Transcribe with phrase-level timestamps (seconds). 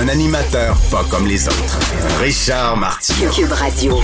[0.00, 1.78] Un animateur pas comme les autres.
[2.20, 2.98] Richard.
[3.32, 4.00] Cube Radio.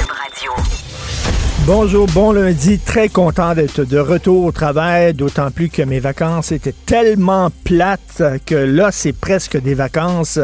[1.67, 2.79] Bonjour, bon lundi.
[2.79, 8.23] Très content d'être de retour au travail, d'autant plus que mes vacances étaient tellement plates
[8.47, 10.39] que là, c'est presque des vacances.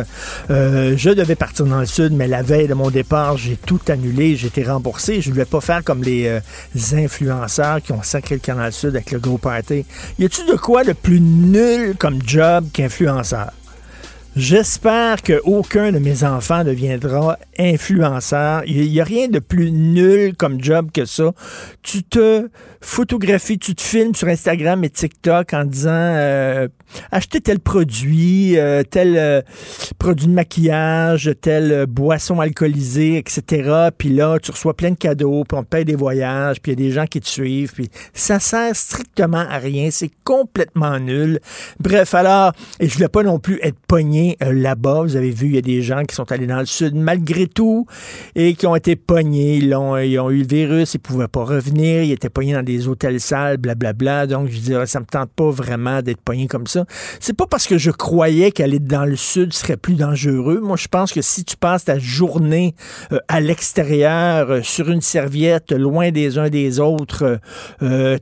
[0.50, 3.80] Euh, je devais partir dans le sud, mais la veille de mon départ, j'ai tout
[3.88, 5.20] annulé, j'ai été remboursé.
[5.20, 6.40] Je ne voulais pas faire comme les, euh,
[6.92, 9.84] influenceurs qui ont sacré le canal sud avec le gros party.
[10.18, 13.50] Y a-tu de quoi de plus nul comme job qu'influenceur?
[14.36, 18.64] J'espère qu'aucun de mes enfants deviendra influenceur.
[18.66, 21.32] Il n'y a rien de plus nul comme job que ça.
[21.82, 26.68] Tu te photographies, tu te filmes sur Instagram et TikTok en disant euh,
[27.10, 29.42] acheter tel produit, euh, tel euh,
[29.98, 33.90] produit de maquillage, telle boisson alcoolisée, etc.
[33.96, 36.80] Puis là, tu reçois plein de cadeaux, puis on te paye des voyages, puis il
[36.80, 37.72] y a des gens qui te suivent.
[37.72, 39.90] Puis ça sert strictement à rien.
[39.90, 41.40] C'est complètement nul.
[41.80, 45.02] Bref, alors, et je voulais pas non plus être pogné euh, là-bas.
[45.02, 47.46] Vous avez vu, il y a des gens qui sont allés dans le sud malgré
[47.46, 47.86] tout
[48.34, 49.56] et qui ont été pognés.
[49.56, 52.02] Ils ont, ils ont eu le virus, ils pouvaient pas revenir.
[52.02, 54.26] Ils étaient pognés dans des hôtels sales, blablabla.
[54.26, 56.84] Donc, je dirais, ça me tente pas vraiment d'être pogné comme ça.
[57.20, 60.60] C'est pas parce que je croyais qu'aller dans le sud serait plus dangereux.
[60.60, 62.74] Moi, je pense que si tu passes ta journée
[63.12, 67.38] euh, à l'extérieur, euh, sur une serviette, loin des uns des autres,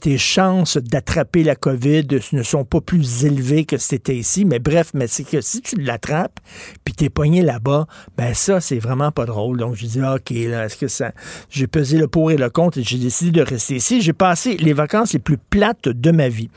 [0.01, 4.45] tes chances d'attraper la COVID ne sont pas plus élevées que c'était ici.
[4.45, 6.41] Mais bref, mais c'est que si tu l'as attrape,
[6.85, 9.59] puis t'es pogné là-bas, ben ça, c'est vraiment pas drôle.
[9.59, 11.13] Donc, je dis, OK, là, est-ce que ça...
[11.49, 14.01] J'ai pesé le pour et le contre et j'ai décidé de rester ici.
[14.03, 14.13] J'ai
[14.59, 16.51] les vacances les plus plates de ma vie.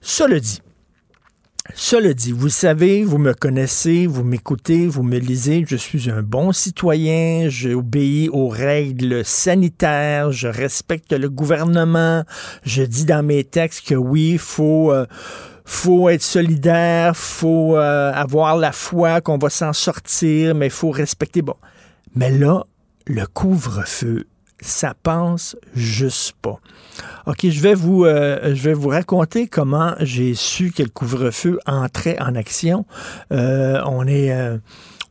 [0.00, 0.60] Cela dit,
[1.74, 6.22] cela dit, vous savez, vous me connaissez, vous m'écoutez, vous me lisez, je suis un
[6.22, 12.24] bon citoyen, j'obéis aux règles sanitaires, je respecte le gouvernement,
[12.64, 14.92] je dis dans mes textes que oui, il faut...
[14.92, 15.06] Euh,
[15.64, 20.90] faut être solidaire, faut euh, avoir la foi qu'on va s'en sortir, mais il faut
[20.90, 21.40] respecter.
[21.40, 21.54] Bon.
[22.16, 22.64] Mais là,
[23.06, 24.26] le couvre-feu,
[24.60, 26.58] ça pense juste pas.
[27.26, 31.58] OK, je vais vous, euh, je vais vous raconter comment j'ai su que le couvre-feu
[31.66, 32.84] entrait en action.
[33.32, 34.32] Euh, on est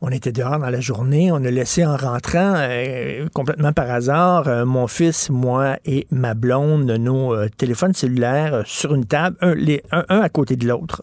[0.04, 4.48] on était dehors dans la journée, on a laissé en rentrant, euh, complètement par hasard,
[4.48, 10.04] euh, mon fils, moi et ma blonde, nos euh, téléphones cellulaires sur une table, un,
[10.08, 11.02] un, à côté de l'autre.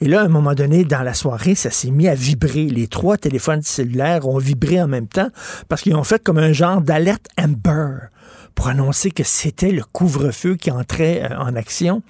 [0.00, 2.64] Et là, à un moment donné, dans la soirée, ça s'est mis à vibrer.
[2.64, 5.28] Les trois téléphones cellulaires ont vibré en même temps
[5.68, 8.08] parce qu'ils ont fait comme un genre d'alerte Amber
[8.54, 12.02] pour annoncer que c'était le couvre-feu qui entrait euh, en action.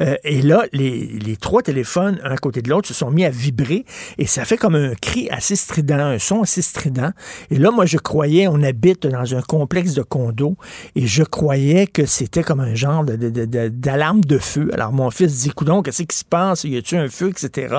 [0.00, 3.30] Euh, et là, les, les, trois téléphones, un côté de l'autre, se sont mis à
[3.30, 3.84] vibrer
[4.18, 7.12] et ça fait comme un cri assez strident, un son assez strident.
[7.50, 10.56] Et là, moi, je croyais, on habite dans un complexe de condos
[10.94, 14.70] et je croyais que c'était comme un genre d'alarme de, de, de, feu.
[14.72, 16.64] Alors, mon fils dit, coudon, qu'est-ce qui se passe?
[16.64, 17.74] Y a-tu un feu, etc.?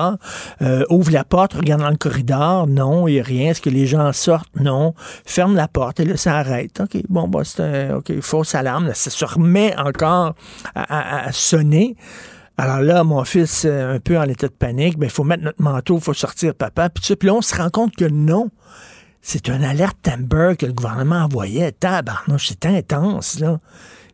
[0.62, 2.66] Euh, ouvre la porte, regarde dans le corridor.
[2.66, 3.50] Non, il n'y a rien.
[3.50, 4.48] Est-ce que les gens sortent?
[4.60, 4.94] Non.
[5.24, 6.80] Ferme la porte et là, ça arrête.
[6.80, 10.34] OK, bon, bah, c'est un OK, fausse alarme, ça se remet encore
[10.74, 11.96] à, sonner.
[12.56, 15.60] Alors là, mon fils, euh, un peu en état de panique, il faut mettre notre
[15.60, 18.50] manteau, il faut sortir papa, puis, puis là, on se rend compte que non.
[19.22, 21.72] C'est une alerte Amber que le gouvernement envoyait.
[21.72, 23.58] Tabarnouche, c'est intense, là.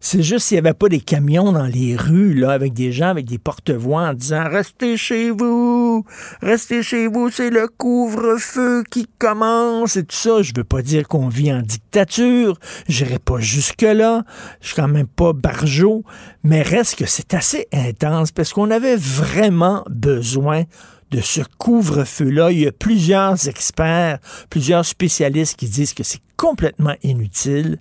[0.02, 3.08] C'est juste s'il n'y avait pas des camions dans les rues, là, avec des gens
[3.08, 6.06] avec des porte-voix en disant Restez chez vous,
[6.40, 10.40] restez chez vous, c'est le couvre-feu qui commence et tout ça.
[10.40, 12.58] Je veux pas dire qu'on vit en dictature,
[12.88, 14.24] j'irai pas jusque-là,
[14.62, 16.02] je suis quand même pas barjot,
[16.44, 20.64] mais reste que c'est assez intense parce qu'on avait vraiment besoin
[21.10, 22.50] de ce couvre-feu-là.
[22.52, 24.18] Il y a plusieurs experts,
[24.48, 27.78] plusieurs spécialistes qui disent que c'est complètement inutile.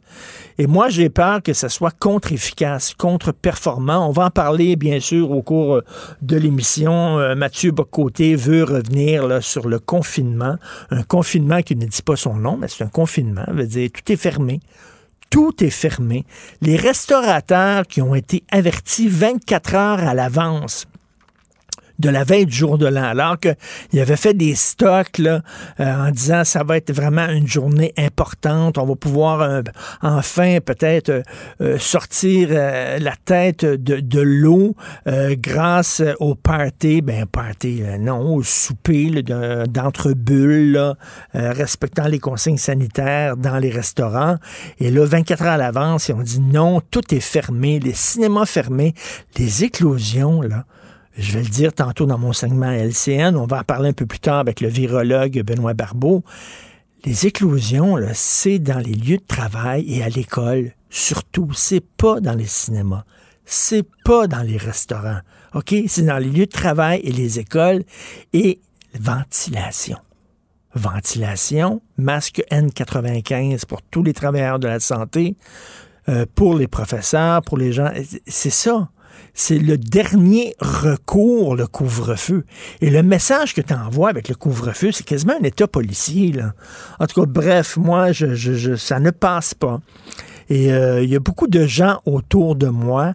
[0.57, 4.07] Et moi, j'ai peur que ça soit contre-efficace, contre-performant.
[4.07, 5.85] On va en parler, bien sûr, au cours euh,
[6.21, 7.19] de l'émission.
[7.19, 10.57] Euh, Mathieu Bocoté veut revenir là, sur le confinement.
[10.89, 13.45] Un confinement qui ne dit pas son nom, mais c'est un confinement.
[13.45, 14.59] Ça veut dire tout est fermé
[15.29, 16.25] tout est fermé.
[16.61, 20.87] Les restaurateurs qui ont été avertis 24 heures à l'avance
[21.99, 25.41] de la veille du jour de l'an, alors qu'il avait fait des stocks là,
[25.79, 29.61] euh, en disant ça va être vraiment une journée importante, on va pouvoir euh,
[30.01, 31.23] enfin peut-être
[31.61, 34.75] euh, sortir la tête de, de l'eau
[35.05, 40.93] grâce au party, ben party, non, au souper d'entre bulles,
[41.33, 44.37] respectant les consignes sanitaires dans les restaurants.
[44.79, 48.45] Et là, 24 heures à l'avance, ils ont dit non, tout est fermé, les cinémas
[48.45, 48.93] fermés,
[49.37, 50.65] les éclosions, là,
[51.19, 54.05] je vais le dire tantôt dans mon segment LCN, on va en parler un peu
[54.05, 56.23] plus tard avec le virologue Benoît Barbeau.
[57.03, 61.51] Les éclosions, c'est dans les lieux de travail et à l'école, surtout.
[61.53, 63.03] C'est pas dans les cinémas.
[63.45, 65.19] C'est pas dans les restaurants.
[65.53, 65.75] OK?
[65.87, 67.83] C'est dans les lieux de travail et les écoles
[68.31, 68.61] et
[68.97, 69.97] ventilation.
[70.75, 75.35] Ventilation, masque N95 pour tous les travailleurs de la santé,
[76.07, 77.91] euh, pour les professeurs, pour les gens.
[78.27, 78.89] C'est ça
[79.33, 82.45] c'est le dernier recours, le couvre-feu.
[82.81, 86.31] Et le message que tu envoies avec le couvre-feu, c'est quasiment un État policier.
[86.31, 86.53] Là.
[86.99, 89.79] En tout cas, bref, moi, je, ça ne passe pas.
[90.49, 93.13] Et euh, il y a beaucoup de gens autour de moi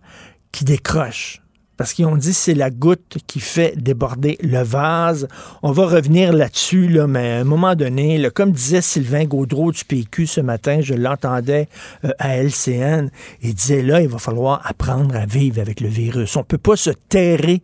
[0.52, 1.44] qui décrochent
[1.76, 5.29] parce qu'ils ont dit c'est la goutte qui fait déborder le vase.
[5.62, 9.85] On va revenir là-dessus, là, mais à un moment donné, comme disait Sylvain Gaudreau du
[9.85, 11.69] PQ ce matin, je l'entendais
[12.05, 13.11] euh, à LCN,
[13.43, 16.37] il disait là, il va falloir apprendre à vivre avec le virus.
[16.37, 17.62] On ne peut pas se terrer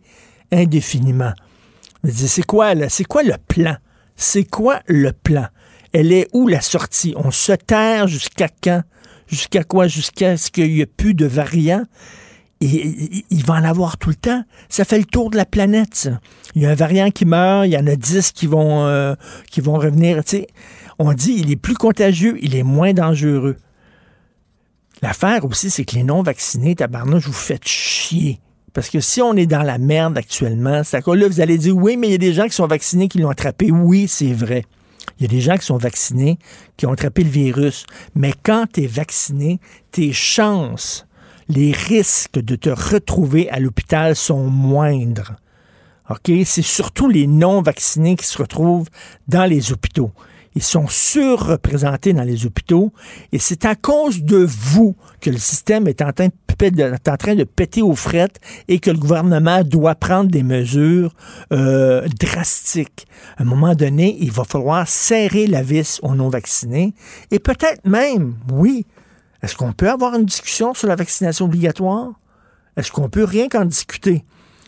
[0.51, 1.33] indéfiniment.
[2.09, 3.75] C'est quoi, c'est quoi le plan?
[4.15, 5.45] C'est quoi le plan?
[5.93, 7.13] Elle est où la sortie?
[7.17, 8.83] On se terre jusqu'à quand?
[9.27, 9.87] Jusqu'à quoi?
[9.87, 11.85] Jusqu'à ce qu'il n'y ait plus de variants?
[12.61, 14.43] Et, il va en avoir tout le temps.
[14.69, 16.09] Ça fait le tour de la planète.
[16.55, 19.15] Il y a un variant qui meurt, il y en a dix qui vont, euh,
[19.49, 20.21] qui vont revenir.
[20.99, 23.57] on dit il est plus contagieux, il est moins dangereux.
[25.01, 28.39] L'affaire aussi, c'est que les non-vaccinés, tabarnouche, vous faites chier.
[28.73, 31.97] Parce que si on est dans la merde actuellement, c'est là, vous allez dire oui,
[31.97, 33.71] mais il y a des gens qui sont vaccinés qui l'ont attrapé.
[33.71, 34.63] Oui, c'est vrai.
[35.19, 36.37] Il y a des gens qui sont vaccinés
[36.77, 37.85] qui ont attrapé le virus.
[38.15, 39.59] Mais quand tu es vacciné,
[39.91, 41.05] tes chances
[41.51, 45.35] les risques de te retrouver à l'hôpital sont moindres.
[46.09, 46.31] OK?
[46.45, 48.87] C'est surtout les non-vaccinés qui se retrouvent
[49.27, 50.11] dans les hôpitaux.
[50.55, 52.91] Ils sont surreprésentés dans les hôpitaux
[53.31, 57.95] et c'est à cause de vous que le système est en train de, péter aux
[57.95, 61.13] frettes et que le gouvernement doit prendre des mesures
[61.53, 63.07] euh, drastiques.
[63.37, 66.93] À un moment donné, il va falloir serrer la vis aux non-vaccinés
[67.31, 68.85] et peut-être même, oui,
[69.43, 72.11] est-ce qu'on peut avoir une discussion sur la vaccination obligatoire?
[72.77, 74.23] Est-ce qu'on peut rien qu'en discuter?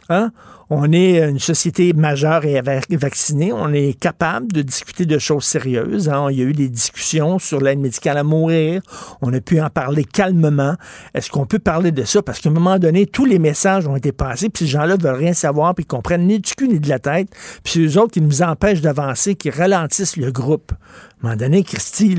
[0.10, 0.32] Hein?
[0.70, 2.60] On est une société majeure et
[2.98, 3.54] vaccinée.
[3.54, 6.10] On est capable de discuter de choses sérieuses.
[6.10, 6.30] Hein?
[6.32, 8.82] Il y a eu des discussions sur l'aide médicale à mourir.
[9.22, 10.76] On a pu en parler calmement.
[11.14, 12.22] Est-ce qu'on peut parler de ça?
[12.24, 15.16] Parce qu'à un moment donné, tous les messages ont été passés, puis ces gens-là veulent
[15.16, 17.30] rien savoir, puis ils comprennent ni du cul ni de la tête.
[17.64, 20.72] Puis eux autres qui nous empêchent d'avancer, qui ralentissent le groupe.
[20.72, 22.18] À un moment donné, Christy,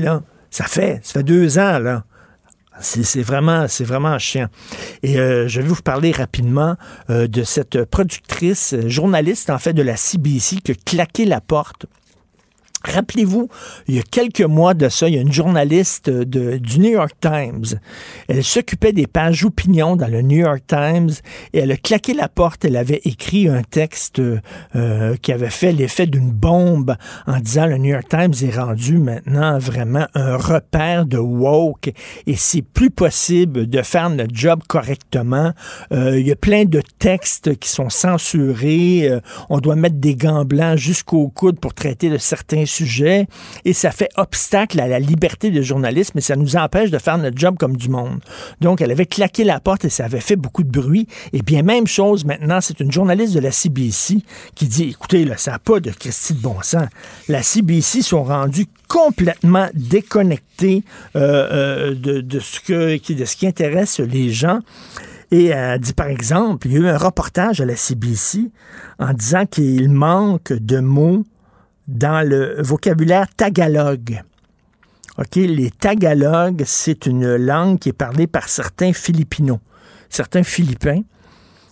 [0.49, 2.05] ça fait, ça fait deux ans, là.
[2.81, 4.47] C'est vraiment, c'est vraiment chiant.
[5.01, 6.75] Et euh, je vais vous parler rapidement
[7.09, 11.85] euh, de cette productrice, journaliste en fait de la CBC qui a claqué la porte
[12.87, 13.49] Rappelez-vous,
[13.87, 16.91] il y a quelques mois de ça, il y a une journaliste de, du New
[16.91, 17.79] York Times.
[18.27, 21.11] Elle s'occupait des pages opinion dans le New York Times
[21.53, 22.65] et elle a claqué la porte.
[22.65, 24.21] Elle avait écrit un texte
[24.75, 26.95] euh, qui avait fait l'effet d'une bombe
[27.27, 31.91] en disant le New York Times est rendu maintenant vraiment un repère de woke
[32.27, 35.51] et c'est plus possible de faire notre job correctement.
[35.91, 39.07] Euh, il y a plein de textes qui sont censurés.
[39.09, 43.27] Euh, on doit mettre des gants blancs jusqu'au coude pour traiter de certains sujet
[43.63, 47.17] et ça fait obstacle à la liberté de journalisme et ça nous empêche de faire
[47.17, 48.19] notre job comme du monde.
[48.61, 51.07] Donc, elle avait claqué la porte et ça avait fait beaucoup de bruit.
[51.33, 54.19] Et bien, même chose maintenant, c'est une journaliste de la CBC
[54.55, 56.87] qui dit, écoutez, là, ça n'a pas de Christie de bon sens.
[57.27, 60.83] La CBC sont rendus complètement déconnectés
[61.15, 64.59] euh, euh, de, ce de ce qui intéresse les gens.
[65.31, 68.51] Et elle dit, par exemple, il y a eu un reportage à la CBC
[68.99, 71.25] en disant qu'il manque de mots
[71.87, 74.21] dans le vocabulaire tagalog.
[75.17, 79.59] OK, les tagalogues, c'est une langue qui est parlée par certains Philippinos,
[80.09, 81.01] certains Philippins.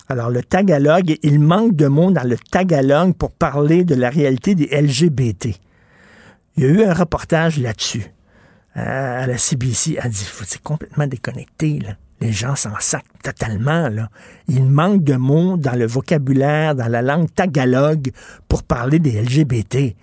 [0.08, 4.56] Alors, le tagalog, il manque de mots dans le tagalog pour parler de la réalité
[4.56, 5.50] des LGBT.
[6.56, 8.06] Il y a eu un reportage là-dessus
[8.76, 9.98] à la CBC.
[10.02, 11.96] Elle dit, c'est complètement déconnecté, là.
[12.24, 13.90] Les gens s'en sacent totalement.
[13.90, 14.08] Là.
[14.48, 18.12] Il manque de mots dans le vocabulaire, dans la langue tagalog
[18.48, 19.94] pour parler des LGBT.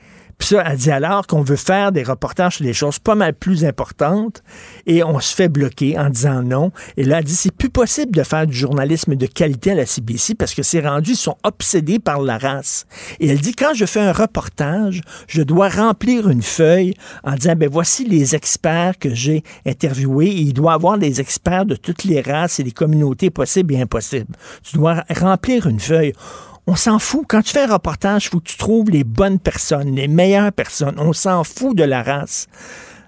[0.41, 3.35] Puis ça, elle dit alors qu'on veut faire des reportages sur des choses pas mal
[3.35, 4.43] plus importantes
[4.87, 6.73] et on se fait bloquer en disant non.
[6.97, 9.85] Et là, elle dit c'est plus possible de faire du journalisme de qualité à la
[9.85, 12.87] CBC parce que ces rendus sont obsédés par la race.
[13.21, 17.55] Et elle dit quand je fais un reportage, je dois remplir une feuille en disant
[17.55, 20.29] ben voici les experts que j'ai interviewés.
[20.29, 23.83] Et il doit avoir des experts de toutes les races et des communautés possibles et
[23.83, 24.35] impossibles.
[24.63, 26.15] Tu dois remplir une feuille.
[26.73, 27.25] On s'en fout.
[27.27, 30.53] Quand tu fais un reportage, il faut que tu trouves les bonnes personnes, les meilleures
[30.53, 30.95] personnes.
[30.99, 32.47] On s'en fout de la race.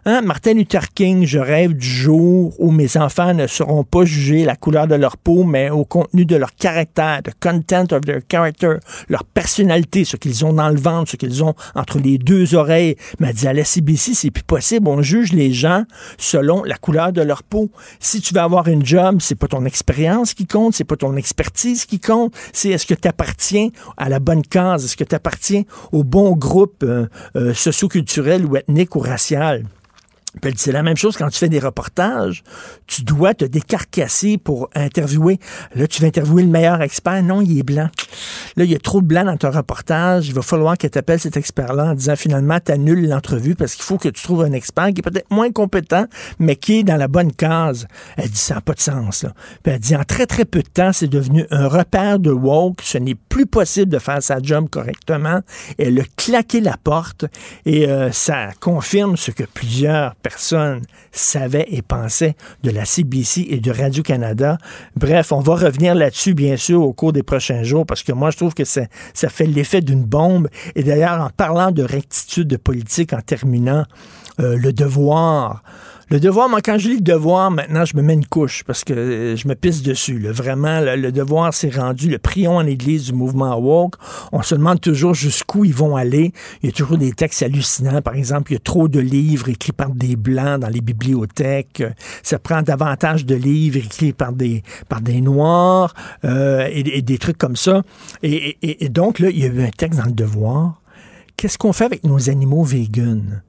[0.04, 0.22] Hein?
[0.22, 4.56] Martin Luther King, je rêve du jour où mes enfants ne seront pas jugés la
[4.56, 8.78] couleur de leur peau, mais au contenu de leur caractère, the content of their character,
[9.08, 12.96] leur personnalité, ce qu'ils ont dans le ventre, ce qu'ils ont entre les deux oreilles.
[13.20, 14.88] Mais dit à la CBC, c'est plus possible.
[14.88, 15.84] On juge les gens
[16.18, 17.70] selon la couleur de leur peau.
[18.00, 21.14] Si tu veux avoir une job, c'est pas ton expérience qui compte, c'est pas ton
[21.14, 25.14] expertise qui compte, c'est est-ce que tu appartiens à la bonne case, est-ce que tu
[25.14, 27.06] appartiens au bon groupe euh,
[27.36, 29.62] euh, socioculturel ou ethnique ou racial.
[30.56, 32.42] C'est la même chose quand tu fais des reportages.
[32.86, 35.38] Tu dois te décarcasser pour interviewer.
[35.74, 37.22] Là, tu vas interviewer le meilleur expert.
[37.22, 37.90] Non, il est blanc.
[38.56, 40.28] Là, il y a trop de blanc dans ton reportage.
[40.28, 43.74] Il va falloir que tu appelles cet expert-là en disant finalement, tu annules l'entrevue parce
[43.74, 46.06] qu'il faut que tu trouves un expert qui est peut-être moins compétent,
[46.38, 47.86] mais qui est dans la bonne case.
[48.16, 49.24] Elle dit ça n'a pas de sens.
[49.24, 49.34] Là.
[49.62, 52.80] Puis elle dit en très, très peu de temps, c'est devenu un repère de woke.
[52.82, 55.40] Ce n'est plus possible de faire sa job correctement.
[55.78, 57.26] Elle a claqué la porte
[57.66, 63.60] et euh, ça confirme ce que plusieurs personne savait et pensait de la CBC et
[63.60, 64.58] de Radio-Canada.
[64.96, 68.30] Bref, on va revenir là-dessus, bien sûr, au cours des prochains jours, parce que moi,
[68.30, 68.82] je trouve que ça,
[69.14, 70.48] ça fait l'effet d'une bombe.
[70.74, 73.84] Et d'ailleurs, en parlant de rectitude de politique, en terminant,
[74.40, 75.62] euh, le devoir
[76.10, 78.84] le devoir, moi, quand je lis le devoir, maintenant, je me mets une couche parce
[78.84, 80.18] que euh, je me pisse dessus.
[80.30, 83.94] Vraiment, le, devoir s'est rendu le prion en église du mouvement woke.
[84.32, 86.32] On se demande toujours jusqu'où ils vont aller.
[86.62, 88.02] Il y a toujours des textes hallucinants.
[88.02, 91.82] Par exemple, il y a trop de livres écrits par des blancs dans les bibliothèques.
[92.22, 95.94] Ça prend davantage de livres écrits par des, par des noirs
[96.24, 97.82] euh, et, des trucs comme ça.
[98.22, 100.80] Et, et, donc, là, il y a eu un texte dans le devoir.
[101.36, 103.42] Qu'est-ce qu'on fait avec nos animaux véganes?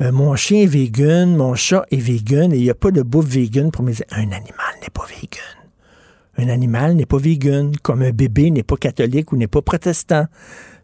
[0.00, 3.02] Euh, mon chien est vegan, mon chat est vegan et il n'y a pas de
[3.02, 3.92] bouffe vegan pour mes...
[4.10, 5.60] Un animal n'est pas vegan.
[6.38, 10.26] Un animal n'est pas vegan, comme un bébé n'est pas catholique ou n'est pas protestant.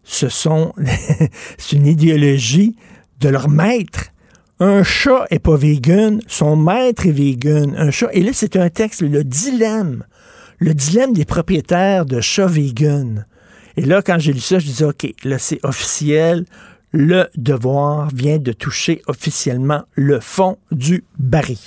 [0.05, 0.75] Ce sont...
[1.59, 2.77] c'est une idéologie
[3.21, 4.13] de leur maître.
[4.61, 7.75] Un chat est pas vegan, son maître est vegan.
[7.79, 8.11] Un chat...
[8.13, 10.05] Et là, c'est un texte, le dilemme.
[10.59, 13.27] Le dilemme des propriétaires de chats vegan.
[13.79, 16.45] Et là, quand j'ai lu ça, je disais, OK, là, c'est officiel
[16.97, 21.59] le devoir vient de toucher officiellement le fond du baril.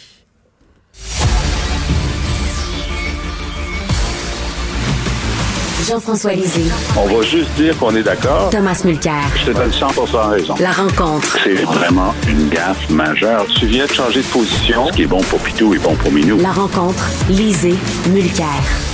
[5.88, 6.70] Jean-François Lisée.
[6.98, 8.50] On va juste dire qu'on est d'accord.
[8.50, 9.14] Thomas Mulcair.
[9.38, 10.56] Je te donne 100% raison.
[10.60, 11.38] La rencontre.
[11.44, 13.46] C'est vraiment une gaffe majeure.
[13.48, 14.88] Tu viens de changer de position.
[14.88, 16.38] Ce qui est bon pour Pitou est bon pour Minou.
[16.42, 17.10] La rencontre.
[17.30, 17.76] Lisée.
[18.10, 18.46] Mulcair.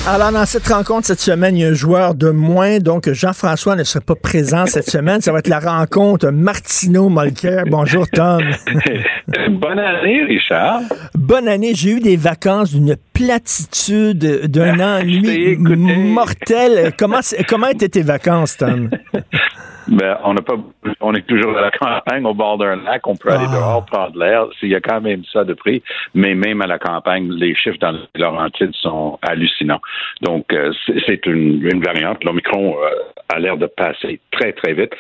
[0.07, 3.75] Alors, dans cette rencontre cette semaine, il y a un joueur de moins, donc Jean-François
[3.75, 5.19] ne sera pas présent cette semaine.
[5.21, 7.63] Ça va être la rencontre Martino Molker.
[7.67, 8.43] Bonjour, Tom.
[9.49, 10.81] Bonne année, Richard.
[11.15, 11.73] Bonne année.
[11.73, 16.93] J'ai eu des vacances d'une platitude, d'un ennui mortel.
[16.99, 18.91] Comment, comment étaient tes vacances, Tom?
[19.87, 20.55] Ben, on n'a pas,
[21.01, 23.55] on est toujours à la campagne, au bord d'un lac, on peut aller ah.
[23.55, 24.45] dehors prendre l'air.
[24.61, 27.77] Il y a quand même ça de prix, mais même à la campagne, les chiffres
[27.79, 29.81] dans les Laurentides sont hallucinants.
[30.21, 30.73] Donc, euh,
[31.05, 32.23] c'est une, une, variante.
[32.23, 32.89] L'Omicron euh,
[33.33, 34.93] a l'air de passer très, très vite,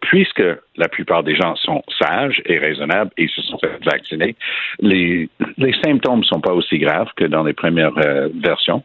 [0.00, 0.42] puisque
[0.76, 4.34] la plupart des gens sont sages et raisonnables et se sont fait vacciner.
[4.80, 8.82] Les, les symptômes ne sont pas aussi graves que dans les premières euh, versions.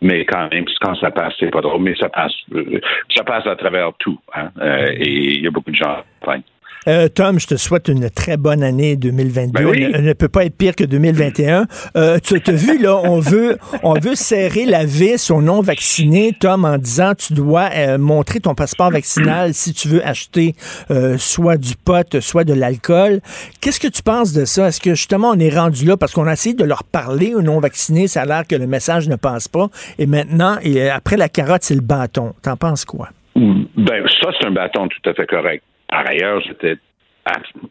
[0.00, 2.80] Mais quand même, quand ça passe, c'est pas drôle, mais ça passe, euh,
[3.14, 4.18] ça passe à travers tout.
[4.34, 6.02] Hein, euh, et il y a beaucoup de gens.
[6.22, 6.40] Enfin,
[6.86, 9.52] euh, Tom, je te souhaite une très bonne année 2022.
[9.52, 9.92] Ben oui.
[10.02, 11.66] ne, peut pas être pire que 2021.
[11.96, 16.64] Euh, tu as vu, là, on veut, on veut serrer la vis aux non-vaccinés, Tom,
[16.64, 20.54] en disant tu dois euh, montrer ton passeport vaccinal si tu veux acheter
[20.90, 23.20] euh, soit du pot, soit de l'alcool.
[23.60, 24.68] Qu'est-ce que tu penses de ça?
[24.68, 25.96] Est-ce que justement on est rendu là?
[25.96, 29.08] Parce qu'on a essayé de leur parler aux non-vaccinés, ça a l'air que le message
[29.08, 29.68] ne passe pas.
[29.98, 32.34] Et maintenant, et après la carotte, c'est le bâton.
[32.42, 33.08] T'en penses quoi?
[33.36, 35.62] Ben, ça, c'est un bâton tout à fait correct.
[35.88, 36.76] Par ailleurs, j'étais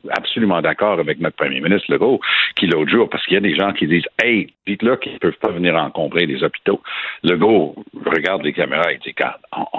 [0.10, 2.20] absolument d'accord avec notre premier ministre Legault,
[2.55, 5.17] qui l'autre jour, parce qu'il y a des gens qui disent Hey, dites-le qu'ils ne
[5.20, 6.82] peuvent pas venir encombrer les hôpitaux.
[7.24, 9.13] Le gars regarde les caméras et dit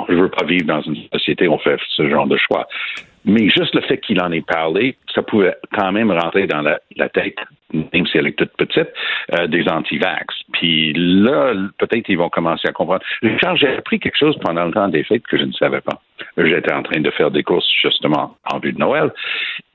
[0.08, 2.66] Je ne veux pas vivre dans une société où on fait ce genre de choix.
[3.24, 7.08] Mais juste le fait qu'il en ait parlé, ça pouvait quand même rentrer dans la,
[7.08, 7.36] tête,
[7.72, 8.88] même si elle est toute petite,
[9.32, 10.34] euh, des anti-vax.
[10.52, 13.02] Puis là, peut-être ils vont commencer à comprendre.
[13.22, 16.00] Richard, j'ai appris quelque chose pendant le temps des fêtes que je ne savais pas.
[16.36, 19.10] J'étais en train de faire des courses justement en vue de Noël.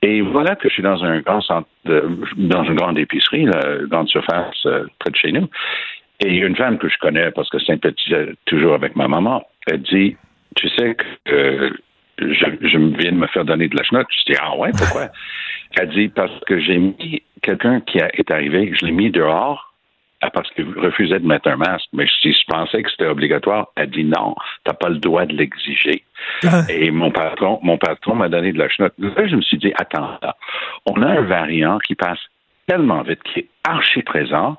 [0.02, 4.08] Et voilà que je suis dans un grand centre, dans une grande épicerie, une grande
[4.08, 5.48] surface euh, près de chez nous.
[6.24, 10.16] Et une femme que je connais parce que sympathisait toujours avec ma maman, elle dit,
[10.54, 11.70] tu sais que euh,
[12.20, 14.06] je, je viens de me faire donner de la chenotte.
[14.10, 15.08] Je dis, ah ouais, pourquoi?
[15.78, 19.70] Elle dit, parce que j'ai mis quelqu'un qui est arrivé, je l'ai mis dehors
[20.22, 21.88] ah, parce qu'il refusait de mettre un masque.
[21.94, 24.34] Mais si je pensais que c'était obligatoire, elle dit non,
[24.64, 26.04] t'as pas le droit de l'exiger.
[26.44, 26.62] Ah.
[26.68, 28.92] Et mon patron, mon patron m'a donné de la chenotte.
[28.98, 30.36] Là, je me suis dit, attends, là,
[30.84, 32.18] on a un variant qui passe
[32.66, 34.58] tellement vite, qui est archi présent,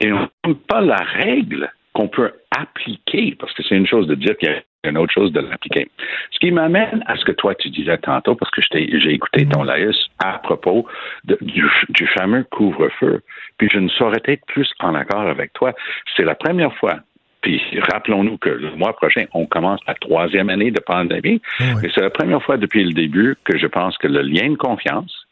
[0.00, 4.16] et on n'a pas la règle qu'on peut appliquer, parce que c'est une chose de
[4.16, 5.88] dire qu'il y a une autre chose de l'appliquer.
[6.30, 9.62] Ce qui m'amène à ce que toi tu disais tantôt, parce que j'ai écouté ton
[9.62, 9.66] mm-hmm.
[9.66, 10.86] laïus à propos
[11.24, 13.22] du, fameux couvre-feu.
[13.58, 15.72] Puis je ne saurais être plus en accord avec toi.
[16.16, 16.96] C'est la première fois
[17.42, 17.62] puis
[17.92, 21.40] rappelons-nous que le mois prochain, on commence la troisième année de pandémie.
[21.60, 24.56] Et c'est la première fois depuis le début que je pense que le lien de
[24.56, 25.26] confiance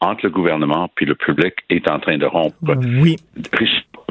[0.00, 2.54] entre le gouvernement puis le public est en train de rompre.
[3.00, 3.16] Oui.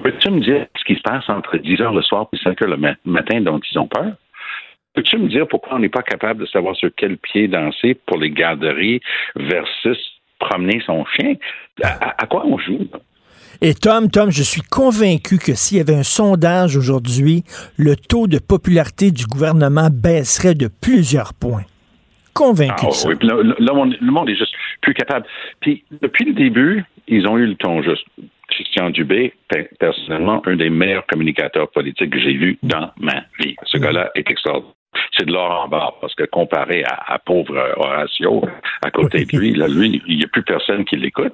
[0.01, 2.75] Peux-tu me dire ce qui se passe entre 10 heures le soir et 5 heures
[2.75, 4.13] le matin dont ils ont peur?
[4.93, 8.17] Peux-tu me dire pourquoi on n'est pas capable de savoir sur quel pied danser pour
[8.17, 9.01] les garderies
[9.35, 9.97] versus
[10.39, 11.33] promener son chien?
[11.81, 12.87] À, quoi on joue?
[13.61, 17.43] Et Tom, Tom, je suis convaincu que s'il y avait un sondage aujourd'hui,
[17.77, 21.63] le taux de popularité du gouvernement baisserait de plusieurs points.
[22.33, 22.85] Convaincu.
[22.87, 25.25] Ah, oui, le, monde est juste plus capable.
[25.59, 28.05] Puis, depuis le début, ils ont eu le ton juste.
[28.49, 29.33] Christian Dubé,
[29.79, 33.55] personnellement, un des meilleurs communicateurs politiques que j'ai vu dans ma vie.
[33.65, 34.75] Ce gars-là est extraordinaire
[35.17, 38.43] c'est de l'or en barre parce que comparé à, pauvre Horatio
[38.83, 41.33] à côté de lui, là, lui, il n'y a plus personne qui l'écoute.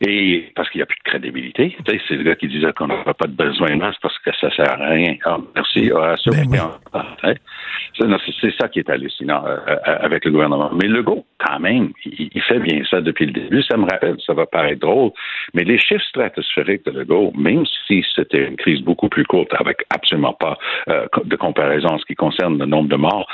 [0.00, 1.76] Et parce qu'il n'y a plus de crédibilité.
[1.86, 4.50] C'est le gars qui disait qu'on n'aura pas de besoin de masse parce que ça
[4.54, 5.16] sert à rien.
[5.24, 6.32] Ah, merci, Horatio.
[6.92, 10.70] Ben c'est ça qui est hallucinant euh, euh, avec le gouvernement.
[10.72, 13.62] Mais Legault, quand même, il, fait bien ça depuis le début.
[13.62, 15.10] Ça me rappelle, ça va paraître drôle,
[15.54, 19.84] mais les chiffres stratosphériques de Legault, même si c'était une crise beaucoup plus courte, avec
[19.90, 23.28] absolument pas euh, de comparaison en ce qui concerne le nombre de morts,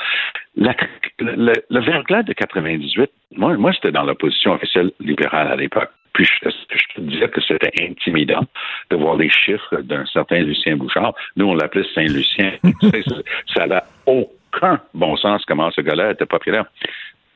[0.55, 5.89] le, verglas de 98, moi, moi j'étais dans l'opposition officielle libérale à l'époque.
[6.13, 8.43] Puis je, je peux dire que c'était intimidant
[8.89, 11.13] de voir les chiffres d'un certain Lucien Bouchard.
[11.37, 12.51] Nous, on l'appelait Saint-Lucien.
[13.55, 16.65] ça n'a aucun bon sens comment ce gars-là était populaire.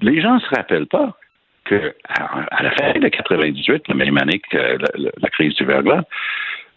[0.01, 1.17] Les gens ne se rappellent pas
[1.63, 6.03] que à, la fin de 98, la même année que la, la crise du verglas,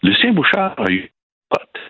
[0.01, 1.11] Lucien Bouchard a eu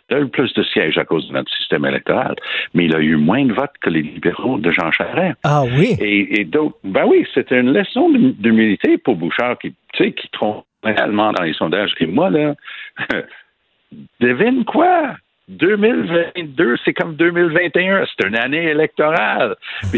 [0.10, 2.36] il a eu plus de sièges à cause de notre système électoral,
[2.74, 5.38] mais il a eu moins de votes que les libéraux de Jean Charest.
[5.44, 5.96] Ah oui?
[6.00, 10.66] Et, donc, ben oui, c'était une leçon d'humilité pour Bouchard qui, tu sais, qui trompe
[10.84, 11.94] réellement dans les sondages.
[12.00, 12.56] Et moi, là,
[14.20, 15.16] devine quoi?
[15.50, 19.56] 2022, c'est comme 2021, c'est une année électorale.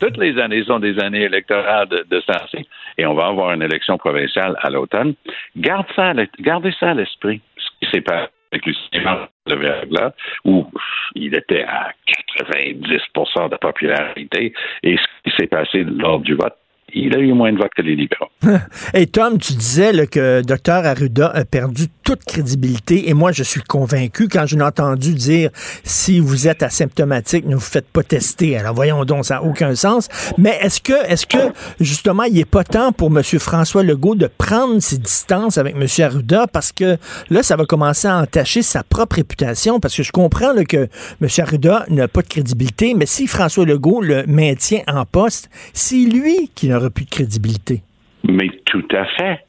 [0.00, 2.66] Toutes les années sont des années électorales de, de sensé,
[2.96, 5.14] et on va avoir une élection provinciale à l'automne.
[5.56, 10.12] Garde ça, gardez ça à l'esprit, ce qui s'est passé avec Lucien de Verglas,
[10.44, 10.66] où
[11.14, 11.92] il était à
[12.40, 14.52] 90% de popularité.
[14.82, 16.56] Et ce qui s'est passé lors du vote,
[16.94, 18.28] il a eu moins de votes que les libéraux.
[18.94, 23.60] Et Tom, tu disais que Dr Arruda a perdu toute crédibilité et moi, je suis
[23.60, 25.50] convaincu quand je l'ai entendu dire
[25.84, 28.56] si vous êtes asymptomatique, ne vous faites pas tester.
[28.56, 30.08] Alors voyons donc, ça n'a aucun sens.
[30.38, 33.22] Mais est-ce que, est-ce que justement, il n'est pas temps pour M.
[33.38, 35.86] François Legault de prendre ses distances avec M.
[36.02, 36.46] Arruda?
[36.46, 36.96] Parce que
[37.28, 40.88] là, ça va commencer à entacher sa propre réputation parce que je comprends que
[41.20, 41.28] M.
[41.38, 46.50] Arruda n'a pas de crédibilité, mais si François Legault le maintient en poste, c'est lui
[46.54, 47.82] qui n'a plus de crédibilité.
[48.24, 49.44] Mais tout à fait.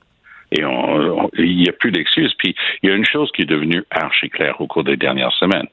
[0.51, 0.61] Et
[1.37, 2.33] il n'y a plus d'excuses.
[2.37, 5.33] Puis il y a une chose qui est devenue archi claire au cours des dernières
[5.33, 5.67] semaines.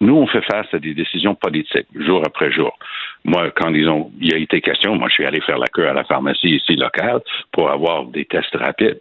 [0.00, 2.76] Nous, on fait face à des décisions politiques, jour après jour.
[3.24, 5.86] Moi, quand ils ont, il a été question, moi, je suis allé faire la queue
[5.86, 7.20] à la pharmacie ici locale
[7.52, 9.00] pour avoir des tests rapides.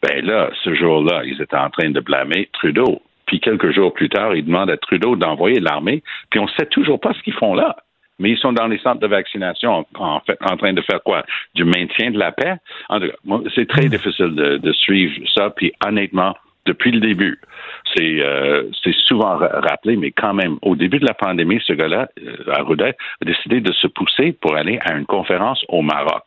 [0.00, 3.02] Ben là, ce jour-là, ils étaient en train de blâmer Trudeau.
[3.26, 6.04] Puis quelques jours plus tard, ils demandent à Trudeau d'envoyer l'armée.
[6.30, 7.76] Puis on ne sait toujours pas ce qu'ils font là
[8.18, 11.24] mais ils sont dans les centres de vaccination en, fait, en train de faire quoi?
[11.54, 12.56] Du maintien de la paix?
[13.54, 13.90] C'est très hmm.
[13.90, 16.34] difficile de, suivre ça, puis honnêtement,
[16.66, 17.40] depuis le début,
[17.96, 18.64] c'est euh,
[19.06, 23.24] souvent rappelé, mais quand même, au début de la pandémie, ce gars-là, euh, Arruda, a
[23.24, 26.24] décidé de se pousser pour aller à une conférence au Maroc.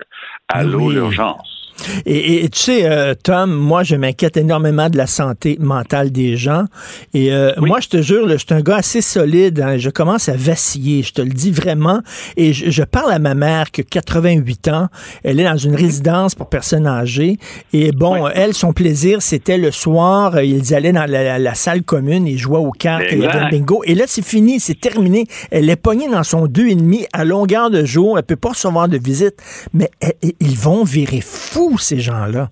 [0.51, 1.61] à l'urgence.
[2.05, 6.65] Et, tu sais, euh, Tom, moi, je m'inquiète énormément de la santé mentale des gens.
[7.13, 9.59] Et euh, moi, je te jure, je suis un gars assez solide.
[9.59, 12.01] Hein, je commence à vaciller, je te le dis vraiment.
[12.37, 14.87] Et je, parle à ma mère qui a 88 ans.
[15.23, 17.37] Elle est dans une résidence pour personnes âgées.
[17.73, 22.37] Et bon, elle, son plaisir, c'était le soir, ils allaient dans la, salle commune, et
[22.37, 23.83] jouaient aux cartes, et il bingo.
[23.85, 25.25] Et là, c'est fini, c'est terminé.
[25.51, 28.17] Elle est pognée dans son deux et demi à longueur de jour.
[28.17, 29.35] Elle peut pas recevoir de visite.
[29.73, 29.89] Mais
[30.39, 31.21] ils vont virer
[31.71, 32.49] fous, ces gens-là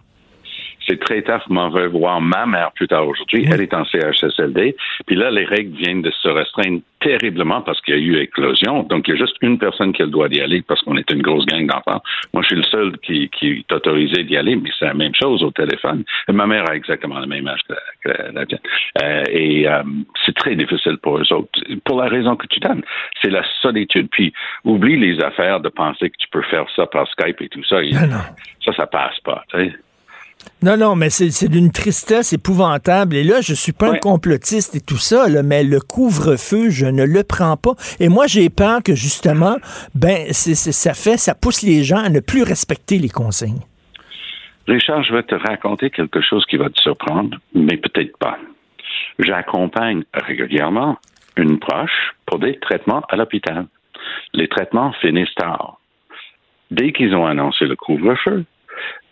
[0.90, 3.48] c'est très tard m'en revoir ma mère plus tard aujourd'hui.
[3.52, 4.76] Elle est en CHSLD.
[5.06, 8.84] Puis là, les règles viennent de se restreindre terriblement parce qu'il y a eu éclosion.
[8.84, 10.98] Donc, il y a juste une personne qui a le droit d'y aller parce qu'on
[10.98, 12.02] est une grosse gang d'enfants.
[12.34, 15.14] Moi, je suis le seul qui, qui est autorisé d'y aller, mais c'est la même
[15.16, 16.04] chose au téléphone.
[16.28, 17.62] ma mère a exactement le même âge
[18.04, 18.60] que, la tienne.
[19.02, 19.84] Euh, et euh,
[20.26, 21.60] c'est très difficile pour eux autres.
[21.86, 22.84] Pour la raison que tu donnes,
[23.22, 24.10] c'est la solitude.
[24.12, 24.34] Puis,
[24.66, 27.78] oublie les affaires de penser que tu peux faire ça par Skype et tout ça.
[28.66, 29.44] Ça, ça passe pas.
[30.62, 33.16] Non, non, mais c'est d'une tristesse épouvantable.
[33.16, 37.06] Et là, je suis pas un complotiste et tout ça, mais le couvre-feu, je ne
[37.06, 37.76] le prends pas.
[38.00, 39.56] Et moi, j'ai peur que justement,
[39.96, 43.62] ben, ça fait, ça pousse les gens à ne plus respecter les consignes.
[44.68, 48.38] Richard, je vais te raconter quelque chose qui va te surprendre, mais peut-être pas.
[49.18, 50.98] J'accompagne régulièrement
[51.38, 53.66] une proche pour des traitements à l'hôpital.
[54.34, 55.80] Les traitements finissent tard.
[56.70, 58.46] Dès qu'ils ont annoncé le couvre-feu,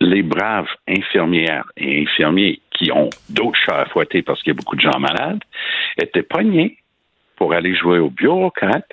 [0.00, 4.60] les braves infirmières et infirmiers qui ont d'autres chats à fouetter parce qu'il y a
[4.60, 5.40] beaucoup de gens malades
[6.00, 6.78] étaient pognés
[7.36, 8.88] pour aller jouer au bureaucrate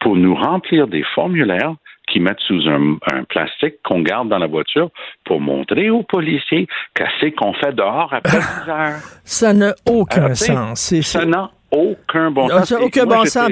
[0.00, 1.74] pour nous remplir des formulaires
[2.08, 4.90] qui mettent sous un, plastique qu'on garde dans la voiture
[5.24, 9.00] pour montrer aux policiers qu'est-ce qu'on fait dehors après 10 heures.
[9.24, 10.94] Ça n'a aucun sens.
[11.00, 12.68] Ça n'a aucun bon sens.
[12.68, 13.50] Ça aucun bon sens.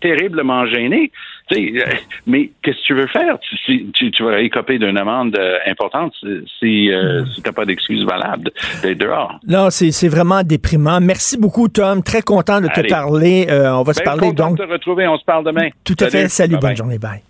[0.00, 1.10] terriblement gêné.
[1.52, 1.84] Euh,
[2.26, 3.38] mais qu'est-ce que tu veux faire?
[3.66, 6.14] Tu, tu, vas écoper d'une amende euh, importante
[6.58, 7.26] si, euh, hmm.
[7.26, 8.50] si tu n'as pas d'excuse valable
[8.82, 9.38] d'être dehors.
[9.46, 11.00] Non, c'est vraiment déprimant.
[11.00, 12.02] Merci beaucoup, Tom.
[12.02, 13.46] Très content de te parler.
[13.50, 14.58] on va se ben, parler donc.
[14.58, 15.06] de te retrouver.
[15.06, 15.68] On se parle demain.
[15.84, 16.28] Tout à fait.
[16.28, 16.98] Salut, bonne journée.
[16.98, 17.22] Bye.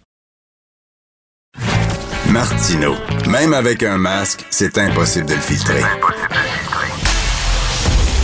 [2.30, 2.94] Martino.
[3.30, 5.82] Même avec un masque, c'est impossible de le filtrer.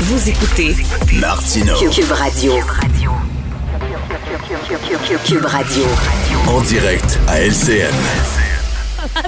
[0.00, 0.74] Vous écoutez
[1.20, 1.74] Martino.
[1.92, 2.54] Cube Radio.
[5.24, 5.84] Cube Radio.
[6.48, 7.94] En direct à LCN.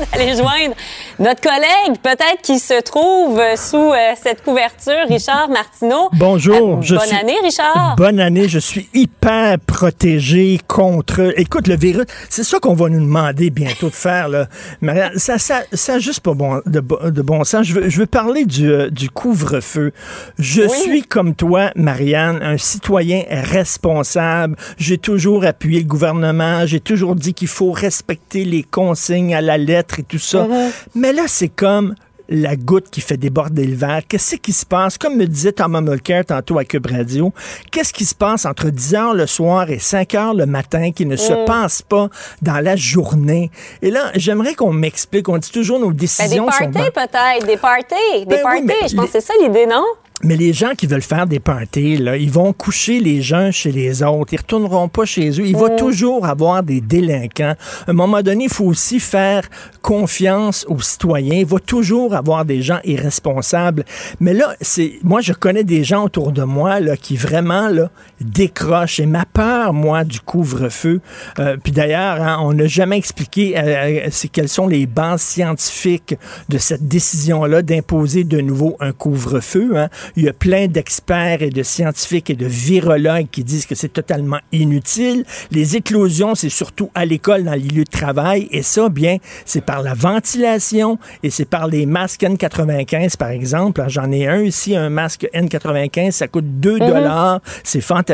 [0.12, 0.74] Allez joindre
[1.22, 6.08] notre collègue, peut-être qui se trouve sous euh, cette couverture, Richard Martineau.
[6.14, 6.80] Bonjour.
[6.80, 7.94] Euh, bonne année, Richard.
[7.96, 8.48] Bonne année.
[8.48, 11.32] Je suis hyper protégé contre.
[11.38, 14.28] Écoute, le virus, c'est ça qu'on va nous demander bientôt de faire.
[14.28, 14.48] Là.
[14.80, 17.66] Marianne, ça, ça, ça juste pas bon, de, de bon sens.
[17.66, 19.92] Je veux, je veux parler du, euh, du couvre-feu.
[20.38, 24.56] Je suis comme toi, Marianne, un citoyen responsable.
[24.76, 26.66] J'ai toujours appuyé le gouvernement.
[26.66, 30.48] J'ai toujours dit qu'il faut respecter les consignes à la lettre et tout ça.
[30.48, 30.70] Mm-hmm.
[30.96, 31.94] Mais là, c'est comme
[32.28, 34.02] la goutte qui fait déborder le verre.
[34.08, 34.96] Qu'est-ce qui se passe?
[34.96, 37.32] Comme me disait Thomas Mulcair tantôt à Cube Radio,
[37.70, 41.04] qu'est-ce qui se passe entre 10 heures le soir et 5 heures le matin qui
[41.04, 41.44] ne se mm.
[41.44, 42.08] passe pas
[42.40, 43.50] dans la journée?
[43.82, 45.28] Et là, j'aimerais qu'on m'explique.
[45.28, 47.46] On dit toujours nos ben, décisions des parties, peut-être.
[47.46, 47.94] Des parties.
[48.20, 48.88] Des ben parties.
[48.90, 49.84] Je pense que c'est ça l'idée, non?
[50.24, 53.72] Mais les gens qui veulent faire des parties, là, ils vont coucher les uns chez
[53.72, 54.32] les autres.
[54.32, 55.46] Ils retourneront pas chez eux.
[55.46, 55.76] Il va mm.
[55.76, 57.54] toujours avoir des délinquants.
[57.86, 59.42] À un moment donné, il faut aussi faire
[59.80, 61.38] confiance aux citoyens.
[61.38, 63.84] Il va toujours avoir des gens irresponsables.
[64.20, 67.90] Mais là, c'est, moi, je connais des gens autour de moi, là, qui vraiment, là,
[68.22, 69.00] décrochent.
[69.00, 71.00] Et ma peur, moi, du couvre-feu,
[71.38, 76.16] euh, puis d'ailleurs, hein, on n'a jamais expliqué euh, euh, quelles sont les bases scientifiques
[76.48, 79.76] de cette décision-là d'imposer de nouveau un couvre-feu.
[79.76, 79.88] Hein.
[80.16, 83.92] Il y a plein d'experts et de scientifiques et de virologues qui disent que c'est
[83.92, 85.24] totalement inutile.
[85.50, 88.48] Les éclosions, c'est surtout à l'école, dans les lieux de travail.
[88.50, 93.82] Et ça, bien, c'est par la ventilation et c'est par les masques N95, par exemple.
[93.88, 96.78] J'en ai un ici, un masque N95, ça coûte 2 mhm.
[96.78, 97.40] dollars.
[97.64, 98.11] C'est fantastique.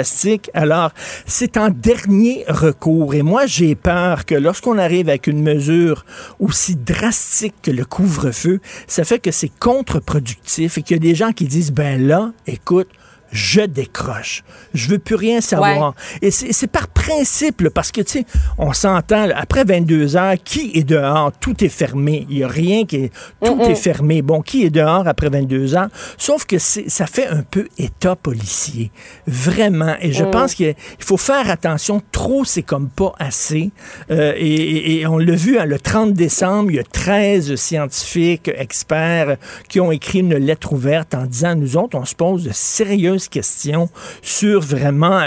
[0.55, 0.93] Alors,
[1.27, 3.15] c'est en dernier recours.
[3.15, 6.05] Et moi, j'ai peur que lorsqu'on arrive avec une mesure
[6.39, 11.15] aussi drastique que le couvre-feu, ça fait que c'est contre-productif et qu'il y a des
[11.15, 12.89] gens qui disent, ben là, écoute,
[13.31, 14.43] je décroche.
[14.75, 15.95] Je veux plus rien savoir.
[16.23, 18.27] Et c'est par principe, parce que, tu sais,
[18.59, 21.33] on s'entend, après 22 heures, qui est dehors?
[21.41, 22.27] Tout est fermé.
[22.31, 23.13] Il n'y a rien qui est...
[23.45, 24.23] Tout est fermé.
[24.23, 25.89] Bon, qui est dehors après 22 heures?
[26.17, 28.91] Sauf que ça fait un peu état policier.
[29.27, 29.95] Vraiment.
[30.01, 30.31] Et je mm.
[30.31, 32.03] pense qu'il faut faire attention.
[32.13, 33.71] Trop, c'est comme pas assez.
[34.11, 39.37] Euh, et, on l'a vu, hein, le 30 décembre, il y a 13 scientifiques, experts,
[39.69, 43.18] qui ont écrit une lettre ouverte en disant, nous autres, on se pose de sérieuses
[43.19, 43.89] nombreuses questions
[44.23, 45.21] sur vraiment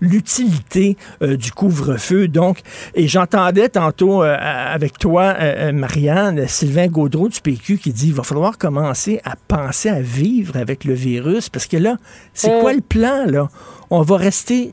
[0.00, 2.28] l'utilité du couvre-feu.
[2.28, 2.60] Donc,
[2.94, 5.34] et j'entendais tantôt avec toi,
[5.72, 10.56] Marianne, Sylvain Gaudreau du PQ qui dit il va falloir commencer à penser à vivre
[10.56, 11.96] avec le virus parce que là,
[12.32, 13.48] c'est quoi le plan là?
[13.90, 14.72] On va rester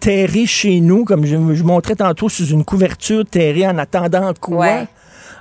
[0.00, 4.86] terré chez nous, comme je, je montrais tantôt, sous une couverture terrée en attendant quoi?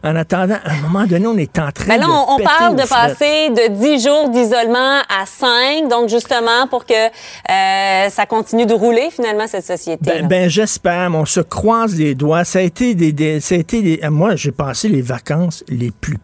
[0.04, 2.10] En attendant, à un moment donné, on est en train Mais là, de.
[2.12, 6.94] on, péter parle de passer de 10 jours d'isolement à 5, donc justement pour que
[6.94, 10.04] euh, ça continue de rouler finalement cette société.
[10.06, 12.44] Ben, ben, j'espère, on se croise les doigts.
[12.44, 15.92] Ça a été des, des- ça a été des- moi j'ai passé les vacances les
[15.92, 16.18] plus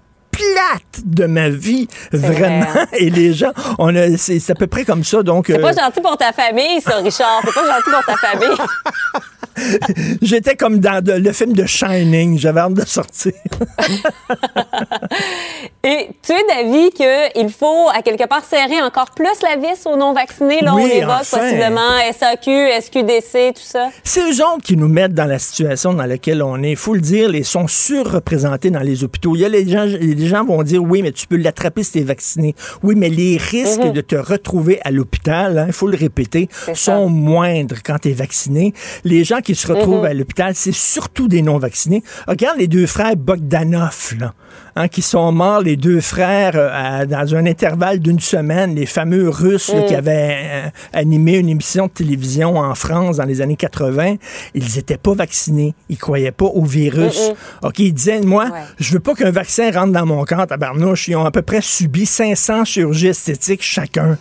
[1.06, 2.66] de ma vie, vraiment.
[2.66, 2.86] vrai, hein?
[2.94, 5.24] Et les gens, on a, c'est, c'est à peu près comme ça.
[5.24, 7.42] Donc, c'est euh, pas gentil pour ta famille, ça, Richard.
[7.46, 8.58] C'est pas gentil pour ta famille.
[10.22, 12.38] j'étais comme dans de- le film de Shining.
[12.40, 13.34] J'avais hâte de sortir.
[15.86, 19.98] Et tu es d'avis qu'il faut, à quelque part, serrer encore plus la vis aux
[19.98, 20.62] non-vaccinés.
[20.62, 21.40] Là, Oui, on évoque enfin.
[21.40, 23.90] possiblement SAQ, SQDC, tout ça.
[24.04, 26.72] C'est eux autres qui nous mettent dans la situation dans laquelle on est.
[26.72, 29.36] Il faut le dire, ils sont surreprésentés dans les hôpitaux.
[29.36, 31.94] Il y a les gens, les gens vont dire, oui, mais tu peux l'attraper si
[31.94, 32.56] tu es vacciné.
[32.84, 33.94] Oui, mais les risques Mhm.
[33.94, 36.74] de te retrouver à l'hôpital, hein, il faut le répéter, ça.
[36.76, 38.74] sont moindres quand tu es vacciné.
[39.04, 40.06] Les gens qui se retrouvent Mhm.
[40.06, 42.04] à l'hôpital, c'est surtout des non-vaccinés.
[42.28, 44.34] Regarde les deux frères Bogdanov, là,
[44.76, 48.86] hein, qui sont morts, les deux frères, euh, à- dans un intervalle d'une semaine, les
[48.86, 53.42] fameux Russes là, qui avaient euh, animé une émission de télévision en France dans les
[53.42, 54.16] années 80.
[54.56, 55.74] Ils étaient pas vaccinés.
[55.90, 57.32] Ils croyaient pas au virus.
[57.64, 58.60] OK, ils disaient, moi, Ouais.
[58.80, 61.08] je veux pas qu'un vaccin rentre dans mon corps, tabarnouche.
[61.08, 64.18] Ils ont à peu près subi 500 chirurgies esthétiques chacun.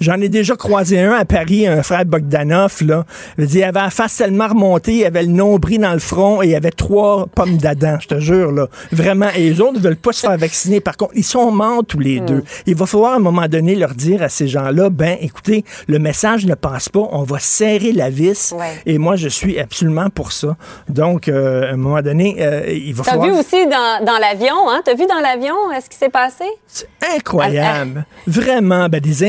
[0.00, 3.04] J'en ai déjà croisé un à Paris, un frère Bogdanov, là.
[3.36, 5.98] Je veux dire, il avait la face tellement remontée, il avait le nombril dans le
[5.98, 8.68] front et il avait trois pommes d'Adam, je te jure, là.
[8.92, 9.28] Vraiment.
[9.36, 10.80] Et les autres ne veulent pas se faire vacciner.
[10.80, 12.42] Par contre, ils sont morts tous les deux.
[12.66, 15.98] Il va falloir à un moment donné leur dire à ces gens-là, ben, écoutez, le
[15.98, 18.52] message ne passe pas, on va serrer la vis.
[18.56, 18.64] Ouais.
[18.86, 20.56] Et moi, je suis absolument pour ça.
[20.88, 23.28] Donc, euh, à un moment donné, euh, il va T'as falloir...
[23.28, 24.82] vu aussi dans, dans l'avion, hein?
[24.84, 26.44] T'as vu dans l'avion euh, ce qui s'est passé?
[26.66, 28.04] C'est incroyable.
[28.26, 29.24] Vraiment, ben, des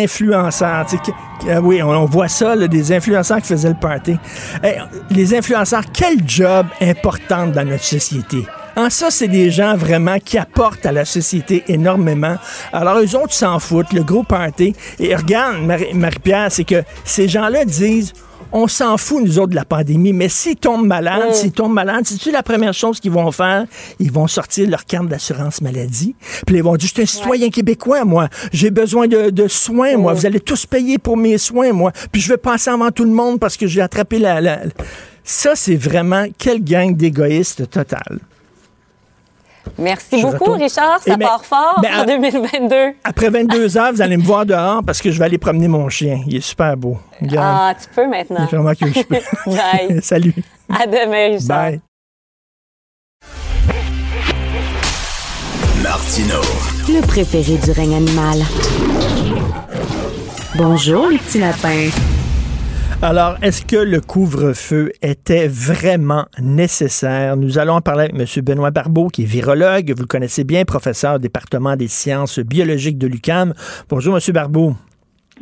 [0.61, 4.17] euh, oui, on, voit ça, des influenceurs qui faisaient le party.
[4.63, 8.45] Hey, les influenceurs, quel job important dans notre société.
[8.77, 12.35] En ça, c'est des gens vraiment qui apportent à la société énormément.
[12.73, 14.75] Alors, eux autres s'en foutent, le gros party.
[14.99, 18.11] Et regarde, Marie- Marie-Pierre, c'est que ces gens-là disent
[18.51, 22.05] on s'en fout, nous autres, de la pandémie, mais s'ils tombent malades, s'ils tombent malades,
[22.05, 23.65] c'est-tu la première chose qu'ils vont faire?
[23.99, 26.15] Ils vont sortir leur carte d'assurance maladie,
[26.47, 29.97] puis ils vont dire, je suis un citoyen québécois, moi, j'ai besoin de, de soins,
[29.97, 33.03] moi, vous allez tous payer pour mes soins, moi, puis je vais passer avant tout
[33.03, 34.39] le monde parce que j'ai attrapé la...
[34.41, 34.61] la-
[35.23, 38.19] Ça, c'est vraiment quelle gang d'égoïstes total.
[39.77, 40.61] Merci Je beaucoup, retourne.
[40.61, 40.99] Richard.
[41.01, 42.93] Ça mais- part fort mais en à- 2022.
[43.03, 45.89] Après 22 heures, vous allez me voir dehors parce que je vais aller promener mon
[45.89, 46.21] chien.
[46.27, 46.97] Il est super beau.
[47.21, 48.45] Regarde, Ah, tu peux maintenant.
[48.45, 49.17] vraiment que je peux.
[49.47, 49.99] Bye.
[50.03, 50.33] Salut.
[50.73, 51.47] À demain, Richard.
[51.47, 51.81] Bye.
[55.83, 56.41] Martino.
[56.87, 58.39] Le préféré du règne animal.
[60.55, 61.89] Bonjour, les petits lapins.
[63.01, 67.35] Alors, est-ce que le couvre-feu était vraiment nécessaire?
[67.37, 68.43] Nous allons en parler avec M.
[68.43, 69.91] Benoît Barbeau, qui est virologue.
[69.91, 73.53] Vous le connaissez bien, professeur au département des sciences biologiques de l'UCAM.
[73.89, 74.33] Bonjour, M.
[74.33, 74.75] Barbeau.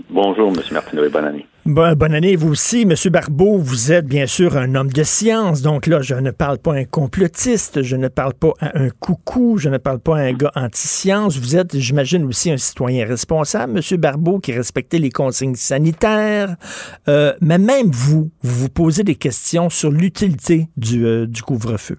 [0.10, 0.62] Bonjour, M.
[0.72, 1.46] Martineau, et bonne année.
[1.66, 2.82] Bon, bonne année, vous aussi.
[2.82, 2.94] M.
[3.10, 5.62] Barbeau, vous êtes bien sûr un homme de science.
[5.62, 9.58] Donc là, je ne parle pas un complotiste, je ne parle pas à un coucou,
[9.58, 11.40] je ne parle pas à un gars anti-science.
[11.40, 13.98] Vous êtes, j'imagine, aussi un citoyen responsable, M.
[13.98, 16.50] Barbeau, qui respectait les consignes sanitaires.
[17.08, 21.96] Euh, mais même vous, vous vous posez des questions sur l'utilité du, euh, du couvre-feu.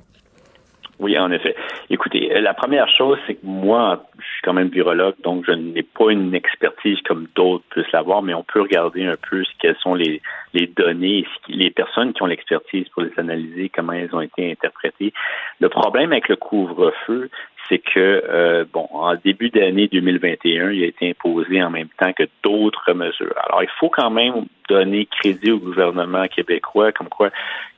[0.98, 1.54] Oui, en effet.
[1.88, 4.04] Écoutez, euh, la première chose, c'est que moi,
[4.44, 8.44] quand même virologue, donc je n'ai pas une expertise comme d'autres puissent l'avoir, mais on
[8.44, 10.20] peut regarder un peu ce- quelles sont les,
[10.52, 15.12] les données, les personnes qui ont l'expertise pour les analyser, comment elles ont été interprétées.
[15.60, 17.30] Le problème avec le couvre-feu,
[17.68, 22.12] c'est que, euh, bon, en début d'année 2021, il a été imposé en même temps
[22.12, 23.34] que d'autres mesures.
[23.46, 27.30] Alors, il faut quand même donner crédit au gouvernement québécois, comme quoi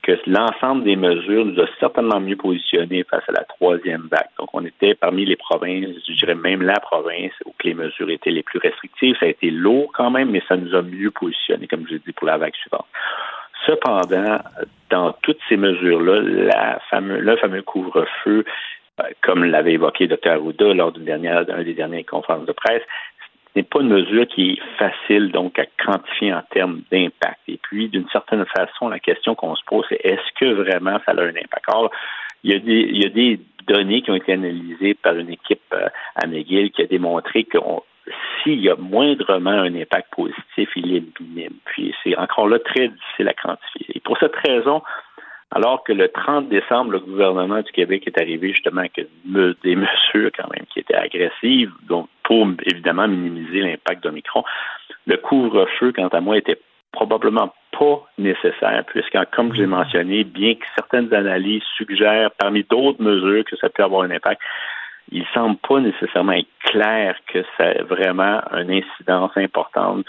[0.02, 4.28] que l'ensemble des mesures nous a certainement mieux positionnés face à la troisième vague.
[4.38, 8.30] Donc, on était parmi les provinces, je dirais même la province où les mesures étaient
[8.30, 9.16] les plus restrictives.
[9.18, 12.00] Ça a été lourd quand même, mais ça nous a mieux positionnés, comme je l'ai
[12.06, 12.86] dit, pour la vague suivante.
[13.66, 14.38] Cependant,
[14.90, 16.20] dans toutes ces mesures-là,
[17.00, 18.44] le fameux couvre-feu,
[19.22, 20.30] comme l'avait évoqué Dr.
[20.30, 22.82] Arruda lors d'une dernière, des dernières conférences de presse,
[23.56, 27.40] ce n'est pas une mesure qui est facile donc à quantifier en termes d'impact.
[27.48, 31.12] Et puis, d'une certaine façon, la question qu'on se pose, c'est est-ce que vraiment ça
[31.12, 31.64] a un impact?
[31.68, 31.90] Or,
[32.44, 35.30] il y a des, il y a des données qui ont été analysées par une
[35.30, 37.58] équipe euh, à McGill qui a démontré que
[38.42, 41.54] s'il y a moindrement un impact positif, il est minime.
[41.64, 43.86] Puis c'est encore là très difficile à quantifier.
[43.94, 44.82] Et pour cette raison,
[45.52, 50.30] alors que le 30 décembre, le gouvernement du Québec est arrivé justement avec des mesures
[50.36, 54.44] quand même qui étaient agressives, donc pour évidemment minimiser l'impact d'Omicron,
[55.06, 56.58] le couvre-feu, quant à moi, était
[56.90, 63.02] probablement pas nécessaire, puisque, comme je l'ai mentionné, bien que certaines analyses suggèrent, parmi d'autres
[63.02, 64.40] mesures, que ça peut avoir un impact,
[65.12, 70.04] il semble pas nécessairement être clair que c'est vraiment une incidence importante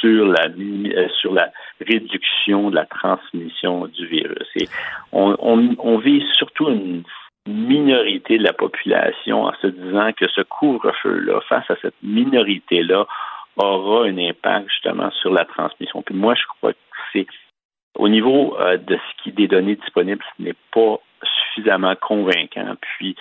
[0.00, 4.48] sur la euh, sur la réduction de la transmission du virus.
[5.12, 7.04] On, on, on vise surtout une
[7.46, 13.06] minorité de la population en se disant que ce couvre-feu-là, face à cette minorité-là,
[13.56, 16.02] aura un impact justement sur la transmission.
[16.02, 16.78] Puis moi, je crois que
[17.12, 17.26] c'est
[17.96, 22.74] au niveau euh, de ce qui des données disponibles, ce n'est pas suffisamment convaincant.
[22.80, 23.14] Puis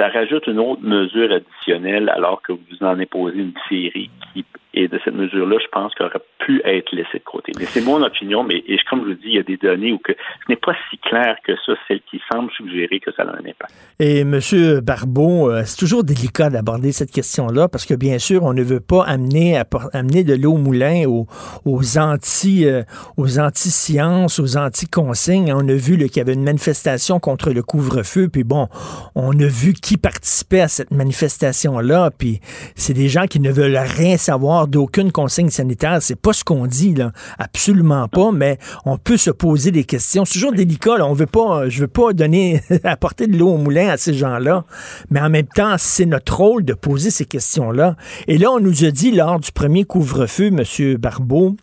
[0.00, 4.88] ça rajoute une autre mesure additionnelle alors que vous en imposez une série qui et
[4.88, 7.52] de cette mesure-là, je pense qu'elle aurait pu être laissée de côté.
[7.58, 9.92] Mais c'est mon opinion, mais et comme je vous dis, il y a des données
[9.92, 13.22] où que ce n'est pas si clair que ça, celle qui semble suggérer que ça
[13.22, 13.72] a un impact.
[13.98, 14.40] Et M.
[14.80, 18.80] Barbeau, euh, c'est toujours délicat d'aborder cette question-là parce que bien sûr, on ne veut
[18.80, 19.60] pas amener,
[19.92, 21.26] amener de l'eau au moulin aux,
[21.64, 22.82] aux anti euh,
[23.16, 25.52] aux anti-sciences, aux anti-consignes.
[25.52, 28.68] On a vu qu'il y avait une manifestation contre le couvre-feu, puis bon,
[29.14, 32.40] on a vu qui participait à cette manifestation-là, puis
[32.74, 35.98] c'est des gens qui ne veulent rien savoir d'aucune consigne sanitaire.
[36.00, 37.12] C'est pas ce qu'on dit, là.
[37.38, 40.24] Absolument pas, mais on peut se poser des questions.
[40.24, 43.88] C'est toujours délicat, On veut pas, je veux pas donner, apporter de l'eau au moulin
[43.88, 44.64] à ces gens-là.
[45.10, 47.96] Mais en même temps, c'est notre rôle de poser ces questions-là.
[48.26, 50.96] Et là, on nous a dit lors du premier couvre-feu, M.
[50.96, 51.56] Barbeau,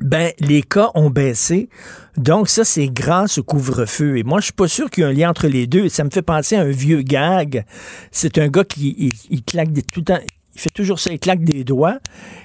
[0.00, 1.68] ben, les cas ont baissé.
[2.16, 4.18] Donc, ça, c'est grâce au couvre-feu.
[4.18, 5.88] Et moi, je suis pas sûr qu'il y ait un lien entre les deux.
[5.88, 7.64] Ça me fait penser à un vieux gag.
[8.10, 9.14] C'est un gars qui
[9.46, 10.20] claque tout le temps
[10.54, 11.98] il fait toujours ça, il claque des doigts.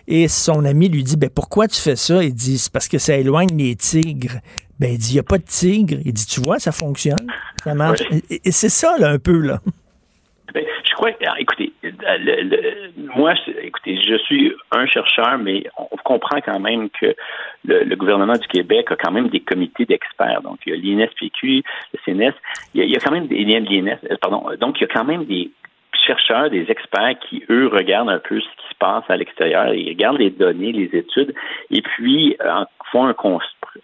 [0.07, 2.23] Et son ami lui dit, ben pourquoi tu fais ça?
[2.23, 4.39] Il dit, c'est parce que ça éloigne les tigres.
[4.79, 5.99] Ben, il dit, il n'y a pas de tigres.
[6.05, 7.27] Il dit, tu vois, ça fonctionne.
[7.63, 8.01] Ça marche.
[8.29, 9.59] Et, c'est ça, là, un peu, là.
[10.53, 11.71] Ben, je crois, écoutez,
[13.15, 17.13] moi, écoutez, je suis un chercheur, mais on comprend quand même que
[17.65, 20.41] le, gouvernement du Québec a quand même des comités d'experts.
[20.41, 22.33] Donc, il y a l'INSPQ, le CNS,
[22.73, 24.45] il y a, il y a quand même des l'INS, pardon.
[24.59, 25.51] Donc, il y a quand même des
[26.05, 29.89] chercheurs, des experts qui, eux, regardent un peu ce qui se passe à l'extérieur, ils
[29.89, 31.33] regardent les données, les études,
[31.71, 33.15] et puis euh, font un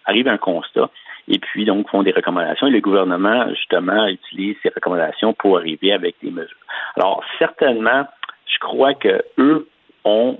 [0.06, 0.90] arrivent à un constat,
[1.28, 2.66] et puis donc font des recommandations.
[2.66, 6.56] Et le gouvernement, justement, utilise ces recommandations pour arriver avec des mesures.
[6.96, 8.06] Alors, certainement,
[8.46, 9.68] je crois que eux
[10.04, 10.38] ont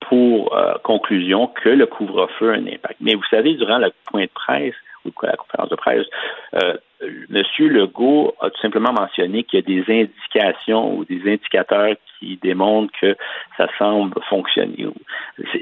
[0.00, 2.96] pour euh, conclusion que le couvre-feu a un impact.
[3.00, 6.06] Mais vous savez, durant le point de presse, ou la conférence de presse,
[6.54, 7.42] euh, M.
[7.58, 12.92] Legault a tout simplement mentionné qu'il y a des indications ou des indicateurs qui démontrent
[13.00, 13.16] que
[13.56, 14.86] ça semble fonctionner.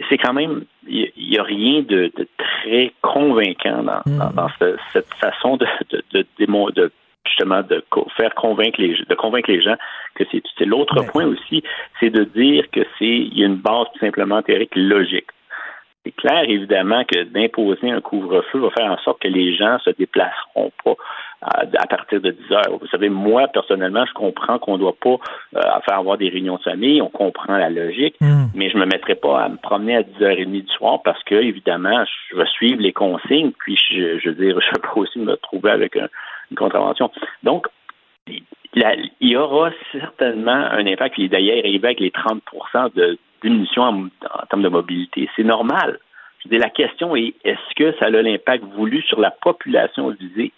[0.09, 4.77] C'est quand même, il n'y a rien de, très convaincant dans, hmm.
[4.93, 5.67] cette façon de,
[6.13, 6.93] de, de,
[7.27, 7.83] justement de
[8.17, 9.77] faire convaincre les de convaincre les gens
[10.15, 11.63] que c'est l'autre point aussi,
[12.01, 15.29] c'est de dire que c'est il y a une base tout simplement théorique logique.
[16.05, 19.91] C'est clair, évidemment, que d'imposer un couvre-feu va faire en sorte que les gens se
[19.91, 20.97] déplaceront pas
[21.43, 22.79] à, partir de 10 heures.
[22.81, 25.17] Vous savez, moi, personnellement, je comprends qu'on ne doit pas
[25.57, 28.47] euh, faire avoir des réunions de famille, on comprend la logique, hmm.
[28.55, 31.35] mais je ne me mettrai pas à me promener à 10h30 du soir parce que,
[31.37, 35.33] évidemment, je vais suivre les consignes, puis je, je veux dire, je peux aussi me
[35.33, 37.11] retrouver avec une contravention.
[37.43, 37.67] Donc,
[38.29, 43.83] il y aura certainement un impact, qui est d'ailleurs arrivé avec les 30% de diminution
[43.83, 45.29] en, en termes de mobilité.
[45.37, 45.99] C'est normal.
[46.45, 50.53] Je la question est est-ce que ça a l'impact voulu sur la population visée?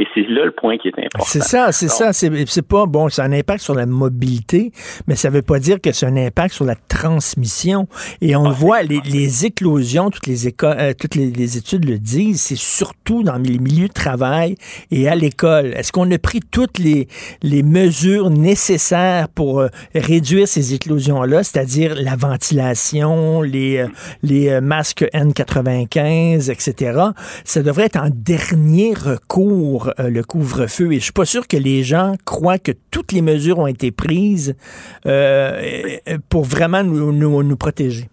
[0.00, 1.26] Et c'est là le point qui est important.
[1.26, 2.14] C'est ça, c'est ça.
[2.14, 4.72] C'est pas bon, c'est un impact sur la mobilité,
[5.06, 7.86] mais ça veut pas dire que c'est un impact sur la transmission.
[8.22, 12.40] Et on ah, voit, les, éclosions, toutes les écoles, euh, toutes les, études le disent,
[12.40, 14.54] c'est surtout dans les milieux de travail
[14.90, 15.74] et à l'école.
[15.74, 17.06] Est-ce qu'on a pris toutes les,
[17.42, 23.88] les mesures nécessaires pour euh, réduire ces éclosions-là, c'est-à-dire la ventilation, les, euh,
[24.22, 27.00] les masques N95, etc.
[27.44, 30.92] Ça devrait être en dernier recours euh, le couvre-feu.
[30.92, 33.90] Et je suis pas sûr que les gens croient que toutes les mesures ont été
[33.90, 34.56] prises
[35.06, 35.60] euh,
[36.30, 38.04] pour vraiment nous, nous, protéger.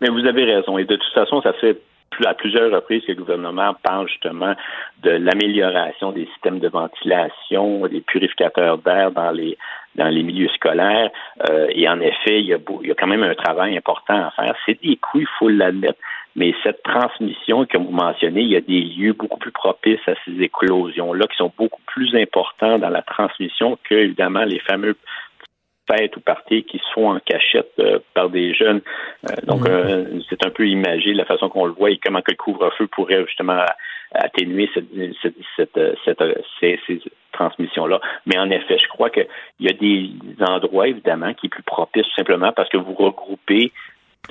[0.00, 0.78] Mais vous avez raison.
[0.78, 1.78] Et de toute façon, ça fait
[2.24, 4.54] à plusieurs reprises que le gouvernement parle justement
[5.02, 9.58] de l'amélioration des systèmes de ventilation, des purificateurs d'air dans les
[9.96, 11.10] dans les milieux scolaires.
[11.48, 14.14] Euh, et en effet, il y, a, il y a quand même un travail important
[14.14, 14.54] à faire.
[14.66, 15.98] C'est des coûts, il faut l'admettre.
[16.36, 20.14] Mais cette transmission, comme vous mentionnez, il y a des lieux beaucoup plus propices à
[20.24, 24.96] ces éclosions-là qui sont beaucoup plus importants dans la transmission que, évidemment, les fameux
[25.88, 28.80] fêtes ou parties qui se font en cachette euh, par des jeunes.
[29.28, 32.30] Euh, donc, euh, c'est un peu imagé la façon qu'on le voit et comment que
[32.30, 33.64] le couvre-feu pourrait justement
[34.14, 34.86] atténuer cette,
[35.56, 36.22] cette, cette,
[36.60, 37.00] ces, ces
[37.32, 38.00] transmissions-là.
[38.26, 39.26] Mais en effet, je crois qu'il
[39.60, 43.72] y a des endroits, évidemment, qui est plus propice tout simplement parce que vous regroupez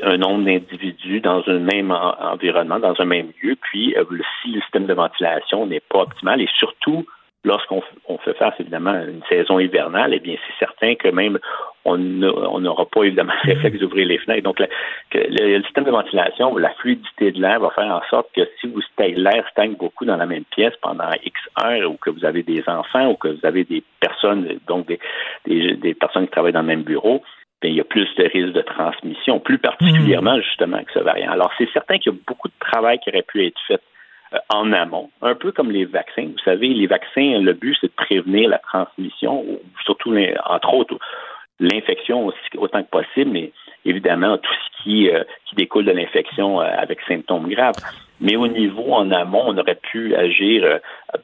[0.02, 3.96] un nombre d'individus dans un même environnement, dans un même lieu, puis
[4.42, 7.06] si le système de ventilation n'est pas optimal et surtout
[7.46, 7.82] lorsqu'on
[8.24, 11.40] fait face évidemment à une saison hivernale, eh bien c'est certain que même
[11.86, 14.44] on n'aura pas évidemment le d'ouvrir les fenêtres.
[14.44, 14.60] Donc
[15.14, 18.80] le, système de ventilation, la fluidité de l'air va faire en sorte que si vous
[18.98, 22.64] l'air stagne beaucoup dans la même pièce pendant X heures, ou que vous avez des
[22.68, 24.88] enfants, ou que vous avez des personnes, donc
[25.46, 27.22] des, personnes qui travaillent dans le même bureau,
[27.64, 31.32] bien, il y a plus de risques de transmission, plus particulièrement justement avec ce variant.
[31.32, 33.82] Alors c'est certain qu'il y a beaucoup de travail qui aurait pu être fait
[34.34, 36.26] euh, en amont, un peu comme les vaccins.
[36.26, 39.46] Vous savez, les vaccins, le but, c'est de prévenir la transmission,
[39.86, 40.14] surtout,
[40.46, 40.98] entre autres,
[41.60, 43.52] l'infection aussi autant que possible, mais
[43.86, 47.76] évidemment tout ce qui, euh, qui découle de l'infection euh, avec symptômes graves.
[48.22, 50.80] Mais au niveau en amont, on aurait pu agir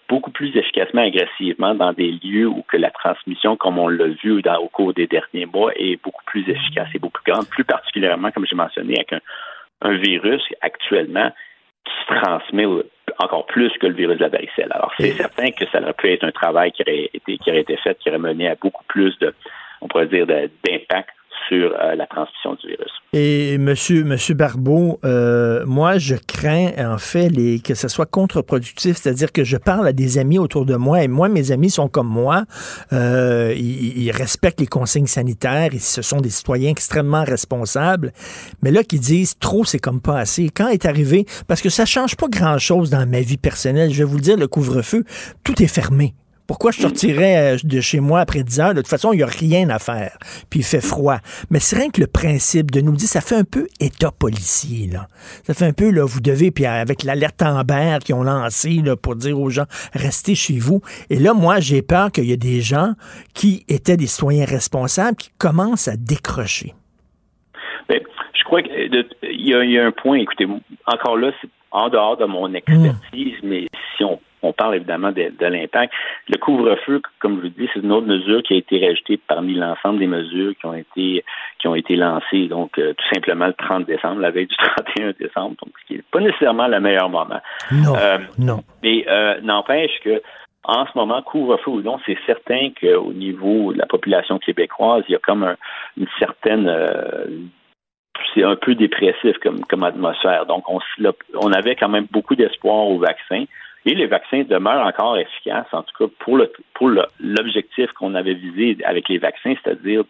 [0.10, 4.42] beaucoup plus efficacement, agressivement dans des lieux où que la transmission, comme on l'a vu
[4.42, 7.64] dans, au cours des derniers mois, est beaucoup plus efficace et beaucoup plus grande, plus
[7.64, 9.22] particulièrement, comme j'ai mentionné, avec un,
[9.82, 11.32] un virus actuellement
[11.86, 12.66] qui se transmet
[13.20, 14.72] encore plus que le virus de la varicelle.
[14.72, 17.62] Alors, c'est certain que ça aurait pu être un travail qui aurait été, qui aurait
[17.62, 19.34] été fait, qui aurait mené à beaucoup plus de,
[19.82, 21.10] on pourrait dire, d'impact
[21.48, 22.92] sur euh, la transmission du virus.
[23.14, 28.98] Et monsieur, monsieur Barbeau, euh, moi, je crains en fait les, que ce soit contre-productif,
[28.98, 31.88] c'est-à-dire que je parle à des amis autour de moi et moi, mes amis sont
[31.88, 32.46] comme moi,
[32.94, 38.12] euh, ils, ils, respectent les consignes sanitaires, et ce sont des citoyens extrêmement responsables,
[38.62, 40.50] mais là, qui disent trop, c'est comme pas assez.
[40.50, 44.10] Quand est arrivé, parce que ça change pas grand-chose dans ma vie personnelle, je vais
[44.10, 45.04] vous le dire, le couvre-feu,
[45.44, 46.14] tout est fermé.
[46.50, 48.74] Pourquoi je sortirais euh, de chez moi après 10 heures?
[48.74, 50.18] De toute façon, il n'y a rien à faire.
[50.50, 51.18] Puis il fait froid.
[51.52, 54.90] Mais c'est rien que le principe de nous dire, ça fait un peu état policier,
[54.92, 55.06] là.
[55.44, 58.96] Ça fait un peu, là, vous devez, puis avec l'alerte Amber qu'ils ont lancé, là,
[58.96, 60.82] pour dire aux gens, restez chez vous.
[61.12, 62.94] Et là, moi, j'ai peur qu'il y ait des gens
[63.36, 66.74] qui étaient des citoyens responsables qui commencent à décrocher.
[67.88, 68.00] Ben,
[68.34, 70.48] je crois qu'il y, a un point, écoutez,
[70.88, 75.32] encore là, c'est en dehors de mon expertise, mais si on on parle évidemment de,
[75.40, 75.94] l'impact.
[76.28, 79.54] Le couvre-feu, comme je vous dis, c'est une autre mesure qui a été rajoutée parmi
[79.54, 81.24] l'ensemble des mesures qui ont été
[81.60, 84.56] qui ont été lancées, donc euh, tout simplement le 30 décembre, la veille du
[84.96, 87.42] 31 décembre, donc ce qui n'est pas nécessairement le meilleur moment.
[87.72, 88.64] Non, euh, non.
[88.82, 90.22] Mais euh, n'empêche que
[90.64, 95.14] en ce moment, couvre-feu ou non, c'est certain qu'au niveau de la population québécoise, il
[95.14, 95.56] y a comme
[95.98, 96.70] une certaine
[98.34, 100.46] c'est un peu dépressif comme, comme atmosphère.
[100.46, 100.80] Donc, on,
[101.36, 103.46] on avait quand même beaucoup d'espoir au vaccin.
[103.86, 109.10] Et les vaccins demeurent encore efficaces, en tout cas pour l'objectif qu'on avait visé avec
[109.10, 110.04] les vaccins, c'est-à-dire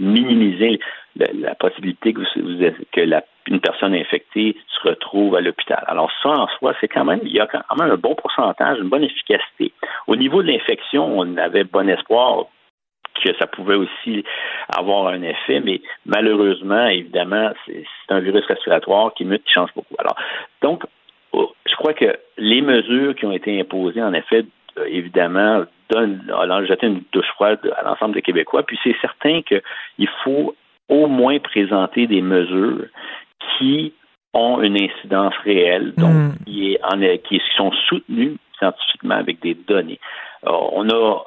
[0.00, 0.80] minimiser
[1.16, 5.82] la, possibilité que, vous, que la, une personne infectée se retrouve à l'hôpital.
[5.86, 8.78] Alors ça, en soi, c'est quand même il y a quand même un bon pourcentage,
[8.78, 9.72] une bonne efficacité.
[10.06, 12.46] Au niveau de l'infection, on avait bon espoir
[13.22, 14.24] que ça pouvait aussi
[14.74, 19.94] avoir un effet, mais malheureusement, évidemment, c'est un virus respiratoire qui mute, qui change beaucoup.
[19.98, 20.16] Alors,
[20.62, 20.84] donc,
[21.34, 24.44] je crois que les mesures qui ont été imposées, en effet,
[24.78, 28.62] euh, évidemment, donnent, alors, jeté une douche froide à l'ensemble des Québécois.
[28.62, 30.54] Puis c'est certain qu'il faut
[30.88, 32.86] au moins présenter des mesures
[33.58, 33.92] qui
[34.34, 36.32] ont une incidence réelle, donc mm.
[36.46, 40.00] qui, est en, qui sont soutenues scientifiquement avec des données.
[40.44, 41.24] on a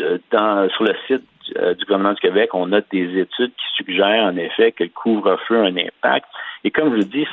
[0.00, 4.24] euh, dans, sur le site du gouvernement du Québec, on a des études qui suggèrent
[4.24, 6.26] en effet que le couvre-feu a un impact.
[6.64, 7.26] Et comme je le dis,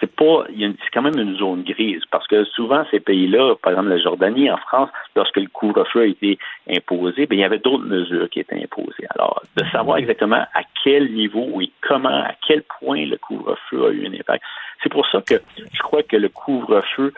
[0.00, 3.90] c'est pas, a quand même une zone grise parce que souvent ces pays-là, par exemple
[3.90, 6.38] la Jordanie, en France, lorsque le couvre-feu a été
[6.68, 9.06] imposé, bien, il y avait d'autres mesures qui étaient imposées.
[9.10, 13.90] Alors, de savoir exactement à quel niveau et comment, à quel point le couvre-feu a
[13.90, 14.42] eu un impact.
[14.82, 17.12] C'est pour ça que je crois que le couvre-feu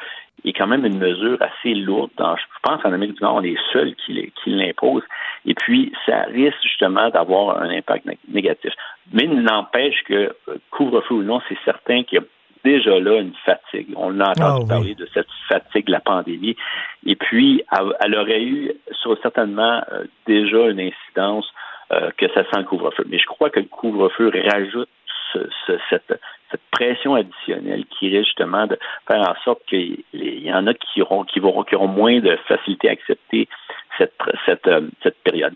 [0.44, 2.10] est quand même une mesure assez lourde.
[2.18, 5.02] je pense qu'en Amérique du Nord, on est seul qui, qui l'impose.
[5.44, 8.72] Et puis, ça risque justement d'avoir un impact négatif.
[9.12, 12.24] Mais n'empêche que, euh, couvre-feu ou non, c'est certain qu'il y a
[12.64, 13.94] déjà là une fatigue.
[13.96, 16.56] On a entendu ah parler de cette fatigue de la pandémie.
[17.04, 17.62] Et puis,
[18.00, 18.72] elle, aurait eu
[19.22, 21.46] certainement euh, déjà une incidence
[21.92, 23.04] euh, que ça sent le couvre-feu.
[23.08, 24.88] Mais je crois que le couvre-feu rajoute
[25.90, 26.18] cette,
[26.70, 28.78] pression additionnelle qui risque justement de
[29.08, 32.92] faire en sorte qu'il y en a qui auront, qui auront moins de facilité à
[32.92, 33.48] accepter
[33.98, 35.54] cette, cette, euh, cette période.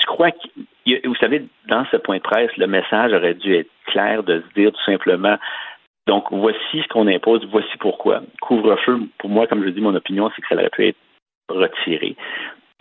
[0.00, 3.70] Je crois que, vous savez, dans ce point de presse, le message aurait dû être
[3.86, 5.36] clair de se dire tout simplement,
[6.06, 8.22] donc, voici ce qu'on impose, voici pourquoi.
[8.40, 10.96] Couvre-feu, pour moi, comme je dis, mon opinion, c'est que ça aurait pu être
[11.50, 12.16] retiré.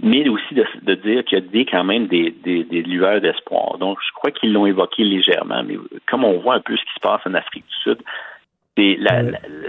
[0.02, 3.78] Mais aussi de, dire qu'il y a des, quand même des, des, des lueurs d'espoir.
[3.80, 5.78] Donc, je crois qu'ils l'ont évoqué légèrement, mais
[6.08, 7.98] comme on voit un peu ce qui se passe en Afrique du Sud,
[8.78, 9.22] la,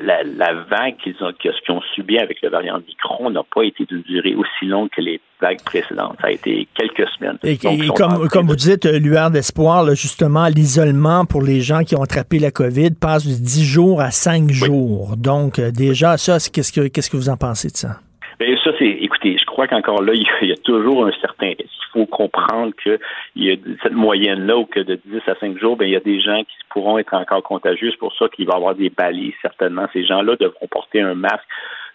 [0.03, 3.85] la, la, vague qu'ils ont, qu'ils ont subi avec le variant Micron n'a pas été
[3.87, 6.17] d'une durée aussi longue que les vagues précédentes.
[6.21, 7.39] Ça a été quelques semaines.
[7.43, 12.03] Et, comme, comme vous dites, euh, lueur d'espoir, justement, l'isolement pour les gens qui ont
[12.03, 15.17] attrapé la COVID passe de 10 jours à 5 jours.
[15.17, 18.01] Donc, euh, déjà, ça, qu'est-ce que, qu'est-ce que vous en pensez de ça?
[18.39, 20.13] Bien, ça, c'est, écoutez, je crois qu'encore là,
[20.43, 21.53] il y, a, toujours un certain.
[21.59, 22.99] Il faut comprendre qu'il
[23.37, 26.01] y a cette moyenne-là, où que de 10 à 5 jours, bien, il y a
[26.01, 27.91] des gens qui pourront être encore contagieux.
[27.91, 29.87] C'est pour ça qu'il va y avoir des balises, certainement.
[29.93, 31.49] Ces gens-là devront porter un masque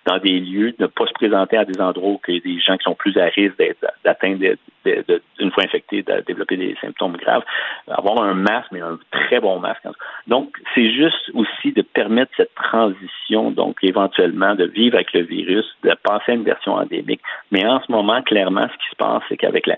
[0.06, 2.60] dans des lieux, ne pas se présenter à des endroits où il y a des
[2.60, 3.56] gens qui sont plus à risque
[4.04, 7.44] d'atteindre, une fois infectés, de développer des symptômes graves.
[7.88, 9.84] Avoir un masque, mais un très bon masque.
[10.28, 15.66] Donc, c'est juste aussi de permettre cette transition, donc éventuellement de vivre avec le virus,
[15.84, 17.22] de passer à une version endémique.
[17.52, 19.70] Mais en ce moment, clairement, ce qui se passe, c'est qu'avec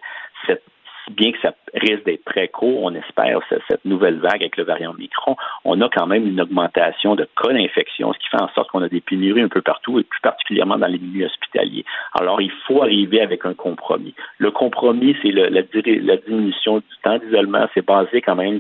[0.48, 0.64] cette
[1.12, 4.94] bien que ça risque d'être très court, on espère cette nouvelle vague avec le variant
[4.94, 8.70] Micron, on a quand même une augmentation de cas d'infection, ce qui fait en sorte
[8.72, 11.86] qu'on a des pénuries un peu partout et plus particulièrement dans les milieux hospitaliers.
[12.20, 14.16] Alors, il faut arriver avec un compromis.
[14.38, 17.68] Le compromis, c'est la, diminution du temps d'isolement.
[17.74, 18.60] C'est basé quand même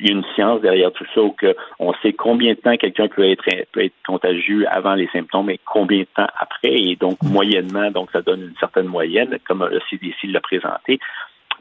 [0.00, 1.32] il y a une science derrière tout ça où
[1.78, 5.60] on sait combien de temps quelqu'un peut être, peut être contagieux avant les symptômes et
[5.64, 6.74] combien de temps après.
[6.74, 10.98] Et donc, moyennement, donc ça donne une certaine moyenne, comme le CDC l'a présenté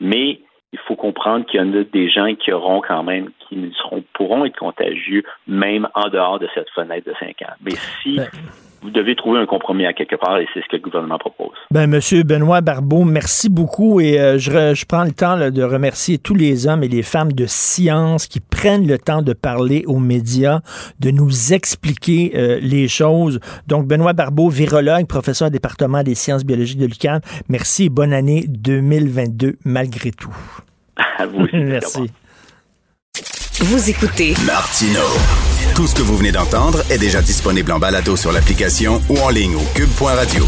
[0.01, 0.39] mais
[0.73, 4.03] il faut comprendre qu'il y en a des gens qui auront quand même, qui seront,
[4.13, 7.53] pourront être contagieux, même en dehors de cette fenêtre de 5 ans.
[7.61, 8.27] Mais si ben,
[8.81, 11.55] vous devez trouver un compromis à quelque part et c'est ce que le gouvernement propose.
[11.69, 16.17] Ben, Monsieur Benoît Barbeau, merci beaucoup et euh, je, je, prends le temps de remercier
[16.17, 19.99] tous les hommes et les femmes de science qui prennent le temps de parler aux
[19.99, 20.61] médias,
[20.99, 23.39] de nous expliquer euh, les choses.
[23.67, 28.13] Donc, Benoît Barbeau, virologue, professeur au département des sciences biologiques de l'UQAM, merci et bonne
[28.13, 30.35] année 2022 malgré tout.
[31.17, 31.55] À vous aussi.
[31.57, 32.11] merci.
[33.63, 35.01] Vous écoutez Martino.
[35.75, 39.29] Tout ce que vous venez d'entendre est déjà disponible en balado sur l'application ou en
[39.29, 40.47] ligne au cube.radio.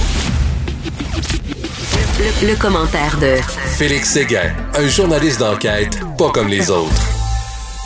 [2.41, 3.36] Le, commentaire de
[3.78, 7.23] Félix Séguin, un journaliste d'enquête pas comme les autres.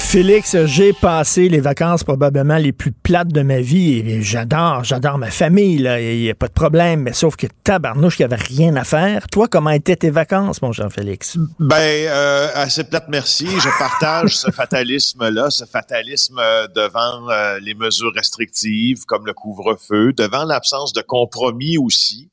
[0.08, 5.18] Félix, j'ai passé les vacances probablement les plus plates de ma vie et j'adore, j'adore
[5.18, 8.42] ma famille, il n'y a pas de problème, mais sauf que tabarnouche, il n'y avait
[8.42, 9.28] rien à faire.
[9.28, 11.38] Toi, comment étaient tes vacances, mon Jean-Félix?
[11.60, 13.48] Ben, euh, assez plate, merci.
[13.48, 20.14] Je partage ce fatalisme-là, ce fatalisme euh, devant euh, les mesures restrictives comme le couvre-feu,
[20.14, 22.32] devant l'absence de compromis aussi,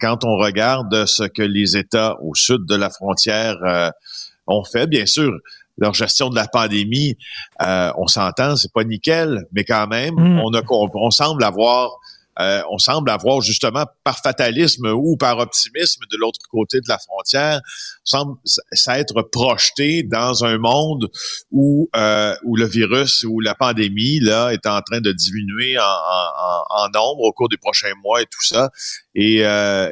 [0.00, 3.56] quand on regarde ce que les États au sud de la frontière
[4.46, 5.32] ont fait, bien sûr
[5.78, 7.16] leur gestion de la pandémie,
[7.62, 10.40] euh, on s'entend, c'est pas nickel, mais quand même, mm.
[10.40, 11.90] on, a, on, semble avoir
[12.38, 16.98] euh, on semble avoir justement par fatalisme ou par optimisme de l'autre côté de la
[16.98, 17.62] frontière,
[18.04, 18.36] semble
[18.72, 21.08] s'être projeté dans un monde
[21.50, 25.82] où euh, où le virus ou la pandémie là est en train de diminuer en,
[25.82, 28.70] en, en nombre au cours des prochains mois et tout ça,
[29.14, 29.36] et,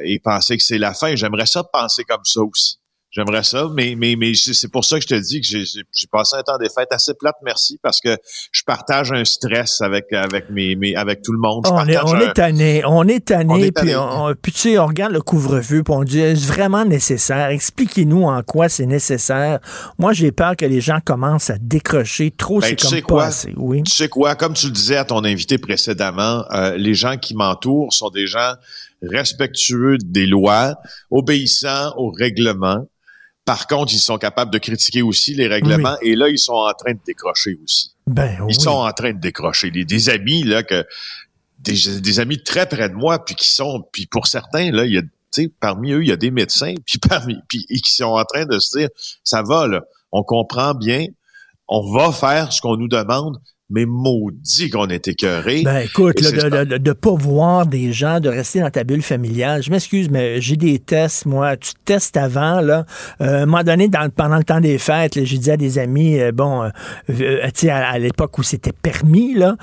[0.03, 1.15] et penser que c'est la fin.
[1.15, 2.77] J'aimerais ça penser comme ça aussi.
[3.15, 6.35] J'aimerais ça, mais, mais, mais c'est pour ça que je te dis que j'ai passé
[6.35, 8.17] un temps des fêtes assez plate, merci, parce que
[8.51, 11.65] je partage un stress avec avec mes, mes avec tout le monde.
[11.65, 15.13] on, est, on est tanné, on est tanné, puis, on, puis tu sais, on regarde
[15.13, 17.47] le couvre-feu, puis on dit est-ce vraiment nécessaire?
[17.51, 19.59] Expliquez-nous en quoi c'est nécessaire.
[19.97, 22.59] Moi, j'ai peur que les gens commencent à décrocher trop.
[22.59, 23.53] Ben, c'est comme pas assez.
[23.55, 23.83] Oui.
[23.83, 24.35] Tu sais quoi?
[24.35, 28.27] Comme tu le disais à ton invité précédemment, euh, les gens qui m'entourent sont des
[28.27, 28.55] gens
[29.01, 30.75] respectueux des lois,
[31.11, 32.85] obéissants aux règlements.
[33.45, 36.73] Par contre, ils sont capables de critiquer aussi les règlements et là, ils sont en
[36.73, 37.91] train de décrocher aussi.
[38.07, 39.69] Ben, ils sont en train de décrocher.
[39.69, 40.85] Des amis, là, que
[41.59, 44.97] des, amis très près de moi, puis qui sont, puis pour certains, là, il y
[44.97, 48.45] a, parmi eux, il y a des médecins, puis parmi, puis qui sont en train
[48.45, 48.89] de se dire,
[49.23, 51.05] ça va, là, on comprend bien,
[51.67, 53.39] on va faire ce qu'on nous demande,
[53.69, 55.63] mais maudit qu'on est écœuré.
[55.63, 59.63] Ben écoute, de, de, pas voir des gens, de rester dans ta bulle familiale.
[59.63, 61.57] Je m'excuse, mais j'ai des tests, moi.
[61.57, 62.85] Tu testes avant, là.
[63.21, 65.79] Euh, à un moment donné, dans, pendant le temps des fêtes, j'ai dit à des
[65.79, 66.69] amis, euh, bon, euh,
[67.09, 69.55] euh, tu sais, à, l'époque où c'était permis, là,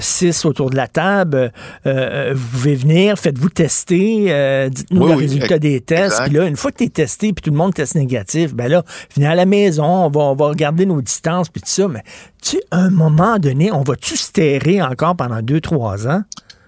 [0.00, 1.50] six autour de la table,
[1.84, 6.22] vous pouvez venir, faites-vous tester, dites-nous le résultat des tests.
[6.24, 8.68] Puis là, une fois que tu es testé, puis tout le monde teste négatif, ben
[8.68, 11.88] là, venez à la maison, on va, on va regarder nos distances, puis tout ça,
[11.88, 12.02] mais
[12.44, 16.22] tu un moment donné, on va-tu terrer encore pendant deux, trois ans?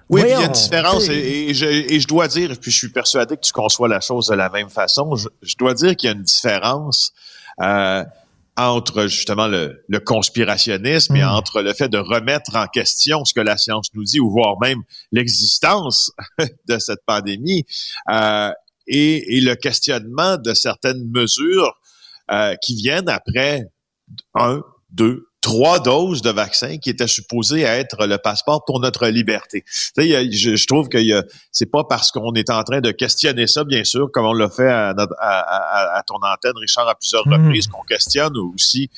[0.09, 3.41] Oui, il y a une différence, et, je, dois dire, puis je suis persuadé que
[3.41, 6.22] tu conçois la chose de la même façon, je, dois dire qu'il y a une
[6.22, 7.12] différence
[7.61, 8.05] euh,
[8.57, 11.29] entre justement le, conspirationnisme et hmm.
[11.29, 14.61] entre le fait de remettre en question ce que la science nous dit, ou voire
[14.61, 16.12] même l'existence
[16.68, 17.64] de cette pandémie.
[18.09, 18.53] Euh,
[18.87, 21.74] et, et, le questionnement de certaines mesures
[22.31, 23.64] euh, qui viennent après
[24.35, 29.62] un, deux, trois doses de vaccin qui étaient supposées être le passeport pour notre liberté.
[29.97, 30.99] Je, je, trouve que
[31.53, 34.51] c'est pas parce qu'on est en train de questionner ça, bien sûr, comme on l'a
[34.51, 34.88] fait à,
[35.20, 37.32] à, à, ton antenne, Richard, à plusieurs mmh.
[37.32, 38.90] reprises, qu'on questionne aussi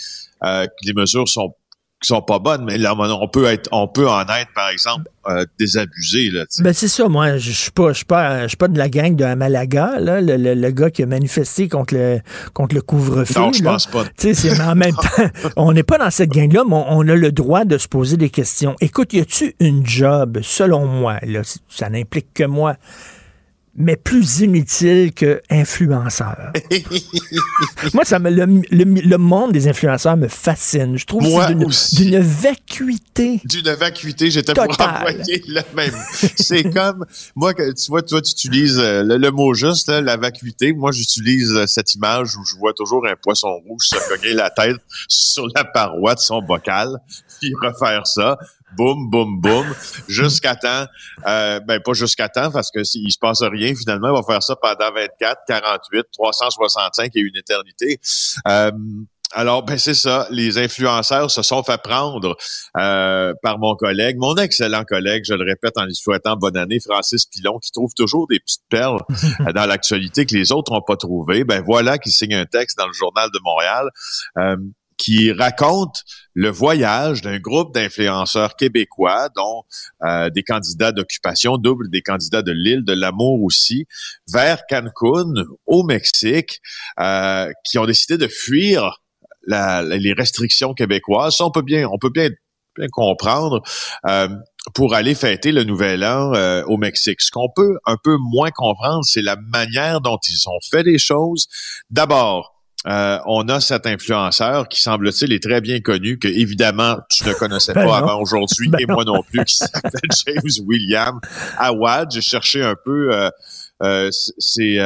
[0.43, 1.55] euh, que les mesures sont
[2.01, 5.11] qui sont pas bonnes, mais là, on peut être, on peut en être, par exemple,
[5.27, 6.31] euh, désabusé.
[6.31, 8.79] Là, ben c'est ça, moi, je suis pas, je suis pas, je suis pas de
[8.79, 12.21] la gang de Malaga, là, le, le, gars qui a manifesté contre le,
[12.55, 13.41] contre le couvre-feu.
[13.41, 14.05] Non, je pense pas.
[14.17, 17.33] Tu sais, en même temps, on n'est pas dans cette gang-là, mais on, a le
[17.33, 18.77] droit de se poser des questions.
[18.81, 22.77] Écoute, y a-tu une job, selon moi, là, ça n'implique que moi,
[23.77, 26.53] mais plus inutile que influenceur.
[27.95, 30.99] Moi, ça me, le, le, monde des influenceurs me fascine.
[30.99, 31.25] Je trouve
[31.71, 33.41] c'est d'une vacuité.
[33.45, 35.95] D'une vacuité, j'étais pour envoyer le même.
[36.37, 40.73] c'est comme, moi, tu vois, toi, tu utilises euh, le, mot juste, la vacuité.
[40.73, 44.51] Moi, j'utilise euh, cette image où je vois toujours un poisson rouge se cogner la
[44.51, 44.77] tête
[45.09, 46.99] sur la paroi de son bocal,
[47.41, 48.39] puis refaire ça
[48.77, 49.67] boum, boum, boum,
[50.09, 50.87] jusqu'à temps,
[51.27, 54.43] euh, ben pas jusqu'à temps, parce que s'il se passe rien, finalement, il va faire
[54.43, 58.01] ça pendant 24, 48, 365 et une éternité.
[58.47, 58.71] Euh,
[59.33, 60.27] alors, ben c'est ça.
[60.31, 62.37] Les influenceurs se sont fait prendre
[62.79, 66.79] euh, par mon collègue, mon excellent collègue, je le répète en lui souhaitant bonne année,
[66.81, 69.01] Francis Pilon, qui trouve toujours des petites perles
[69.55, 71.45] dans l'actualité que les autres n'ont pas trouvées.
[71.45, 73.91] Ben voilà qui signe un texte dans le journal de Montréal.
[74.39, 74.57] Euh,
[74.99, 76.03] qui raconte
[76.35, 79.63] le voyage d'un groupe d'influenceurs québécois, dont
[80.05, 83.87] euh, des candidats d'occupation double, des candidats de l'île de l'Amour aussi,
[84.31, 85.33] vers Cancun,
[85.67, 86.61] au Mexique,
[87.01, 89.01] euh, qui ont décidé de fuir
[89.47, 91.37] la, les restrictions québécoises.
[91.37, 92.29] Ça, on peut bien, on peut bien,
[92.77, 93.63] bien comprendre.
[94.07, 94.29] Euh,
[94.75, 97.21] pour aller fêter le nouvel an euh, au Mexique.
[97.23, 100.99] Ce qu'on peut un peu moins comprendre, c'est la manière dont ils ont fait les
[100.99, 101.47] choses.
[101.91, 102.58] D'abord,
[102.89, 107.35] euh, on a cet influenceur qui semble-t-il est très bien connu, que évidemment tu ne
[107.35, 109.93] connaissais ben pas avant aujourd'hui, ben et moi non plus, qui s'appelle
[110.27, 111.21] James William
[111.59, 112.11] Awad.
[112.13, 113.31] J'ai cherché un peu, euh,
[113.83, 114.09] euh,
[114.39, 114.79] c'est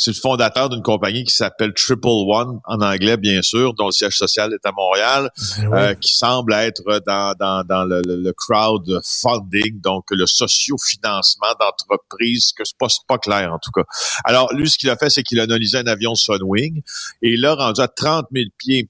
[0.00, 3.92] c'est le fondateur d'une compagnie qui s'appelle Triple One en anglais, bien sûr, dont le
[3.92, 8.32] siège social est à Montréal, ben euh, qui semble être dans, dans, dans le, le,
[8.32, 13.84] crowdfunding, donc le socio-financement d'entreprises, que c'est pas, pas clair en tout cas.
[14.24, 16.80] Alors, lui, ce qu'il a fait, c'est qu'il a analysé un avion Sunwing
[17.20, 18.88] et là, rendu à 30 000 pieds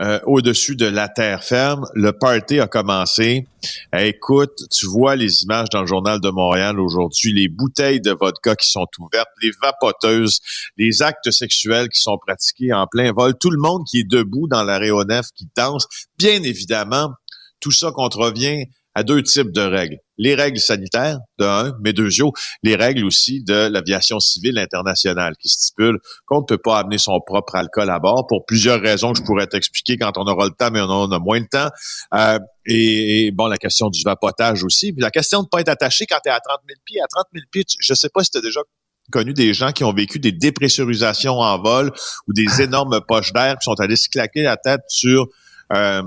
[0.00, 1.84] euh, au-dessus de la terre ferme.
[1.94, 3.46] Le party a commencé.
[3.92, 8.54] Écoute, tu vois les images dans le journal de Montréal aujourd'hui, les bouteilles de vodka
[8.56, 10.40] qui sont ouvertes, les vapoteuses,
[10.76, 14.48] les actes sexuels qui sont pratiqués en plein vol, tout le monde qui est debout
[14.48, 15.86] dans l'aéronef, qui danse.
[16.18, 17.10] Bien évidemment,
[17.60, 18.66] tout ça contrevient
[19.00, 19.96] à deux types de règles.
[20.18, 22.10] Les règles sanitaires, de un, mais deux,
[22.62, 27.18] les règles aussi de l'aviation civile internationale qui stipulent qu'on ne peut pas amener son
[27.24, 30.50] propre alcool à bord pour plusieurs raisons que je pourrais t'expliquer quand on aura le
[30.50, 31.70] temps, mais on en a moins de temps.
[32.14, 34.92] Euh, et, bon, la question du vapotage aussi.
[34.92, 37.00] Puis la question de ne pas être attaché quand tu es à 30 000 pieds.
[37.00, 38.60] À 30 000 pieds, je sais pas si tu as déjà
[39.10, 41.90] connu des gens qui ont vécu des dépressurisations en vol
[42.28, 45.26] ou des énormes poches d'air qui sont allés se claquer la tête sur
[45.72, 46.02] euh,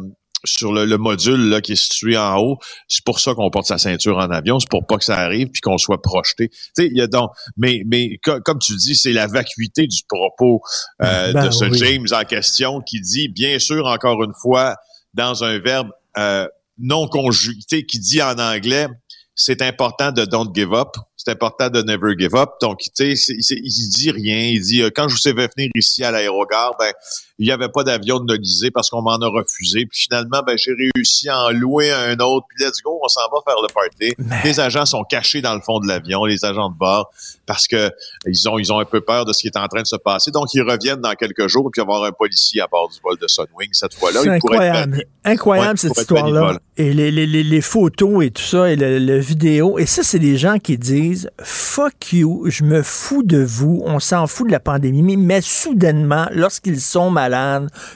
[0.45, 2.57] sur le, module là, qui est situé en haut.
[2.87, 5.49] C'est pour ça qu'on porte sa ceinture en avion, c'est pour pas que ça arrive
[5.49, 6.49] puis qu'on soit projeté.
[6.49, 10.01] Tu sais, il y a donc, mais mais comme tu dis, c'est la vacuité du
[10.07, 10.61] propos
[11.01, 14.75] euh, ben de ce James en question qui dit, bien sûr, encore une fois,
[15.13, 18.87] dans un verbe euh, non conjugué, qui dit en anglais,
[19.35, 22.51] c'est important de don't give up c'est important de never give up.
[22.61, 24.49] Donc, tu sais, il dit rien.
[24.49, 26.91] Il dit, euh, quand je vous ai fait venir ici à l'aérogare, ben,
[27.39, 29.87] il n'y avait pas d'avion de Nolisée parce qu'on m'en a refusé.
[29.87, 32.45] Puis finalement, ben, j'ai réussi à en louer un autre.
[32.47, 34.43] Puis let's go, on s'en va faire le party.
[34.43, 37.11] Les agents sont cachés dans le fond de l'avion, les agents de bord,
[37.47, 37.91] parce que
[38.27, 39.95] ils ont, ils ont un peu peur de ce qui est en train de se
[39.95, 40.29] passer.
[40.29, 42.89] Donc, ils reviennent dans quelques jours, puis il va y avoir un policier à bord
[42.89, 44.19] du vol de Sunwing cette fois-là.
[44.21, 45.03] C'est incroyable.
[45.25, 46.59] incroyable cette histoire-là.
[46.77, 49.77] Et les, les, les, photos et tout ça, et le, le vidéo.
[49.77, 53.99] Et ça, c'est des gens qui disent Fuck you, je me fous de vous, on
[53.99, 57.32] s'en fout de la pandémie, mais soudainement, lorsqu'ils sont malades,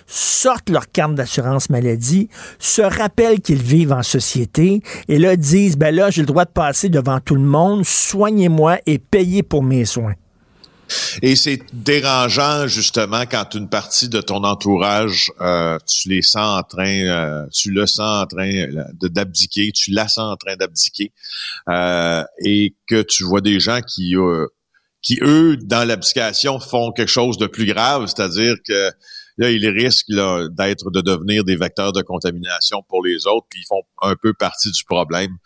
[0.05, 2.29] sortent leur carte d'assurance maladie,
[2.59, 6.51] se rappellent qu'ils vivent en société, et là disent Ben là, j'ai le droit de
[6.51, 10.15] passer devant tout le monde, soignez-moi et payez pour mes soins.
[11.21, 16.63] Et c'est dérangeant justement quand une partie de ton entourage, euh, tu les sens en
[16.63, 21.11] train, euh, tu le sens en train euh, d'abdiquer, tu la sens en train d'abdiquer,
[22.45, 24.15] et que tu vois des gens qui,
[25.01, 28.91] qui eux, dans l'abdication, font quelque chose de plus grave, c'est-à-dire que
[29.38, 33.67] là, ils risquent d'être, de devenir des vecteurs de contamination pour les autres, puis ils
[33.67, 35.38] font un peu partie du problème.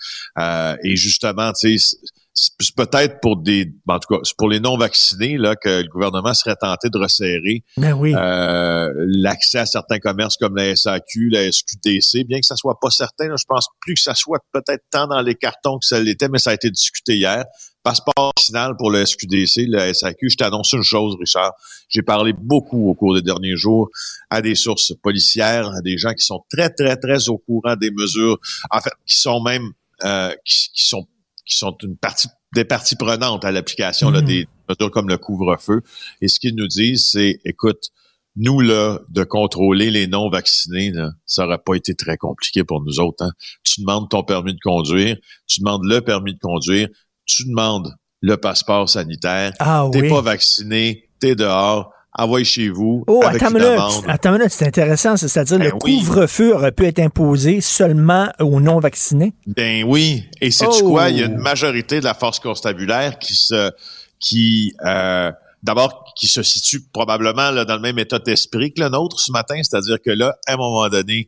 [0.83, 1.97] et justement, tu sais
[2.33, 6.33] c'est peut-être pour des, en tout cas, c'est pour les non-vaccinés là que le gouvernement
[6.33, 8.13] serait tenté de resserrer Ben oui.
[8.15, 12.89] euh, l'accès à certains commerces comme la SAQ, la SQDC, bien que ça soit pas
[12.89, 13.27] certain.
[13.27, 16.29] là, je pense plus que ça soit peut-être tant dans les cartons que ça l'était,
[16.29, 17.43] mais ça a été discuté hier.
[17.83, 20.29] Passeport vaccinal pour le SQDC, la SAQ.
[20.29, 21.53] Je t'annonce une chose, Richard.
[21.89, 23.89] J'ai parlé beaucoup au cours des derniers jours
[24.29, 27.91] à des sources policières, à des gens qui sont très, très, très au courant des
[27.91, 28.37] mesures,
[28.69, 29.71] en fait, qui sont même,
[30.03, 31.07] euh, qui, qui sont
[31.45, 34.21] qui sont une partie des parties prenantes à l'application Mhm.
[34.21, 35.81] des mesures comme le couvre-feu.
[36.21, 37.89] Et ce qu'ils nous disent, c'est, écoute,
[38.35, 40.93] nous, là, de contrôler les non-vaccinés,
[41.25, 43.23] ça aurait pas été très compliqué pour nous autres.
[43.25, 43.31] Hein.
[43.63, 45.17] Tu demandes ton permis de conduire,
[45.47, 46.87] tu demandes le permis de conduire,
[47.35, 50.09] tu demandes le passeport sanitaire, Ah t'es oui.
[50.09, 54.03] pas vacciné, t'es dehors, envoie chez vous Oh, avec attends une minute.
[54.07, 55.17] Attends c'est intéressant.
[55.17, 55.99] C'est-à-dire Ben le oui.
[55.99, 59.33] couvre-feu aurait pu être imposé seulement aux non-vaccinés?
[59.47, 60.23] Ben oui.
[60.41, 60.89] Et c'est Oh.
[60.89, 61.09] quoi?
[61.09, 63.71] Il y a une majorité de la force constabulaire qui se,
[64.19, 65.31] qui, euh,
[65.63, 69.31] d'abord, qui se situe probablement là, dans le même état d'esprit que le nôtre ce
[69.31, 69.55] matin.
[69.63, 71.27] C'est-à-dire que là, à un moment donné,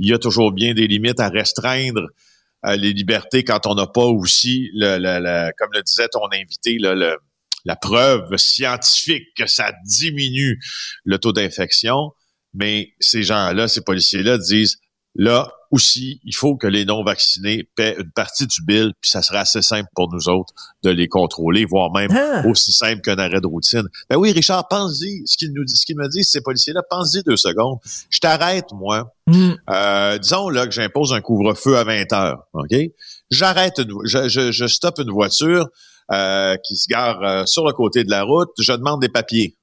[0.00, 2.08] il y a toujours bien des limites à restreindre
[2.66, 6.78] euh, les libertés quand on n'a pas aussi, le, le- comme le disait ton invité,
[6.78, 7.16] le-
[7.64, 10.60] la preuve scientifique que ça diminue
[11.04, 12.12] le taux d'infection.
[12.52, 14.78] Mais ces gens-là, ces policiers-là disent,
[15.14, 19.38] là aussi, il faut que les non-vaccinés paient une partie du bill, puis ça serait
[19.38, 20.52] assez simple pour nous autres
[20.84, 22.46] de les contrôler, voire même Ah.
[22.46, 23.82] aussi simple qu'un arrêt de routine.
[24.08, 25.22] Ben oui, Richard, pense-y.
[25.26, 27.78] Ce qu'ils nous, ce qu'ils me disent, ces policiers-là, pense-y deux secondes.
[28.08, 29.12] Je t'arrête, moi.
[29.26, 29.54] Hmm.
[29.68, 32.76] Euh, disons là que j'impose un couvre-feu à 20 heures, ok?
[33.30, 35.66] J'arrête, une, je, je, je stoppe une voiture
[36.12, 38.50] euh, qui se gare euh, sur le côté de la route.
[38.60, 39.56] Je demande des papiers.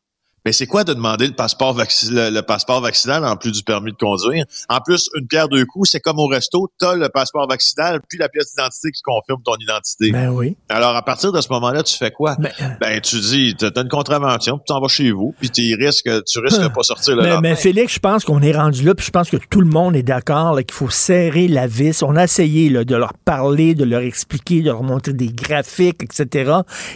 [0.45, 3.91] Mais c'est quoi de demander le passeport, le, le passeport vaccinal en plus du permis
[3.91, 4.45] de conduire?
[4.69, 7.99] En plus, une pierre deux coups, c'est comme au resto, tu as le passeport vaccinal
[8.09, 10.11] puis la pièce d'identité qui confirme ton identité.
[10.11, 10.57] Ben oui.
[10.69, 12.35] Alors, à partir de ce moment-là, tu fais quoi?
[12.39, 15.49] Ben, Ben, tu dis, tu as une contravention, puis tu t'en vas chez vous, puis
[15.49, 17.49] tu risques, tu risques de pas sortir le mais, lendemain.
[17.49, 19.95] mais Félix, je pense qu'on est rendu là, puis je pense que tout le monde
[19.95, 22.01] est d'accord qu'il faut serrer la vis.
[22.03, 26.03] On a essayé là, de leur parler, de leur expliquer, de leur montrer des graphiques,
[26.03, 26.51] etc.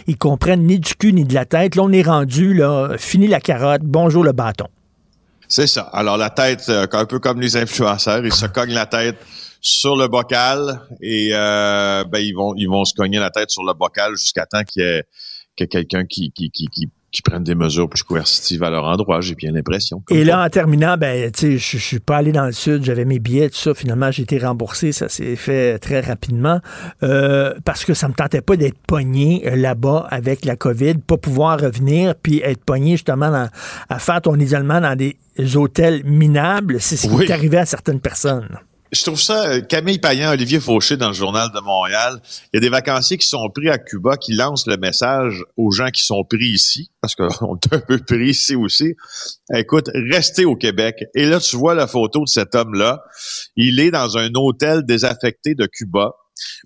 [0.06, 1.76] Ils comprennent ni du cul ni de la tête.
[1.76, 4.68] Là, on est rendu, là, fini la carotte, bonjour le bâton.
[5.48, 5.82] C'est ça.
[5.92, 9.16] Alors la tête, euh, un peu comme les influenceurs, ils se cognent la tête
[9.60, 13.64] sur le bocal et euh, ben ils vont ils vont se cogner la tête sur
[13.64, 15.02] le bocal jusqu'à temps qu'il y ait,
[15.58, 16.50] ait quelqu'un qui qui
[17.12, 20.02] qui prenne des mesures plus coercitives à leur endroit, j'ai bien l'impression.
[20.10, 23.04] Et là, en terminant, ben, tu sais, je suis pas allé dans le sud, j'avais
[23.06, 23.72] mes billets, tout ça.
[23.74, 26.60] Finalement, j'ai été remboursé, ça s'est fait très rapidement,
[27.02, 31.16] euh, parce que ça me tentait pas d'être pogné euh, là-bas avec la COVID, pas
[31.16, 33.48] pouvoir revenir, puis être pogné justement dans-
[33.88, 35.16] à faire ton isolement dans des
[35.54, 36.80] hôtels minables.
[36.80, 37.24] C'est ce qui Oui.
[37.26, 38.48] est arrivé à certaines personnes.
[38.92, 42.20] Je trouve ça, euh, Camille Payan, Olivier Fauché dans le journal de Montréal,
[42.52, 45.72] il y a des vacanciers qui sont pris à Cuba qui lancent le message aux
[45.72, 47.26] gens qui sont pris ici, parce qu'on
[47.56, 48.94] est un peu pris ici aussi.
[49.52, 51.04] Écoute, restez au Québec.
[51.14, 53.02] Et là, tu vois la photo de cet homme-là.
[53.56, 56.12] Il est dans un hôtel désaffecté de Cuba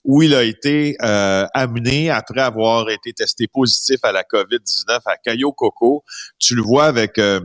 [0.04, 5.16] où il a été euh, amené après avoir été testé positif à la COVID-19 à
[5.16, 6.04] Cayo Coco.
[6.38, 7.40] Tu le vois avec, euh,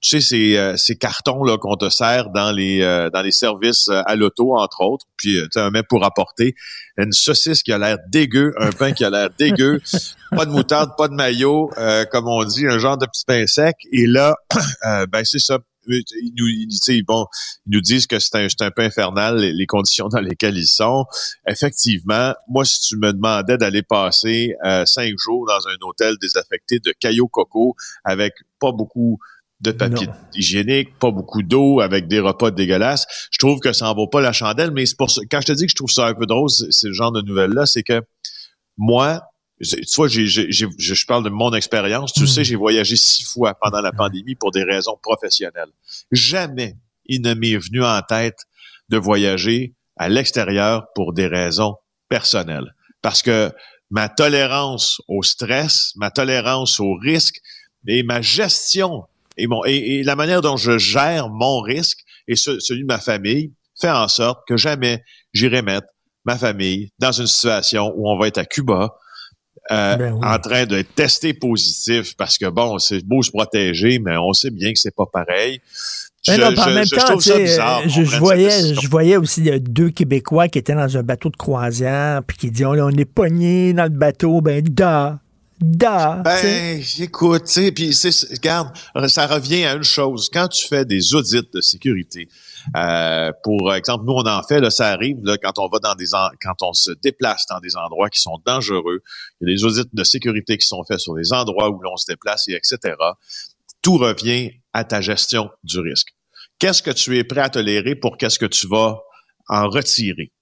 [0.00, 3.32] tu sais, ces, euh, ces cartons là qu'on te sert dans les euh, dans les
[3.32, 5.06] services euh, à l'auto entre autres.
[5.16, 6.54] Puis tu sais, un mets pour apporter
[6.96, 9.80] une saucisse qui a l'air dégueu, un pain qui a l'air dégueu,
[10.30, 13.46] pas de moutarde, pas de maillot, euh, comme on dit, un genre de petit pain
[13.46, 13.76] sec.
[13.92, 14.36] Et là,
[15.08, 15.58] ben c'est ça.
[15.90, 17.26] Ils nous, ils, bon,
[17.66, 20.58] ils nous disent que c'est un, c'est un peu infernal les, les conditions dans lesquelles
[20.58, 21.06] ils sont.
[21.46, 26.78] Effectivement, moi, si tu me demandais d'aller passer euh, cinq jours dans un hôtel désaffecté
[26.78, 27.74] de Cayo Coco
[28.04, 29.18] avec pas beaucoup
[29.60, 30.12] de papier Non.
[30.34, 33.06] hygiénique, pas beaucoup d'eau, avec des repas dégueulasses.
[33.32, 35.46] Je trouve que ça en vaut pas la chandelle, mais c'est pour ça, quand je
[35.46, 36.48] te dis que je trouve ça un peu drôle,
[36.82, 38.00] le genre de nouvelles-là, c'est que
[38.76, 39.22] moi,
[39.60, 42.12] tu vois, j'ai, j'ai- j'ai- je je parle de mon expérience.
[42.12, 42.26] Tu Mm.
[42.28, 45.70] sais, j'ai voyagé six fois pendant la pandémie pour des raisons professionnelles.
[46.12, 48.38] Jamais il ne m'est venu en tête
[48.90, 51.74] de voyager à l'extérieur pour des raisons
[52.08, 52.72] personnelles.
[53.02, 53.50] Parce que
[53.90, 57.40] ma tolérance au stress, ma tolérance au risque
[57.88, 59.04] et ma gestion
[59.38, 62.86] et, mon, et, et la manière dont je gère mon risque et ce- celui de
[62.86, 65.86] ma famille fait en sorte que jamais j'irai mettre
[66.24, 68.90] ma famille dans une situation où on va être à Cuba
[69.70, 70.20] euh, Ben oui.
[70.24, 74.50] en train d'être testé positif parce que bon, c'est beau se protéger, mais on sait
[74.50, 75.60] bien que c'est pas pareil.
[76.26, 79.42] Ben Je- non, en même je temps, trouve ça bizarre je, voyais, je voyais aussi
[79.60, 82.90] deux Québécois qui étaient dans un bateau de croisière, puis qui disaient, oh, là, on
[82.90, 85.20] est pognés dans le bateau, ben, da,
[85.60, 86.22] Da.
[86.24, 87.90] Ben, écoute, tu sais, puis
[88.30, 88.76] regarde,
[89.08, 90.30] ça revient à une chose.
[90.32, 92.28] Quand tu fais des audits de sécurité,
[92.76, 95.96] euh, pour exemple, nous on en fait, là, ça arrive là, quand on va dans
[95.96, 96.06] des
[96.40, 99.00] quand on se déplace dans des endroits qui sont dangereux.
[99.40, 101.96] Il y a des audits de sécurité qui sont faits sur des endroits où l'on
[101.96, 102.94] se déplace et etc.
[103.82, 106.14] Tout revient à ta gestion du risque.
[106.60, 109.00] Qu'est-ce que tu es prêt à tolérer pour qu'est-ce que tu vas
[109.48, 110.32] en retirer?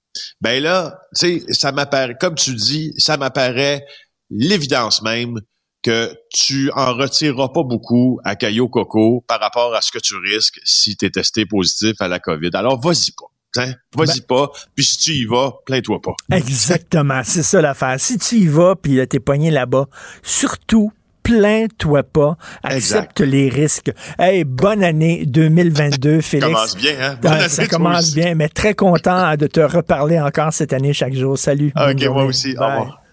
[0.41, 3.85] Ben là, tu sais, ça m'apparaît, comme tu dis, ça m'apparaît
[4.31, 5.41] l'évidence même
[5.83, 10.17] que tu en retireras pas beaucoup à Caillou Coco par rapport à ce que tu
[10.17, 12.51] risques si tu es testé positif à la COVID.
[12.55, 13.27] Alors, vas-y pas.
[13.59, 13.73] Hein?
[13.95, 16.15] Vas-y ben pas, puis si tu y vas, plains-toi pas.
[16.31, 17.97] Exactement, c'est ça l'affaire.
[17.99, 19.87] Si tu y vas, puis t'es poigné là-bas,
[20.23, 23.93] surtout, plains-toi pas, accepte les risques.
[24.19, 26.47] Hey, bonne année 2022, Félix.
[26.47, 27.19] Ça commence bien, hein?
[27.23, 31.15] Bonne année, ça commence bien, mais très content de te reparler encore cette année chaque
[31.15, 31.39] jour.
[31.39, 31.73] Salut.
[31.77, 32.57] ok, moi aussi.
[32.59, 33.06] Au revoir.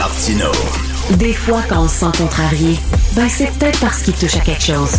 [0.00, 0.50] Martino.
[1.18, 2.78] Des fois, quand on se sent contrarié,
[3.14, 4.94] ben c'est peut-être parce qu'il touche à quelque chose.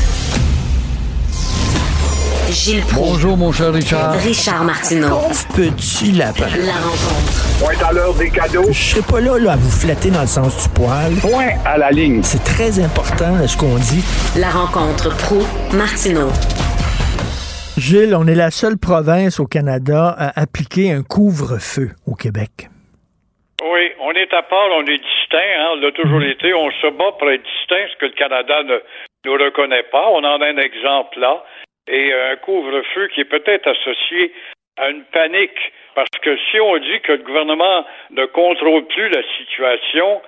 [2.52, 4.14] Gilles Bonjour, mon cher Richard.
[4.14, 5.22] Richard Martineau.
[5.56, 6.46] petit lapin.
[6.56, 7.46] La rencontre.
[7.60, 8.68] Point à l'heure des cadeaux.
[8.72, 11.16] Je serai pas là, là, à vous flatter dans le sens du poil.
[11.16, 12.22] Point à la ligne.
[12.22, 14.04] C'est très important, ce qu'on dit.
[14.36, 15.42] La rencontre pro
[15.74, 16.30] martineau
[17.76, 22.71] Gilles, on est la seule province au Canada à appliquer un couvre-feu au Québec.
[23.62, 26.32] Oui, on est à part, on est distinct, hein, on l'a toujours mhm.
[26.32, 28.80] été, on se bat pour être distinct, ce que le Canada ne
[29.26, 30.10] nous reconnaît pas.
[30.10, 31.44] On en a un exemple là,
[31.88, 34.34] et un couvre-feu qui est peut-être associé
[34.78, 39.22] à une panique, parce que si on dit que le gouvernement ne contrôle plus la
[39.38, 40.22] situation,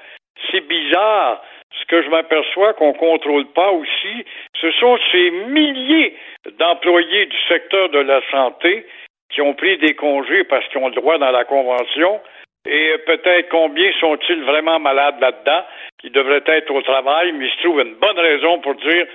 [0.51, 1.41] c'est bizarre.
[1.81, 4.25] Ce que je m'aperçois qu'on ne contrôle pas aussi,
[4.61, 6.15] ce sont ces milliers
[6.59, 8.85] d'employés du secteur de la santé
[9.31, 12.21] qui ont pris des congés parce qu'ils ont le droit dans la Convention
[12.65, 15.65] et peut-être combien sont-ils vraiment malades là-dedans,
[15.99, 19.05] qui devraient être au travail, mais il se trouve une bonne raison pour dire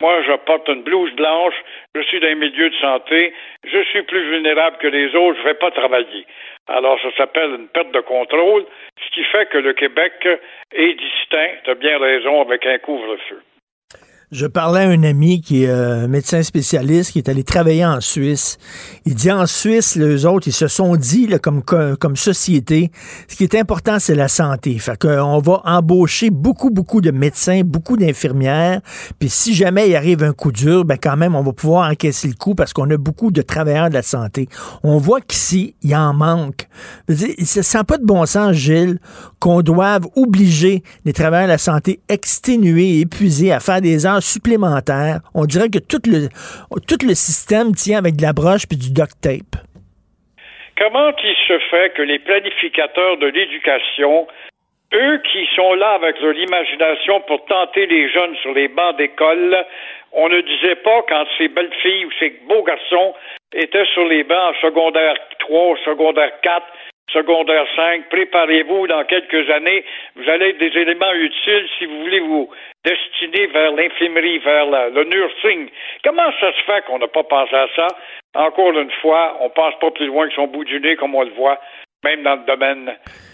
[0.00, 1.54] moi, je porte une blouse blanche,
[1.94, 3.32] je suis dans un milieu de santé,
[3.64, 6.26] je suis plus vulnérable que les autres, je ne vais pas travailler.
[6.68, 8.66] Alors, ça s'appelle une perte de contrôle,
[9.02, 10.12] ce qui fait que le Québec
[10.72, 13.40] est distinct, tu as bien raison, avec un couvre-feu.
[14.32, 18.00] Je parlais à un ami qui est euh, médecin spécialiste, qui est allé travailler en
[18.00, 18.58] Suisse.
[19.08, 22.90] Il dit en Suisse, les autres, ils se sont dit, comme, comme société,
[23.28, 24.76] ce qui est important, c'est la santé.
[24.80, 28.80] Fait qu'on va embaucher beaucoup, beaucoup de médecins, beaucoup d'infirmières.
[29.20, 32.26] Puis si jamais il arrive un coup dur, ben quand même, on va pouvoir encaisser
[32.26, 34.48] le coup parce qu'on a beaucoup de travailleurs de la santé.
[34.82, 36.66] On voit qu'ici, il en manque.
[37.44, 38.98] Ça sent pas de bon sens, Gilles,
[39.38, 44.22] qu'on doive obliger les travailleurs de la santé exténués et épuisés à faire des heures
[44.22, 45.20] supplémentaires.
[45.32, 46.28] On dirait que tout le,
[46.88, 48.95] tout le système tient avec de la broche puis du
[50.78, 54.26] Comment il se fait que les planificateurs de l'éducation,
[54.94, 59.64] eux qui sont là avec leur imagination pour tenter les jeunes sur les bancs d'école,
[60.12, 63.14] on ne disait pas quand ces belles filles ou ces beaux garçons
[63.54, 66.66] étaient sur les bancs en secondaire 3, secondaire 4,
[67.12, 69.84] secondaire 5, préparez-vous dans quelques années,
[70.16, 72.50] vous allez être des éléments utiles si vous voulez vous
[72.84, 75.68] destiner vers l'infirmerie, vers le nursing.
[76.04, 77.88] Comment ça se fait qu'on n'a pas pensé à ça?
[78.36, 81.22] Encore une fois, on pense pas plus loin que son bout du nez comme on
[81.22, 81.58] le voit,
[82.04, 82.90] même dans le domaine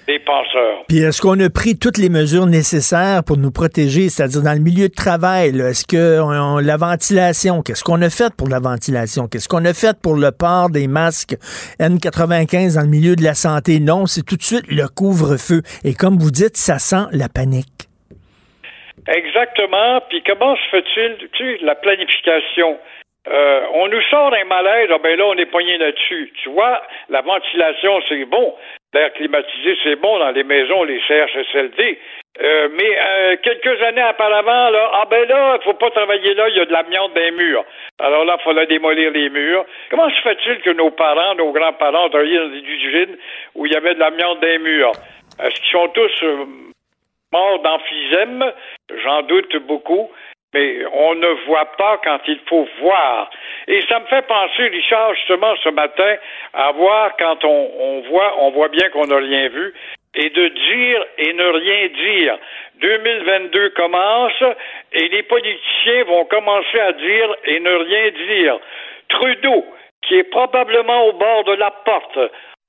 [0.06, 0.84] des penseurs.
[0.88, 4.60] Puis est-ce qu'on a pris toutes les mesures nécessaires pour nous protéger, c'est-à-dire dans le
[4.60, 5.58] milieu de travail?
[5.60, 6.20] Est-ce que
[6.60, 9.28] la ventilation, qu'est-ce qu'on a fait pour la ventilation?
[9.28, 11.36] Qu'est-ce qu'on a fait pour le port des masques
[11.80, 13.80] N95 dans le milieu de la santé?
[13.80, 15.62] Non, c'est tout de suite le couvre-feu.
[15.84, 17.88] Et comme vous dites, ça sent la panique.
[19.06, 20.00] Exactement.
[20.08, 22.78] Puis comment se fait-il, tu sais, la planification?
[23.28, 26.32] Euh, on nous sort un malaise, ah ben là, on est poigné là-dessus.
[26.42, 28.54] Tu vois, la ventilation, c'est bon.
[28.92, 31.98] L'air climatisé, c'est bon dans les maisons, les CHSLD.
[32.40, 36.48] Euh, mais euh, quelques années auparavant, là, ah ben là, il faut pas travailler là,
[36.48, 37.64] il y a de l'amiante dans les murs.
[38.00, 39.66] Alors là, il fallait démolir les murs.
[39.90, 43.16] Comment se fait-il que nos parents, nos grands-parents travaillaient dans des usines
[43.54, 44.92] où il y avait de l'amiante dans les murs?
[45.40, 46.24] Est-ce qu'ils sont tous
[47.32, 48.52] morts d'emphysème?
[49.04, 50.10] J'en doute beaucoup
[50.54, 53.30] mais on ne voit pas quand il faut voir.
[53.68, 56.16] Et ça me fait penser, Richard, justement, ce matin,
[56.52, 59.72] à voir quand on, on voit, on voit bien qu'on n'a rien vu,
[60.14, 62.38] et de dire et ne rien dire.
[62.80, 64.42] 2022 commence
[64.92, 68.58] et les politiciens vont commencer à dire et ne rien dire.
[69.08, 69.64] Trudeau,
[70.02, 72.18] qui est probablement au bord de la porte,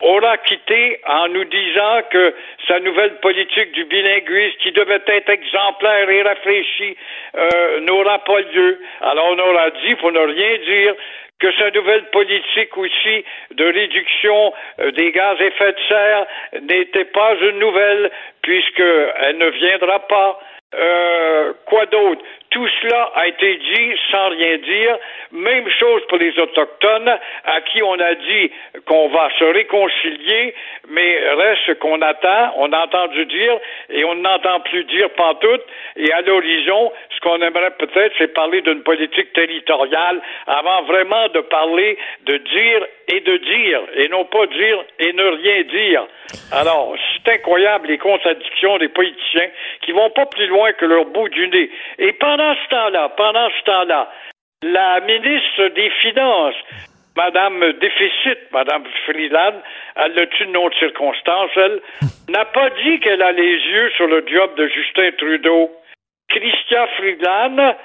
[0.04, 2.36] aura quitté en nous disant que
[2.68, 6.98] sa nouvelle politique du bilinguisme, qui devait être exemplaire et réfléchie,
[7.36, 8.80] euh, n'aura pas lieu.
[9.02, 10.96] Alors on aura dit, pour ne rien dire,
[11.40, 16.26] que sa nouvelle politique aussi de réduction euh, des gaz à effet de serre
[16.62, 20.40] n'était pas une nouvelle, puisqu'elle ne viendra pas.
[20.76, 22.24] Euh, quoi d'autre?
[22.54, 24.96] Tout cela a été dit sans rien dire.
[25.32, 28.52] Même chose pour les Autochtones, à qui on a dit
[28.86, 30.54] qu'on va se réconcilier,
[30.90, 33.58] mais reste qu'on attend, on a entendu dire,
[33.90, 35.64] et on n'entend plus dire pantoute.
[35.96, 41.40] Et à l'horizon, ce qu'on aimerait peut-être, c'est parler d'une politique territoriale avant vraiment de
[41.40, 41.98] parler
[42.28, 46.06] de dire et de dire, et non pas dire et ne rien dire.
[46.52, 49.50] Alors, c'est incroyable les contradictions des politiciens
[49.82, 51.70] qui vont pas plus loin que leur bout du nez.
[51.98, 54.10] Et pendant ce temps-là, pendant ce temps-là,
[54.64, 56.56] la ministre des Finances,
[57.16, 59.62] Madame Déficit, Madame Freeland,
[59.96, 61.82] elle l'a tu de circonstance, elle,
[62.30, 65.72] n'a pas dit qu'elle a les yeux sur le job de Justin Trudeau.
[66.30, 67.76] Christian Friedland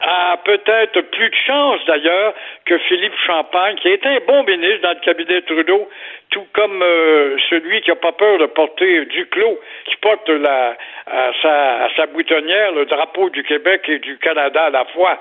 [0.00, 2.34] a peut-être plus de chance d'ailleurs
[2.64, 5.88] que Philippe Champagne, qui est un bon ministre dans le cabinet Trudeau,
[6.30, 10.76] tout comme euh, celui qui n'a pas peur de porter du clos, qui porte la,
[11.06, 15.18] à, sa, à sa boutonnière le drapeau du Québec et du Canada à la fois.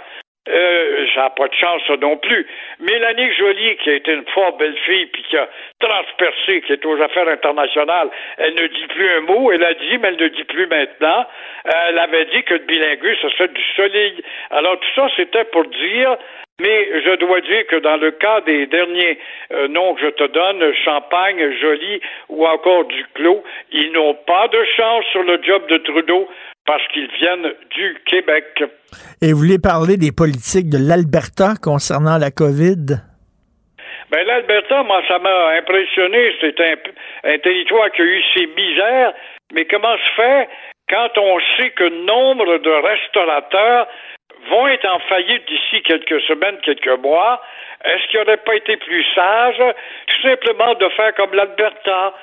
[0.50, 2.48] Euh, ça pas de chance non plus.
[2.80, 5.48] Mélanie Joly, qui a été une fort belle fille, puis qui a
[5.80, 9.52] transpercé, qui est aux affaires internationales, elle ne dit plus un mot.
[9.52, 11.26] Elle a dit, mais elle ne dit plus maintenant.
[11.66, 14.24] Elle avait dit que le bilinguisme, ça serait du solide.
[14.52, 16.18] Alors tout ça, c'était pour dire
[16.60, 19.20] mais je dois dire que dans le cas des derniers
[19.54, 24.64] euh, noms que je te donne, Champagne, Joly ou encore Duclos, ils n'ont pas de
[24.76, 26.28] chance sur le job de Trudeau
[26.68, 28.63] parce qu'ils viennent du Québec.
[29.22, 33.01] Et vous voulez parler des politiques de l'Alberta concernant la COVID?
[34.11, 36.36] Ben l'Alberta, moi, ça m'a impressionné.
[36.39, 36.76] C'est un,
[37.24, 39.13] un, territoire qui a eu ses misères.
[39.53, 40.49] Mais comment se fait
[40.89, 43.88] quand on sait que nombre de restaurateurs
[44.49, 47.41] vont être en faillite d'ici quelques semaines, quelques mois?
[47.84, 49.61] Est-ce qu'il n'aurait pas été plus sage
[50.07, 52.13] tout simplement de faire comme l'Alberta,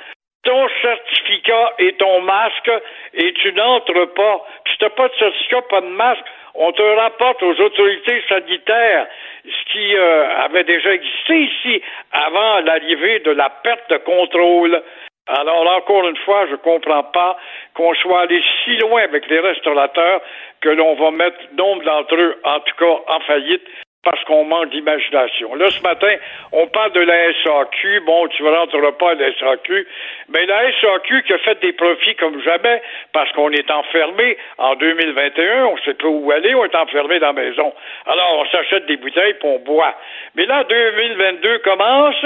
[0.45, 2.71] ton certificat et ton masque
[3.15, 4.47] et tu n'entres pas.
[4.65, 6.25] Tu n'as pas de certificat, pas de masque,
[6.55, 9.07] on te rapporte aux autorités sanitaires,
[9.45, 11.83] ce qui euh, avait déjà existé ici
[12.13, 14.83] avant l'arrivée de la perte de contrôle.
[15.27, 17.37] Alors, encore une fois, je ne comprends pas
[17.75, 20.21] qu'on soit allé si loin avec les restaurateurs
[20.61, 23.67] que l'on va mettre nombre d'entre eux, en tout cas, en faillite
[24.05, 25.55] parce qu'on manque d'imagination.
[25.55, 26.15] Là, ce matin,
[26.53, 28.01] on parle de la SAQ.
[28.01, 29.87] Bon, tu ne rentreras pas à la SAQ.
[30.29, 32.83] Mais la SAQ qui a fait des profits comme jamais
[33.13, 35.65] parce qu'on est enfermé en 2021.
[35.67, 36.55] On ne sait pas où aller.
[36.55, 37.73] On est enfermé dans la maison.
[38.07, 39.95] Alors, on s'achète des bouteilles puis on boit.
[40.35, 42.25] Mais là, 2022 commence.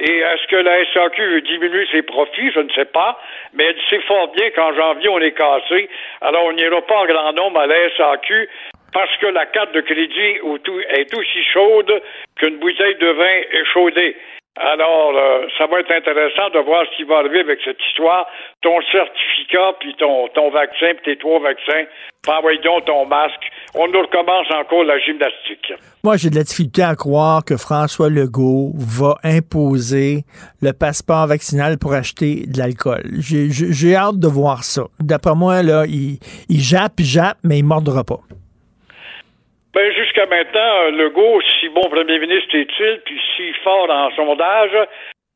[0.00, 2.52] Et est-ce que la SAQ veut diminuer ses profits?
[2.52, 3.18] Je ne sais pas.
[3.52, 5.90] Mais elle sait fort bien qu'en janvier, on est cassé.
[6.20, 8.48] Alors, on n'ira pas en grand nombre à la SAQ
[8.92, 10.40] parce que la carte de crédit
[10.90, 12.02] est aussi chaude
[12.36, 14.16] qu'une bouteille de vin échaudée.
[14.60, 18.26] Alors, euh, ça va être intéressant de voir ce qui va arriver avec cette histoire.
[18.60, 21.84] Ton certificat, puis ton, ton vaccin, puis tes trois vaccins,
[22.26, 23.40] envoie donc ton masque.
[23.74, 25.72] On nous recommence encore la gymnastique.
[26.02, 30.24] Moi, j'ai de la difficulté à croire que François Legault va imposer
[30.60, 33.02] le passeport vaccinal pour acheter de l'alcool.
[33.20, 34.82] J'ai hâte de voir ça.
[34.98, 36.18] D'après moi, là, il,
[36.48, 38.18] il jappe, jappe, mais il mordra pas.
[39.78, 44.76] Ben, jusqu'à maintenant, Legault, si bon premier ministre est-il, puis si fort en sondage,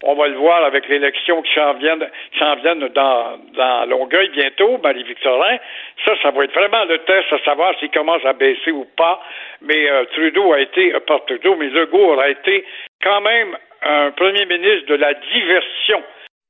[0.03, 1.97] on va le voir avec l'élection qui s'en vient,
[2.40, 5.59] s'en viennent dans, dans Longueuil bientôt, Marie-Victorin.
[6.05, 9.22] Ça, ça va être vraiment le test à savoir s'il commence à baisser ou pas.
[9.61, 12.64] Mais euh, Trudeau a été, euh, pas Trudeau, mais Legault a été
[13.01, 16.03] quand même un premier ministre de la diversion.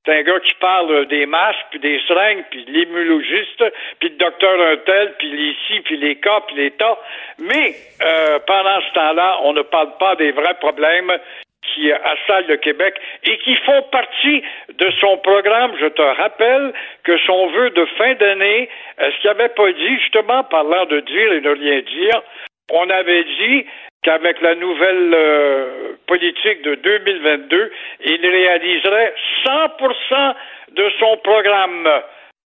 [0.05, 3.65] C'est un gars qui parle des masques, puis des seringues, puis l'immunologiste,
[4.01, 6.99] puis le docteur Untel, puis les puis les cas, puis les tas.
[7.39, 11.13] Mais euh, pendant ce temps-là, on ne parle pas des vrais problèmes
[11.63, 14.43] qui assaillent le Québec et qui font partie
[14.77, 15.73] de son programme.
[15.81, 16.73] Je te rappelle
[17.05, 21.33] que son vœu de fin d'année, est-ce qu'il n'avait pas dit, justement, parlant de dire
[21.33, 22.23] et de rien dire,
[22.73, 23.67] on avait dit
[24.03, 27.73] qu'avec la nouvelle euh, politique de 2022,
[28.05, 30.35] il réaliserait 100%
[30.73, 31.89] de son programme.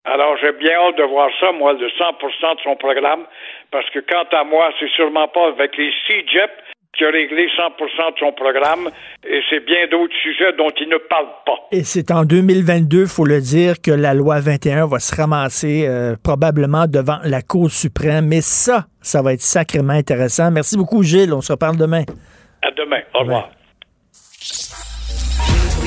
[0.05, 3.27] Alors, j'ai bien hâte de voir ça, moi, de 100% de son programme,
[3.71, 6.51] parce que quant à moi, c'est sûrement pas avec les CJEP
[6.97, 8.91] qui a réglé 100% de son programme,
[9.27, 11.59] et c'est bien d'autres sujets dont il ne parle pas.
[11.73, 16.17] Et c'est en 2022, faut le dire, que la loi 21 va se ramasser euh,
[16.23, 20.51] probablement devant la Cour suprême, mais ça, ça va être sacrément intéressant.
[20.51, 21.33] Merci beaucoup, Gilles.
[21.33, 22.05] On se reparle demain.
[22.63, 23.01] À demain.
[23.15, 23.51] Au revoir.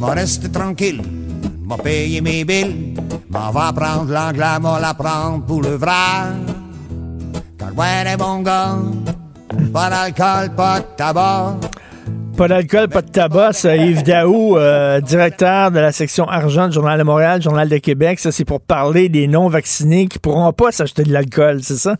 [0.00, 1.02] M'en reste tranquille,
[1.66, 2.94] m'a payé mes billes,
[3.28, 6.32] m'en va prendre l'anglais, m'a la prendre pour le vrai.
[7.58, 8.76] Quand je vais être bon gars,
[9.72, 11.56] pas d'alcool, pas de tabac.
[12.38, 16.72] Pas d'alcool, pas de tabac, ça, Yves Daou, euh, directeur de la section argent du
[16.72, 18.18] Journal de Montréal, Journal de Québec.
[18.18, 21.96] Ça, c'est pour parler des non-vaccinés qui pourront pas s'acheter de l'alcool, c'est ça?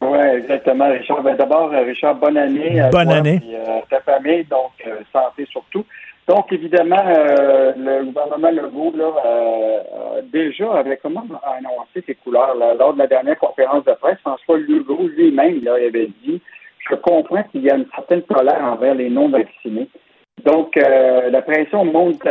[0.00, 1.22] Oui, exactement, Richard.
[1.24, 2.80] Ben, D'abord, euh, Richard, bonne année.
[2.80, 3.42] à Bonne toi année.
[3.50, 5.84] Et à ta famille, donc euh, santé surtout.
[6.30, 12.74] Donc, évidemment, euh, le gouvernement Legault, là, euh, déjà avait comment annoncé ses couleurs là,
[12.74, 14.18] lors de la dernière conférence de presse.
[14.20, 16.40] François Legault lui-même, là, il avait dit
[16.88, 19.88] Je comprends qu'il y a une certaine colère envers les non-vaccinés.
[20.44, 22.22] Donc, euh, la pression monte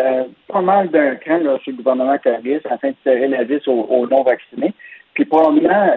[0.48, 4.08] pas mal d'un cran là, sur le gouvernement cariste afin de serrer la vis aux,
[4.08, 4.74] non-vaccinés.
[5.14, 5.88] Puis, probablement,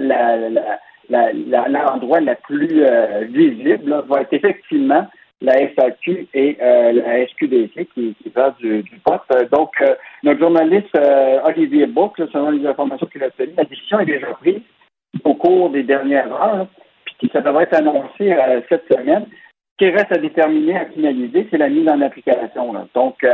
[1.09, 2.85] l'endroit la plus
[3.29, 5.07] visible va être effectivement
[5.43, 9.01] la SAQ et euh, la SQDC qui, qui va du, du.
[9.09, 10.97] Euh, Donc, euh, notre journaliste
[11.45, 14.61] Olivier là, selon les informations qu'il a obtenues, la décision est déjà prise
[15.25, 16.67] au cours des dernières heures,
[17.19, 18.35] puis ça devrait être annoncé
[18.69, 19.27] cette semaine.
[19.73, 22.73] Ce qui reste à déterminer, à finaliser, c'est la mise en application.
[22.95, 23.27] Donc,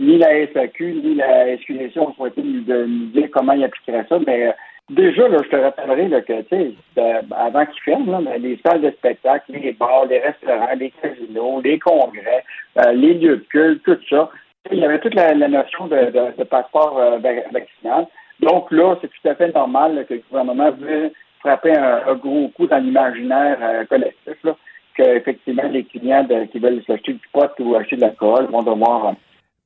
[0.00, 4.18] ni la SAQ, ni la SQDC ont souhaité nous, nous dire comment ils appliqueraient ça,
[4.26, 4.52] mais
[4.90, 8.42] déjà, là, je te rappellerai là, que, tu sais, euh, avant qu'ils ferment, là, ben,
[8.42, 12.44] les salles de spectacle, les bars, les restaurants, les casinos, les congrès,
[12.78, 14.30] euh, les lieux de culte, tout ça,
[14.70, 18.06] il y avait toute la, la notion de, de- de passeport euh, vac- vaccinal.
[18.40, 22.14] Donc là, c'est tout à fait normal là, que le gouvernement veut frapper un, un
[22.14, 24.56] gros coup dans l'imaginaire euh, collectif, là,
[24.96, 28.62] que effectivement les clients de- qui veulent s'acheter du pot ou acheter de l'alcool vont
[28.62, 29.08] devoir.
[29.08, 29.12] euh,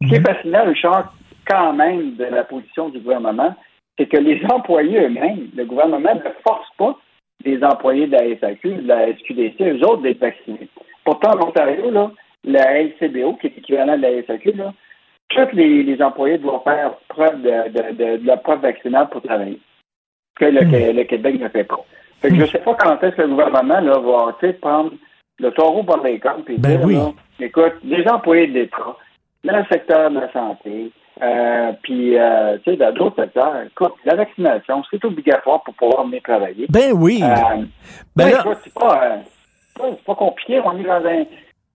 [0.03, 1.15] Ce qui est fascinant, Richard,
[1.49, 3.55] quand même, de la position du gouvernement,
[3.99, 6.97] c'est que les employés eux-mêmes, le gouvernement ne force pas
[7.45, 10.69] les employés de la SAQ, de la SQDC, eux autres d'être vaccinés.
[11.05, 12.11] Pourtant, en Ontario, là,
[12.45, 14.73] la LCBO, qui est l'équivalent de la SAQ, là,
[15.29, 19.23] tous les, les employés doivent faire preuve de, de, de, de la preuve vaccinale pour
[19.23, 19.61] travailler,
[20.37, 21.85] que le, que le Québec ne fait pas.
[22.21, 24.93] Fait que je ne sais pas quand est-ce que le gouvernement là, va prendre
[25.39, 26.95] le taureau par les cornes et Ben dire, oui.
[26.95, 28.97] là, écoute, les employés de l'État,
[29.45, 30.91] dans le secteur de la santé,
[31.23, 36.05] euh, puis, euh, tu sais, dans d'autres secteurs, écoute, la vaccination, c'est obligatoire pour pouvoir
[36.05, 36.67] venir travailler.
[36.69, 37.21] Ben oui.
[37.23, 37.63] Euh,
[38.17, 40.61] Ben là- c'est pas, euh, pas, compliqué.
[40.65, 41.25] On est dans, un,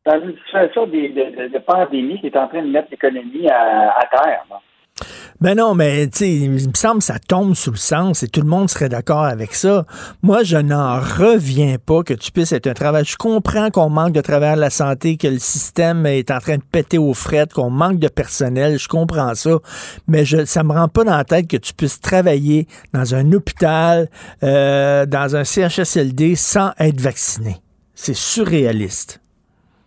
[0.05, 4.05] dans une situation de, de pandémie qui est en train de mettre l'économie à, à
[4.07, 4.45] terre.
[4.49, 4.59] là.
[5.41, 8.41] Ben non, mais tu il me semble que ça tombe sous le sens et tout
[8.41, 9.85] le monde serait d'accord avec ça.
[10.21, 13.03] Moi, je n'en reviens pas que tu puisses être un travail.
[13.03, 16.57] Je comprends qu'on manque de travail à la santé, que le système est en train
[16.57, 18.79] de péter aux frettes, qu'on manque de personnel.
[18.79, 19.57] Je comprends ça.
[20.07, 23.31] Mais je, ça me rend pas dans la tête que tu puisses travailler dans un
[23.33, 24.09] hôpital,
[24.43, 27.57] euh, dans un CHSLD sans être vacciné.
[27.95, 29.22] C'est surréaliste.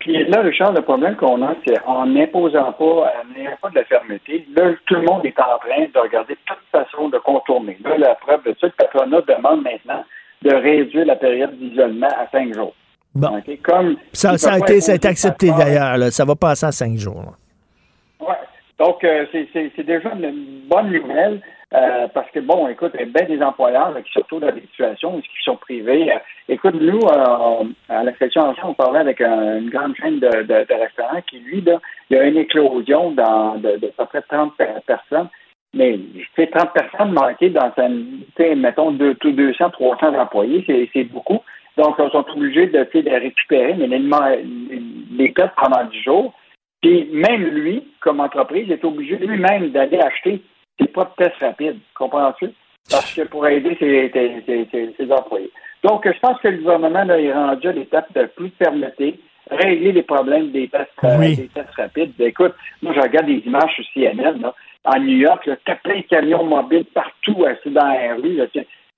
[0.06, 3.74] Puis là, Richard, le problème qu'on a, c'est en n'imposant pas, en n'ayant pas de
[3.74, 7.76] la fermeté, là, tout le monde est en train de regarder toute façon de contourner.
[7.84, 10.04] Là, la preuve de ça, le patronat demande maintenant
[10.42, 12.72] de réduire la période d'isolement à cinq jours.
[13.16, 13.42] Bon.
[13.64, 16.12] Comme Ça, ça a été, ça accepté d'ailleurs.
[16.12, 17.24] Ça va passer à cinq jours.
[17.24, 18.28] là.
[18.28, 18.34] Ouais.
[18.78, 21.40] Donc, euh, c'est déjà une bonne nouvelle
[21.74, 24.52] euh, parce que, bon, écoute, il y a bien des employeurs qui se retrouvent dans
[24.52, 26.12] des situations qui sont privés.
[26.12, 30.20] Euh, écoute, nous, euh, à la section argent, on parlait avec un- une grande chaîne
[30.20, 31.64] de, restaurants qui, lui,
[32.10, 35.28] il y a une éclosion dans, de, de à peu près 30 per- personnes.
[35.74, 35.98] Mais
[36.36, 41.40] c'est 30 personnes manquées dans un, mettons, deux, tout 200, 300 employés, c'est beaucoup.
[41.76, 46.32] Donc, ils sont obligés de, de récupérer, mais les, perdre pendant 10 jours.
[46.80, 50.40] Puis même lui, comme entreprise, est obligé lui-même d'aller acheter
[50.80, 51.78] ses propres tests rapides.
[51.94, 52.50] Comprends-tu?
[52.90, 55.50] Parce que pour aider ses, ses- ses- ses- ses employés.
[55.82, 59.18] Donc, je pense que le gouvernement là, est rendu à l'étape de plus de fermeté,
[59.50, 61.36] régler les problèmes des tests, euh, Oui.
[61.36, 62.12] des tests rapides.
[62.18, 64.54] Ben, écoute, moi, je regarde des images sur CNN, là,
[64.84, 68.34] en New York, là, t'as plein de camions mobiles partout assis dans la rue.
[68.36, 68.46] Là,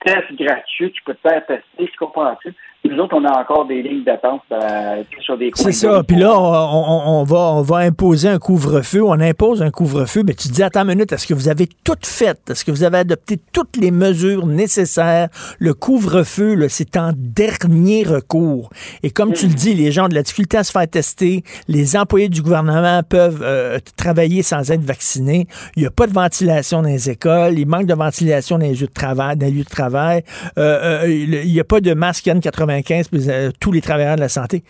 [0.05, 2.53] test gratuit, tu peux te faire tester, tu comprends-tu?
[2.85, 6.01] Nous autres, on a encore des lignes d'attente euh, sur des C'est ça.
[6.01, 9.03] Puis là, on, va, on va imposer un couvre-feu.
[9.03, 10.23] On impose un couvre-feu.
[10.25, 12.39] Mais tu dis, attends une minute, est-ce que vous avez tout fait?
[12.49, 15.27] Est-ce que vous avez adopté toutes les mesures nécessaires?
[15.59, 18.69] Le couvre-feu, c'est en dernier recours.
[19.03, 21.43] Et comme tu le dis, les gens ont de la difficulté à se faire tester.
[21.67, 25.47] Les employés du gouvernement peuvent euh, travailler sans être vaccinés.
[25.75, 27.59] Il n'y a pas de ventilation dans les écoles.
[27.59, 29.35] Il manque de ventilation dans les lieux de travail.
[29.35, 30.23] Dans les lieux de travail.
[30.57, 32.29] Euh, il n'y a pas de masque
[32.71, 34.63] N95 euh, tous les travailleurs de la santé.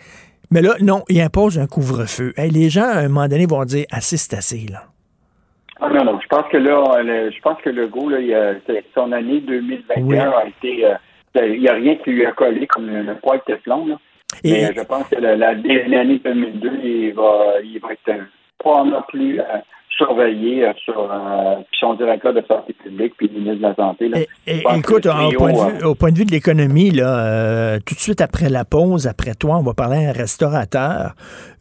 [0.50, 2.32] Mais là, non, il impose un couvre-feu.
[2.36, 4.82] les gens, à un moment donné, vont dire assez, c'est assez, là.
[5.80, 8.18] Ah, non, non, je pense que là, je pense que le go, là,
[8.94, 10.84] son année 2021 a été.
[10.84, 10.94] Euh,
[11.36, 13.86] il n'y a rien qui lui a collé comme le, poids de Teflon.
[13.86, 13.98] Là.
[14.44, 18.24] Mais je pense que l'année 2002, il va, il va être
[18.58, 19.40] probablement plus
[20.02, 24.10] euh, sur euh, son directeur de santé publique puis le ministre de la Santé.
[24.46, 28.00] écoute, au, point de vue, au, point de vue, de l'économie, là, euh, tout de
[28.00, 31.14] suite après la pause, après toi, on va parler à un restaurateur.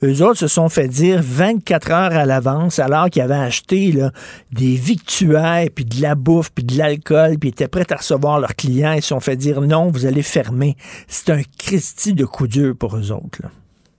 [0.03, 4.11] Eux autres se sont fait dire 24 heures à l'avance, alors qu'ils avaient acheté là,
[4.51, 8.55] des victuailles, puis de la bouffe, puis de l'alcool, puis étaient prêts à recevoir leurs
[8.55, 8.93] clients.
[8.93, 10.75] Ils se sont fait dire non, vous allez fermer.
[11.07, 13.39] C'est un Christi de coup dur pour eux autres.
[13.43, 13.49] Là.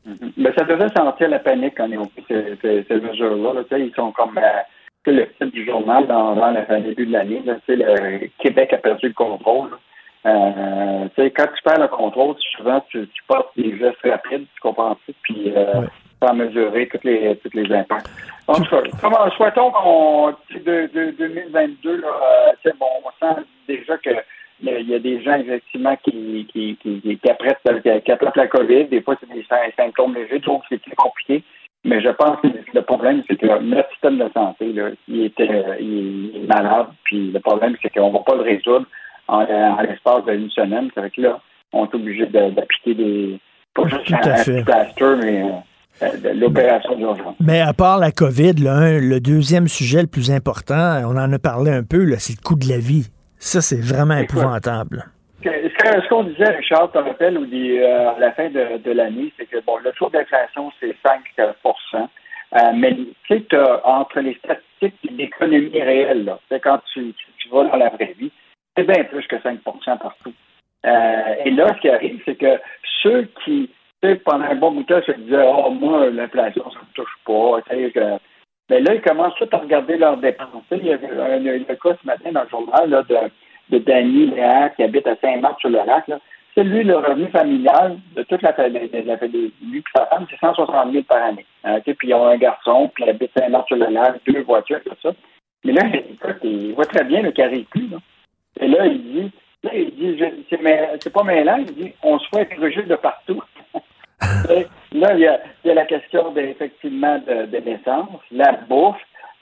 [0.07, 3.63] Mais ben, ça devait sentir la panique quand ils ont pris ces, ces, mesures-là.
[3.73, 4.63] Ils sont comme euh,
[5.07, 7.43] le titre du journal dans, le début de l'année.
[7.45, 9.71] Le Québec a perdu le contrôle.
[10.27, 14.95] Euh, quand tu perds le contrôle, souvent tu, tu passes des gestes rapides, tu comprends
[15.07, 15.87] tout, puis euh,
[16.23, 18.11] sans mesurer toutes les toutes les impacts.
[18.47, 22.09] En tout cas, comment souhaitons qu'on de, de, 2022, là,
[22.67, 24.11] euh, bon, on sent déjà que
[24.63, 28.85] il y a des gens, effectivement, qui, qui, qui, qui, apprêtent, la COVID.
[28.87, 29.45] Des fois, c'est des
[29.77, 30.39] symptômes légers.
[30.39, 31.43] Je trouve que c'est plus compliqué.
[31.85, 36.47] Mais je pense que le problème, c'est que notre système de santé, là, il, est
[36.47, 36.89] malade.
[37.05, 38.87] Puis le problème, c'est qu'on ne va pas le résoudre
[39.29, 39.47] en,
[39.83, 40.91] l'espace d'une semaine.
[40.95, 41.41] C'est que là,
[41.73, 43.41] on est obligé d'appliquer des.
[43.75, 45.43] Pas juste un plaster, mais.
[46.03, 47.35] Euh, l'opération d'urgence.
[47.41, 51.71] Mais à part la COVID, le deuxième sujet le plus important, on en a parlé
[51.71, 53.11] un peu, c'est le coût de la vie.
[53.41, 55.07] Ça, c'est vraiment épouvantable.
[55.43, 59.79] Ce qu'on disait, Richard, te rappelles, euh, à la fin de, l'année, c'est que bon,
[59.79, 63.47] le taux d'inflation, c'est 5 euh, mais tu sais,
[63.85, 68.15] entre les statistiques et l'économie réelle, là, c'est quand tu, tu, vas dans la vraie
[68.19, 68.31] vie,
[68.77, 69.61] c'est bien plus que 5%
[69.99, 70.35] partout.
[70.85, 72.61] Euh, et là, ce qui arrive, c'est que
[73.03, 73.71] ceux qui,
[74.25, 77.19] pendant un bon bout de temps, se disaient Oh, moi, l'inflation, ça ne me touche
[77.25, 77.61] pas.
[78.71, 80.65] Mais là, ils commencent tout à regarder leurs dépenses.
[80.71, 84.27] Il y a un, un, cas ce matin dans le journal là, de, de Danny
[84.27, 86.05] Léa qui habite à Saint-Marc-sur-le-Lac.
[86.55, 90.39] C'est lui, le revenu familial de toute la famille, de, lui et sa femme, c'est
[90.39, 91.47] 160 000 par année.
[91.65, 95.11] Hein, puis ils ont un garçon, puis il habite Saint-Marc-sur-le-Lac, deux voitures, tout ça.
[95.65, 95.83] Mais là,
[96.45, 97.67] il voit très bien le carré.
[97.75, 97.99] Là.
[98.61, 99.31] Et là, il dit,
[99.65, 100.23] là, il dit,
[101.03, 103.43] c'est pas mêlant, il dit, on se fait être de partout.
[104.93, 105.27] Là, il y,
[105.71, 108.97] a, la question de, effectivement de, l'essence, la bouffe.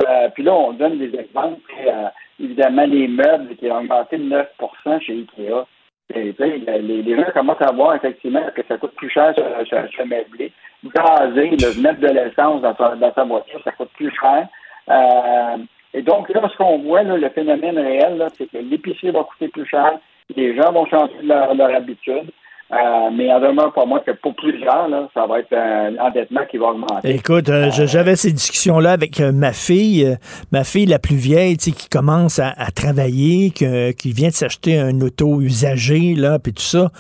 [0.06, 1.60] Euh, puis là, on donne des exemples.
[1.86, 2.08] Euh,
[2.40, 5.66] évidemment, les meubles qui ont augmenté de 9% chez Ikea.
[6.14, 10.52] Les, gens commencent à voir effectivement que ça coûte plus cher se, meubler.
[10.84, 14.46] Gazer, le mettre de l'essence dans sa, voiture, ça coûte plus cher.
[14.88, 15.56] Euh,
[15.92, 19.66] et donc, là, ce qu'on voit, le phénomène réel, c'est que l'épicerie va coûter plus
[19.66, 19.98] cher,
[20.34, 22.30] les gens vont changer leur habitude.
[22.70, 26.42] Euh, mais en demeure pour moi que pour plusieurs, là, ça va être un endettement
[26.50, 27.14] qui va augmenter.
[27.14, 30.18] Écoute, euh, j'avais ces discussions-là avec euh, ma fille,
[30.52, 35.40] ma fille la plus vieille, qui commence à, travailler, qui vient de s'acheter un auto
[35.40, 36.90] usagé, là, puis tout ça.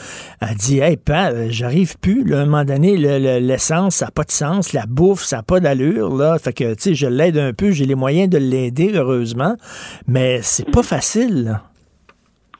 [0.40, 4.24] Elle dit, hey, pas, j'arrive plus, là, à un moment donné, l'essence, ça n'a pas
[4.24, 6.38] de sens, la bouffe, ça n'a pas d'allure, là.
[6.38, 9.56] Fait que, tu sais, je l'aide un peu, j'ai les moyens de l'aider, heureusement,
[10.06, 11.62] mais c'est pas facile, là.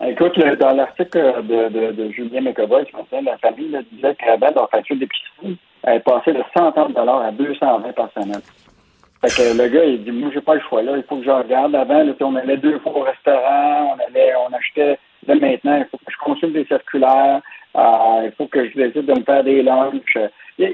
[0.07, 2.85] Écoute, dans l'article de, de, de, Julien McAvoy,
[3.25, 8.11] la famille là, disait qu'avant, leur facture d'épicerie, elle passait de 130 à 220 par
[8.13, 8.41] semaine.
[9.21, 10.97] Fait que le gars, il dit, moi, j'ai pas le choix, là.
[10.97, 11.75] Il faut que je regarde.
[11.75, 15.87] Avant, là, on allait deux fois au restaurant, on allait, on achetait, là, maintenant, il
[15.91, 17.41] faut que je consulte des circulaires,
[17.77, 20.19] euh, il faut que je décide de me faire des lunchs.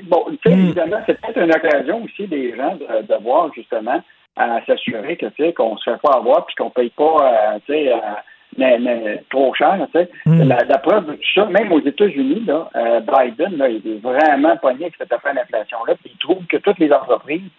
[0.03, 0.61] bon, tu sais, hmm.
[0.61, 4.03] évidemment, c'est peut-être une occasion aussi des gens de, de voir, justement,
[4.37, 7.59] à s'assurer que, tu sais, qu'on se fait pas avoir puis qu'on paye pas, euh,
[7.67, 7.99] tu sais, euh,
[8.59, 9.79] mais, mais trop cher.
[9.93, 10.11] Tu sais.
[10.27, 10.49] Hmm.
[10.49, 14.57] la, preuve de tout ça, même aux États-Unis, là, euh, Biden, là, il est vraiment
[14.57, 17.51] pogné avec cette affaire d'inflation-là, puis il trouve que toutes les entreprises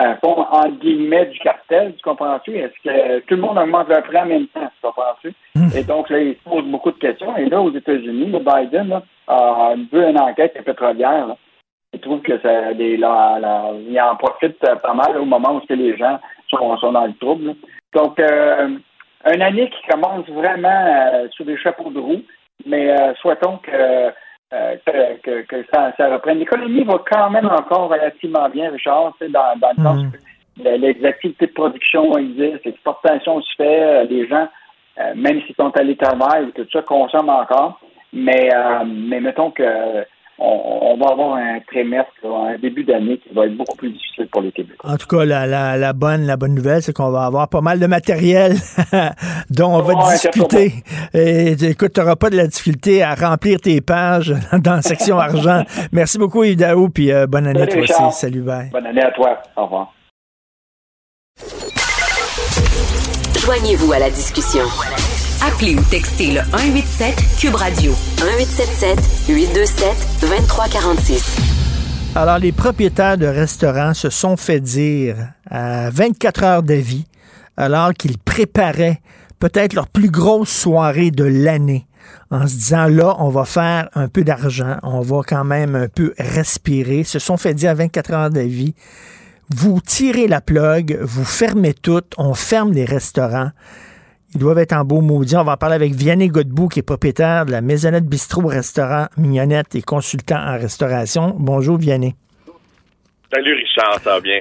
[0.00, 2.56] euh, font, en guillemets, du cartel, tu comprends-tu?
[2.56, 5.34] Est-ce que tout le monde augmente leur prix en même temps, tu comprends-tu?
[5.54, 5.68] Hmm.
[5.76, 7.36] Et donc, là, il se pose beaucoup de questions.
[7.36, 11.26] Et là, aux États-Unis, Biden là, a vu une enquête pétrolière.
[11.26, 11.36] Là.
[11.92, 16.18] Il trouve que ça, des, il en profite pas mal au moment où les gens
[16.48, 17.54] sont, sont dans le trouble.
[17.94, 18.78] Donc, euh,
[19.30, 22.22] une année qui commence vraiment euh, sous des chapeaux de roue,
[22.66, 24.12] mais euh, souhaitons que
[24.54, 24.76] euh,
[25.22, 26.38] que, que, ça, ça reprenne.
[26.38, 31.46] L'économie va quand même encore relativement bien, Richard, dans, dans le sens que les activités
[31.46, 34.46] de production existent, l'exportation se fait, les gens,
[35.16, 37.80] même s'ils sont à l'éternel, tout ça consomme encore.
[38.12, 38.50] Mais,
[38.84, 40.04] mais mettons que
[40.42, 44.42] on, va avoir un trimestre, un début d'année qui va être beaucoup plus difficile pour
[44.42, 44.90] les Québécois.
[44.90, 47.86] En tout cas, la, bonne, la bonne nouvelle, c'est qu'on va avoir pas mal de
[47.86, 48.54] matériel
[49.50, 50.72] dont on va discuter.
[51.14, 55.18] Et, écoute, tu n'auras pas de la difficulté à remplir tes pages dans la section
[55.18, 55.62] argent.
[55.92, 58.12] Merci beaucoup, Idaou, puis euh, bonne année à toi aussi.
[58.12, 58.70] Salut, bye.
[58.70, 59.42] Bonne année à toi.
[59.56, 59.94] Au revoir.
[63.44, 64.64] Joignez-vous à la discussion.
[65.44, 67.90] Appelez ou textez le 187 Cube Radio
[68.20, 69.86] 1877 827
[70.20, 71.36] 2346.
[72.14, 75.16] Alors les propriétaires de restaurants se sont fait dire
[75.50, 77.06] à 24 heures d'avis
[77.56, 79.00] alors qu'ils préparaient
[79.40, 81.88] peut-être leur plus grosse soirée de l'année
[82.30, 85.88] en se disant là, on va faire un peu d'argent, on va quand même un
[85.88, 88.76] peu respirer, se sont fait dire à 24 heures d'avis,
[89.50, 93.50] vous tirez la plug, vous fermez tout, on ferme les restaurants.
[94.34, 95.36] Ils doivent être en beau maudit.
[95.36, 99.06] On va en parler avec Vianney Godbout, qui est propriétaire de la Maisonnette Bistrot Restaurant
[99.18, 101.34] Mignonnette et consultant en restauration.
[101.38, 102.14] Bonjour, Vianney.
[103.32, 104.40] Salut, Richard, ça va bien?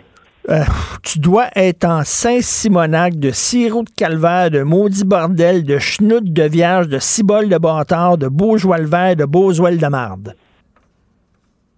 [0.49, 0.63] Euh,
[1.03, 6.43] tu dois être en Saint-Simonac, de sirop de calvaire, de maudit bordel, de chenoute de
[6.43, 10.35] vierge, de cibole de bâtard, de beaujois le vert, de beaujois de marde.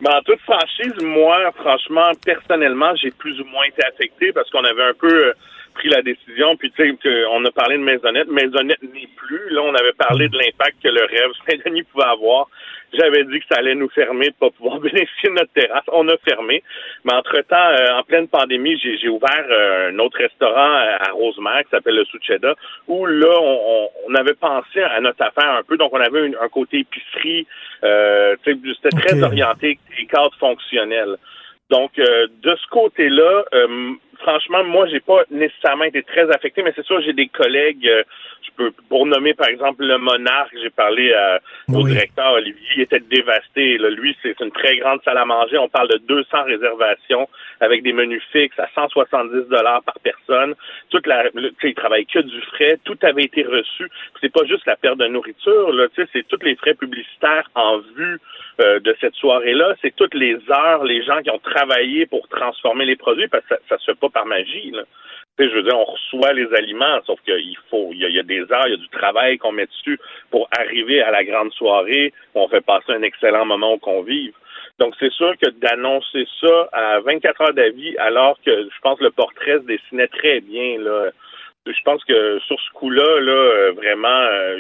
[0.02, 4.64] Mais en toute franchise, moi, franchement, personnellement, j'ai plus ou moins été affecté parce qu'on
[4.64, 5.34] avait un peu euh,
[5.74, 8.28] pris la décision, puis tu sais, on a parlé de Maisonnette.
[8.28, 9.50] Maisonnette n'est plus.
[9.50, 12.48] Là, on avait parlé de l'impact que le rêve Saint-Denis pouvait avoir.
[12.94, 15.84] J'avais dit que ça allait nous fermer de pas pouvoir bénéficier de notre terrasse.
[15.92, 16.64] On a fermé.
[17.04, 21.64] Mais entre-temps, euh, en pleine pandémie, j'ai ouvert euh, un autre restaurant euh, à Rosemère
[21.64, 22.56] qui s'appelle le Sucheda,
[22.88, 25.78] où là, on, on, avait pensé à notre affaire un peu.
[25.78, 27.48] Donc, on avait un côté épicerie.
[28.46, 31.18] C'était très orienté et cadre fonctionnel.
[31.70, 33.46] Donc, de ce côté-là,
[34.24, 38.04] franchement, moi, j'ai pas nécessairement été très affecté, mais c'est sûr, j'ai des collègues, euh,
[38.42, 41.40] je peux, pour nommer par exemple le Monarque, j'ai parlé à,
[41.70, 43.78] au directeur Olivier, il était dévasté.
[43.78, 43.90] Là.
[43.90, 45.58] Lui, c'est une très grande salle à manger.
[45.58, 47.30] On parle de 200 réservations
[47.60, 50.56] avec des menus fixes à 170 dollars par personne.
[50.90, 51.26] Toute la,
[51.64, 52.80] il travaille que du frais.
[52.84, 53.90] Tout avait été reçu.
[54.22, 55.88] C'est pas juste la perte de nourriture, là.
[55.96, 58.20] C'est tous les frais publicitaires en vue
[58.62, 59.76] euh, de cette soirée-là.
[59.82, 63.56] C'est toutes les heures, les gens qui ont travaillé pour transformer les produits, parce que
[63.56, 64.72] ça, ça se fait pas par magie.
[64.72, 64.84] Là.
[65.40, 68.68] je veux dire, on reçoit les aliments, sauf qu'il faut, il y, a, des heures,
[68.68, 70.00] il y a du travail qu'on met dessus
[70.30, 72.14] pour arriver à la grande soirée.
[72.36, 74.34] Où on fait passer un excellent moment au convive.
[74.80, 79.04] Donc, c'est sûr que d'annoncer ça à 24 heures d'avis, alors que je pense que
[79.04, 81.12] le portrait se dessinait très bien, là.
[81.66, 84.58] Je pense que sur ce coup-là, là, euh, vraiment, euh,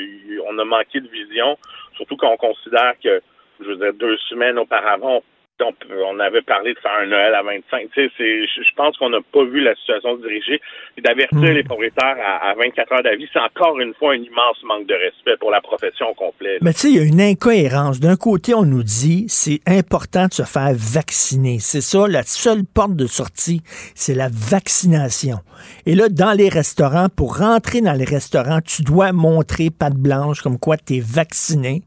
[0.47, 1.57] on a manqué de vision,
[1.97, 3.21] surtout quand on considère que,
[3.63, 5.23] je veux dire, deux semaines auparavant,
[5.61, 7.89] on, avait parlé de faire un Noël à 25.
[7.93, 10.61] Tu sais, je pense qu'on n'a pas vu la situation se diriger.
[10.97, 11.45] D'avertir hmm.
[11.45, 15.37] les propriétaires à, 24 heures d'avis, c'est encore une fois un immense manque de respect
[15.39, 16.61] pour la profession complète.
[16.61, 17.99] Mais tu sais, il y a une incohérence.
[17.99, 21.57] D'un côté, on nous dit c'est important de se faire vacciner.
[21.59, 23.61] C'est ça, la seule porte de sortie,
[23.95, 25.37] c'est la vaccination.
[25.85, 30.41] Et là, dans les restaurants, pour rentrer dans les restaurants, tu dois montrer patte blanche
[30.41, 31.81] comme quoi tu es vacciné.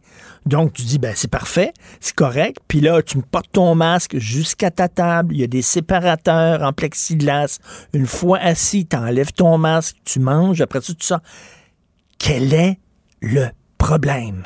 [0.47, 2.59] Donc, tu dis, ben, c'est parfait, c'est correct.
[2.69, 5.35] Puis là, tu me portes ton masque jusqu'à ta table.
[5.35, 7.59] Il y a des séparateurs en plexiglas.
[7.93, 10.61] Une fois assis, tu enlèves ton masque, tu manges.
[10.61, 11.21] Après tout ça,
[12.19, 12.79] quel est
[13.21, 13.47] le
[13.77, 14.45] problème?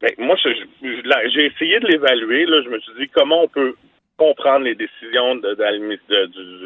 [0.00, 2.46] Ben, moi, j'ai essayé de l'évaluer.
[2.46, 3.74] Je me suis dit comment on peut
[4.16, 5.54] comprendre les décisions de,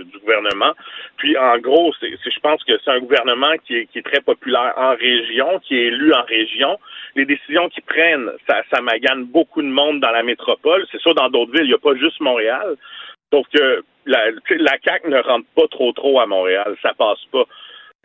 [0.05, 0.73] du, gouvernement.
[1.17, 5.61] Puis, en gros, je pense que c'est un gouvernement qui est, très populaire en région,
[5.61, 6.79] qui est élu en région.
[7.17, 10.87] Les décisions qu'ils prennent, ça, ça magane beaucoup de monde dans la métropole.
[10.91, 12.77] C'est sûr, dans d'autres villes, il n'y a pas juste Montréal.
[13.33, 16.77] Sauf que la, la CAQ ne rentre pas trop trop à Montréal.
[16.83, 17.45] Ça passe pas.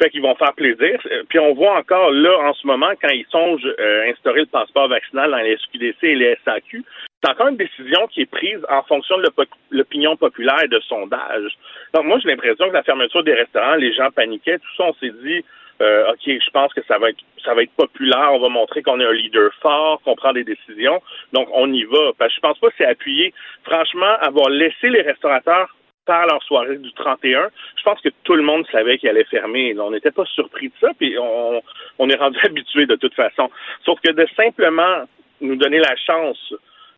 [0.02, 1.00] Fait qu'ils vont faire plaisir.
[1.30, 4.90] Puis on voit encore là, en ce moment, quand ils songent euh, instaurer le passeport
[4.90, 6.84] vaccinal dans les SQDC et les SAQ,
[7.26, 9.26] c'est encore une décision qui est prise en fonction de
[9.72, 11.58] l'opinion populaire et de sondage.
[11.94, 14.94] Donc moi, j'ai l'impression que la fermeture des restaurants, les gens paniquaient, tout ça, on
[14.94, 15.44] s'est dit,
[15.82, 18.82] euh, OK, je pense que ça va être ça va être populaire, on va montrer
[18.82, 21.02] qu'on est un leader fort, qu'on prend des décisions.
[21.34, 22.12] Donc on y va.
[22.18, 23.34] Parce que je pense pas que c'est appuyé.
[23.64, 25.76] Franchement, avoir laissé les restaurateurs
[26.06, 29.76] faire leur soirée du 31, je pense que tout le monde savait qu'il allait fermer.
[29.80, 31.64] On n'était pas surpris de ça, puis on,
[31.98, 33.50] on est rendu habitué de toute façon.
[33.84, 35.06] Sauf que de simplement
[35.42, 36.54] nous donner la chance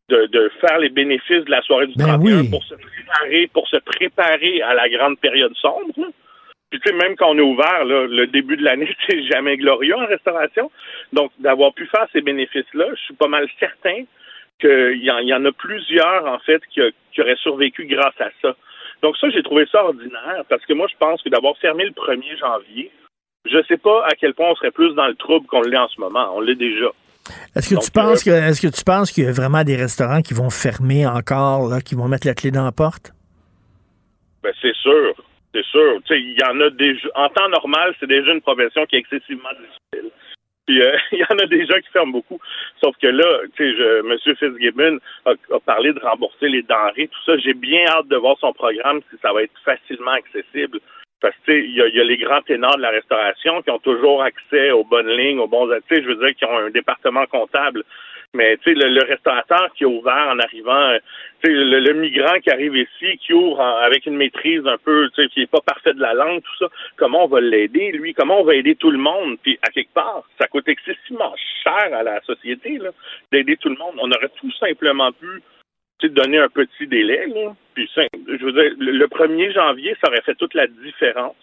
[0.09, 3.77] de, faire les bénéfices de la soirée du 31 ben pour se préparer, pour se
[3.77, 5.93] préparer à la grande période sombre.
[6.69, 9.57] Puis tu sais, même quand on est ouvert, là, le début de l'année, c'est jamais
[9.57, 10.71] glorieux en restauration.
[11.13, 14.03] Donc, d'avoir pu faire ces bénéfices-là, je suis pas mal certain
[14.59, 16.81] qu'il y, en- y en a plusieurs, en fait, qui,
[17.13, 18.55] qui auraient survécu grâce à ça.
[19.01, 21.91] Donc ça, j'ai trouvé ça ordinaire, parce que moi, je pense que d'avoir fermé le
[21.91, 22.91] 1er janvier,
[23.45, 25.88] je sais pas à quel point on serait plus dans le trouble qu'on l'est en
[25.88, 26.31] ce moment.
[26.35, 26.91] On l'est déjà.
[27.56, 29.64] Est-ce que, Donc, tu penses que, euh, est-ce que tu penses qu'il y a vraiment
[29.64, 33.12] des restaurants qui vont fermer encore, là, qui vont mettre la clé dans la porte?
[34.44, 35.14] Ben, c'est sûr.
[35.54, 35.99] C'est sûr.
[36.12, 37.08] Il y en a déjà.
[37.16, 40.12] En temps normal, c'est déjà une profession qui est excessivement difficile.
[40.68, 42.40] Puis euh, il y en a déjà qui ferment beaucoup.
[42.84, 44.36] Sauf que là, tu sais, M.
[44.38, 47.38] Fitzgibbon a, a parlé de rembourser les denrées, tout ça.
[47.38, 50.80] J'ai bien hâte de voir son programme si ça va être facilement accessible.
[51.22, 54.22] Parce que il y, y a les grands ténors de la restauration qui ont toujours
[54.22, 57.84] accès aux bonnes lignes, aux bons, sais, je veux dire, qui ont un département comptable.
[58.34, 60.99] Mais tu sais, le, le restaurateur qui a ouvert en arrivant, euh,
[61.41, 65.10] tu sais, le, le migrant qui arrive ici, qui ouvre avec une maîtrise un peu,
[65.15, 66.68] tu sais, qui est pas parfait de la langue, tout ça,
[66.98, 68.14] comment on va l'aider, lui?
[68.14, 69.38] Comment on va aider tout le monde?
[69.41, 71.34] Puis à quelque part, ça coûte excessivement
[71.64, 72.89] cher à la société, là,
[73.31, 73.95] d'aider tout le monde.
[73.98, 75.41] On aurait tout simplement pu
[76.02, 77.56] sais, donner un petit délai, là.
[77.74, 81.36] Puis je veux dire, le le 1er janvier, ça aurait fait toute la différence.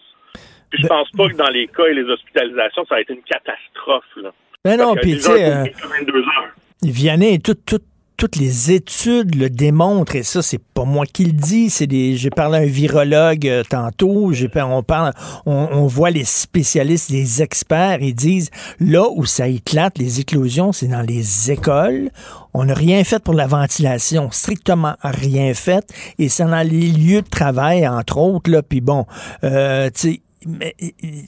[0.69, 3.21] Puis je pense pas que dans les cas et les hospitalisations, ça a été une
[3.23, 4.31] catastrophe, là.
[4.63, 6.55] Ben non, puis tu sais, euh, coup, 22 heures.
[6.83, 7.79] Vianney, tout- tout-
[8.25, 12.17] toutes les études le démontrent, et ça, c'est pas moi qui le dis, c'est des.
[12.17, 15.13] J'ai parlé à un virologue euh, tantôt, j'ai on parle,
[15.45, 18.49] on, on voit les spécialistes, les experts, ils disent
[18.79, 22.09] là où ça éclate, les éclosions, c'est dans les écoles.
[22.55, 25.87] On n'a rien fait pour la ventilation, strictement rien fait,
[26.17, 29.05] et c'est dans les lieux de travail, entre autres, là, puis bon,
[29.43, 30.75] euh, tu sais, mais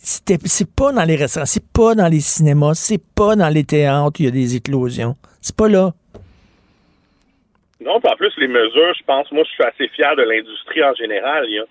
[0.04, 4.20] c'est pas dans les restaurants, c'est pas dans les cinémas, c'est pas dans les théâtres,
[4.20, 5.16] où il y a des éclosions.
[5.42, 5.94] C'est pas là.
[7.80, 10.94] Non, en plus, les mesures, je pense, moi, je suis assez fier de l'industrie en
[10.96, 11.46] général.
[11.48, 11.66] il y a,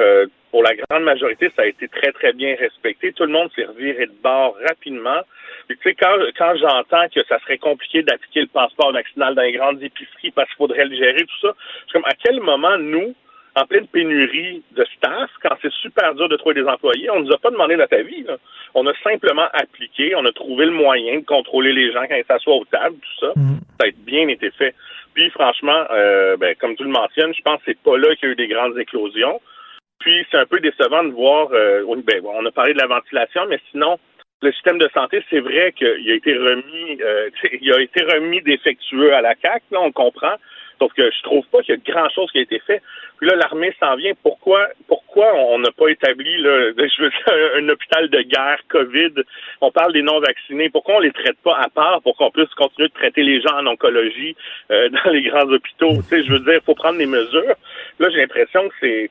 [0.00, 3.12] euh, pour la grande majorité, ça a été très, très bien respecté.
[3.12, 5.20] Tout le monde s'est reviré de bord rapidement.
[5.68, 9.42] Puis, tu sais, quand, quand j'entends que ça serait compliqué d'appliquer le passeport vaccinal dans
[9.42, 11.54] les grandes épiceries parce qu'il faudrait le gérer, tout ça,
[11.88, 13.14] je comme, à quel moment, nous,
[13.54, 17.32] en pleine pénurie de staff, quand c'est super dur de trouver des employés, on nous
[17.32, 18.22] a pas demandé notre avis.
[18.22, 18.38] Là.
[18.74, 22.24] On a simplement appliqué, on a trouvé le moyen de contrôler les gens quand ils
[22.24, 23.32] s'assoient aux tables, tout ça.
[23.78, 24.74] Ça a bien été fait.
[25.14, 28.28] Puis franchement, euh, ben, comme tu le mentionnes, je pense que c'est pas là qu'il
[28.28, 29.40] y a eu des grandes éclosions.
[30.00, 33.46] Puis c'est un peu décevant de voir, euh, ben, on a parlé de la ventilation,
[33.48, 33.98] mais sinon,
[34.42, 37.30] le système de santé, c'est vrai qu'il a été remis, euh,
[37.60, 40.34] il a été remis défectueux à la CAC, là, on comprend.
[40.82, 42.82] Sauf que je trouve pas qu'il y a grand chose qui a été fait.
[43.18, 44.14] Puis là, l'armée s'en vient.
[44.20, 49.22] Pourquoi, pourquoi on n'a pas établi, là, je veux dire, un hôpital de guerre COVID?
[49.60, 50.70] On parle des non-vaccinés.
[50.70, 53.58] Pourquoi on les traite pas à part pour qu'on puisse continuer de traiter les gens
[53.58, 54.34] en oncologie
[54.72, 55.98] euh, dans les grands hôpitaux?
[55.98, 57.54] Tu sais, je veux dire, il faut prendre des mesures.
[58.00, 59.10] Là, j'ai l'impression que c'est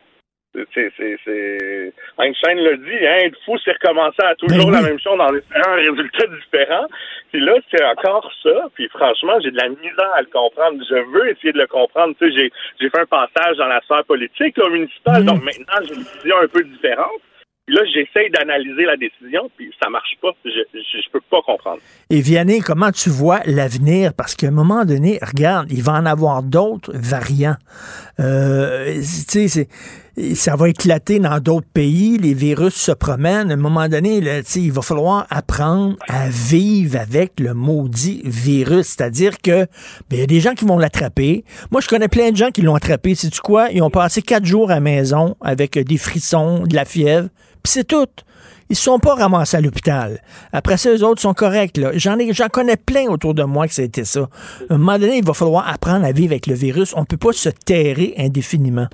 [0.54, 1.94] c'est, c'est, c'est...
[2.20, 5.72] Einstein l'a dit, hein, être fou, c'est recommencer à toujours la même chose en espérant
[5.72, 6.88] un résultat différent.
[7.32, 8.68] Puis là, c'est encore ça.
[8.76, 10.84] Puis franchement, j'ai de la misère à le comprendre.
[10.90, 12.14] Je veux essayer de le comprendre.
[12.20, 12.52] Tu sais, j'ai,
[12.82, 16.38] j'ai fait un passage dans la sphère politique, là, municipale, donc maintenant, j'ai une vision
[16.44, 17.22] un peu différente.
[17.68, 20.32] Puis là, j'essaye d'analyser la décision, puis ça marche pas.
[20.44, 21.80] Je, je peux pas comprendre.
[22.10, 24.12] Et Vianney, comment tu vois l'avenir?
[24.18, 27.56] Parce qu'à un moment donné, regarde, il va en avoir d'autres variants.
[28.20, 29.70] Euh, tu sais, c'est-
[30.36, 33.50] ça va éclater dans d'autres pays, les virus se promènent.
[33.50, 38.22] À un moment donné, là, tu il va falloir apprendre à vivre avec le maudit
[38.26, 38.88] virus.
[38.88, 39.66] C'est-à-dire que
[40.10, 41.46] ben, il y a des gens qui vont l'attraper.
[41.72, 43.16] Moi, je connais plein de gens qui l'ont attrapé.
[43.16, 43.70] Sais-tu quoi?
[43.72, 47.30] Ils ont passé quatre jours à la maison avec des frissons, de la fièvre,
[47.64, 48.08] puis c'est tout.
[48.70, 50.22] Ils se sont pas ramassés à l'hôpital.
[50.54, 51.78] Après ça, eux autres sont corrects.
[51.96, 54.30] J'en ai, j'en connais plein autour de moi que ça a été ça.
[54.70, 56.94] À un moment donné, il va falloir apprendre à vivre avec le virus.
[56.96, 58.88] On peut pas se terrer indéfiniment.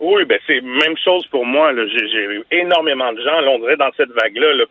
[0.00, 1.72] Oui, ben c'est même chose pour moi.
[1.74, 3.40] J'ai, eu énormément de gens.
[3.40, 4.64] Là, on dirait dans cette vague-là, là,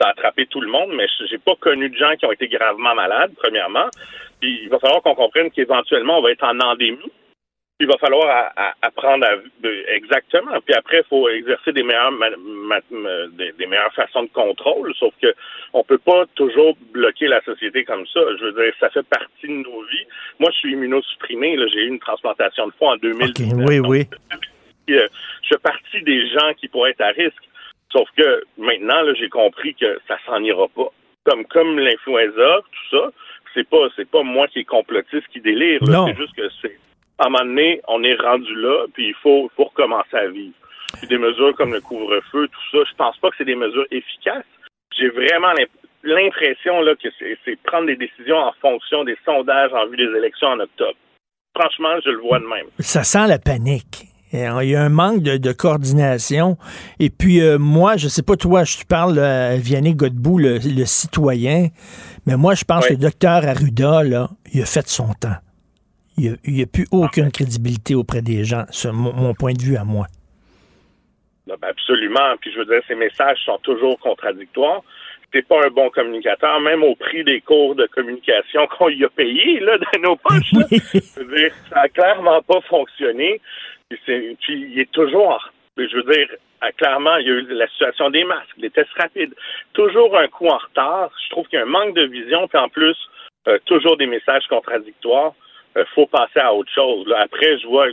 [0.00, 2.48] ça a attrapé tout le monde, mais j'ai pas connu de gens qui ont été
[2.48, 3.88] gravement malades, premièrement.
[4.40, 6.98] Puis il va falloir qu'on comprenne qu'éventuellement, on va être en endémie.
[7.78, 9.32] Puis il va falloir à- à- apprendre à
[9.94, 10.60] exactement.
[10.64, 14.28] Puis après, il faut exercer des meilleures ma- ma- ma- des, des meilleures façons de
[14.28, 14.94] contrôle.
[14.98, 15.34] Sauf que
[15.72, 18.20] on peut pas toujours bloquer la société comme ça.
[18.38, 20.06] Je veux dire, ça fait partie de nos vies.
[20.38, 21.56] Moi, je suis immunosupprimé.
[21.72, 23.66] J'ai eu une transplantation de foie en 2019.
[23.66, 24.06] Oui, oui.
[24.98, 25.08] Euh,
[25.42, 27.44] je fais partie des gens qui pourraient être à risque.
[27.92, 30.88] Sauf que maintenant, là, j'ai compris que ça s'en ira pas.
[31.24, 33.10] Comme comme l'influenza, tout ça,
[33.54, 35.80] c'est pas c'est pas moi qui est complotiste qui délire.
[36.06, 36.78] C'est juste que c'est
[37.18, 40.54] à un moment donné, on est rendu là, puis il faut, faut recommencer à vivre.
[40.98, 43.86] Puis des mesures comme le couvre-feu, tout ça, je pense pas que c'est des mesures
[43.90, 44.46] efficaces.
[44.98, 45.68] J'ai vraiment l'imp-
[46.02, 50.48] l'impression là que c'est prendre des décisions en fonction des sondages en vue des élections
[50.48, 50.96] en octobre.
[51.54, 52.66] Franchement, je le vois de même.
[52.78, 54.06] Ça sent la panique.
[54.32, 56.56] Et, euh, il y a un manque de, coordination.
[56.98, 60.84] Et puis, euh, moi, je sais pas toi, je te parle à Vianney Godbout, le,
[60.84, 61.68] citoyen,
[62.26, 65.36] mais moi, je pense que le docteur Arruda, là, il a fait son temps.
[66.16, 69.84] Il n'y a, plus aucune crédibilité auprès des gens, c'est mon, point de vue à
[69.84, 70.06] moi.
[71.46, 72.36] Ben, absolument.
[72.40, 74.82] Puis je veux dire, ces messages sont toujours contradictoires
[75.32, 79.08] t'es pas un bon communicateur, même au prix des cours de communication qu'on y a
[79.08, 80.52] payé là, dans nos poches.
[81.70, 83.40] ça a clairement pas fonctionné.
[83.90, 86.28] Puis, il est toujours, je veux dire,
[86.76, 89.34] clairement, il y a eu la situation des masques, les tests rapides.
[89.72, 91.10] Toujours un coup en retard.
[91.24, 92.96] Je trouve qu'il y a un manque de vision, puis en plus,
[93.48, 95.32] euh, toujours des messages contradictoires.
[95.74, 97.12] Il euh, faut passer à autre chose.
[97.18, 97.86] Après, je vois,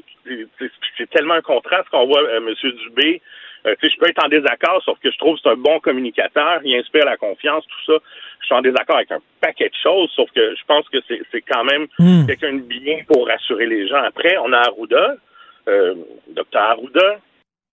[0.98, 2.54] c'est tellement un contraste qu'on voit euh, M.
[2.84, 3.22] Dubé
[3.68, 6.62] euh, je peux être en désaccord, sauf que je trouve que c'est un bon communicateur,
[6.64, 8.00] il inspire la confiance, tout ça.
[8.40, 11.42] Je suis en désaccord avec un paquet de choses, sauf que je pense que c'est
[11.42, 12.28] quand même hmm.
[12.28, 14.02] quelqu'un de bien pour rassurer les gens.
[14.04, 15.16] Après, on a Arruda,
[15.68, 15.96] euh,
[16.30, 17.20] docteur Arruda,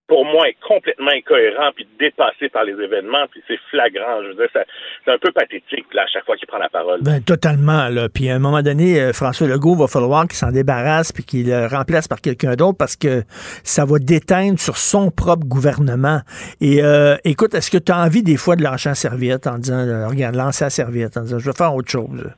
[0.06, 4.22] pour moi, est complètement incohérent puis dépassé par les événements, puis c'est flagrant.
[4.22, 7.00] Je veux dire, c'est un peu pathétique là, à chaque fois qu'il prend la parole.
[7.02, 7.88] Ben, totalement.
[7.88, 8.08] Là.
[8.08, 11.48] Puis à un moment donné, euh, François Legault va falloir qu'il s'en débarrasse puis qu'il
[11.48, 13.22] le remplace par quelqu'un d'autre parce que
[13.62, 16.20] ça va déteindre sur son propre gouvernement.
[16.60, 19.56] Et euh, écoute, est-ce que tu as envie des fois de lancer la serviette en
[19.56, 22.30] disant, euh, regarde, lancer la serviette en disant, je vais faire autre chose?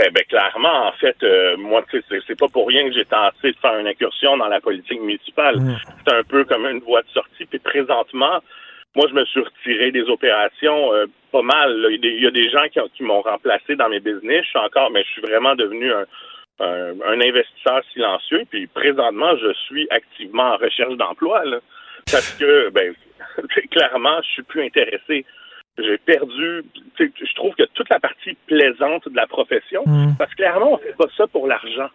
[0.00, 3.56] Ben, ben, clairement, en fait, euh, moi, c'est pas pour rien que j'ai tenté de
[3.58, 5.60] faire une incursion dans la politique municipale.
[5.60, 5.76] Mm.
[6.06, 7.44] C'est un peu comme une voie de sortie.
[7.44, 8.40] Puis présentement,
[8.96, 11.86] moi, je me suis retiré des opérations euh, pas mal.
[11.90, 12.64] Il y a des gens
[12.94, 14.42] qui, m'ont remplacé dans mes business.
[14.44, 16.06] Je suis encore, mais je suis vraiment devenu un,
[16.60, 18.44] un, investisseur silencieux.
[18.48, 21.42] Puis présentement, je suis activement en recherche d'emploi.
[22.10, 22.94] Parce que, ben,
[23.70, 25.26] clairement, je suis plus intéressé
[25.82, 26.62] j'ai perdu.
[26.98, 30.14] Je trouve que toute la partie plaisante de la profession, hmm.
[30.18, 31.88] parce que clairement, on fait pas ça pour l'argent.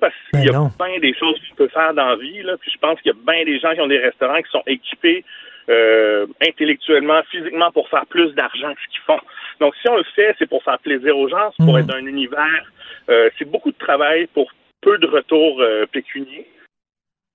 [0.00, 2.56] Parce qu'il y a ben bien des choses qu'on peut faire dans la vie, là,
[2.58, 4.62] puis je pense qu'il y a bien des gens qui ont des restaurants qui sont
[4.66, 5.22] équipés
[5.68, 9.20] euh, intellectuellement, physiquement pour faire plus d'argent que ce qu'ils font.
[9.60, 11.78] Donc, si on le fait, c'est pour faire plaisir aux gens, c'est pour hmm.
[11.78, 12.72] être dans un univers.
[13.10, 14.50] Euh, c'est beaucoup de travail pour
[14.80, 16.46] peu de retours euh, pécuniers.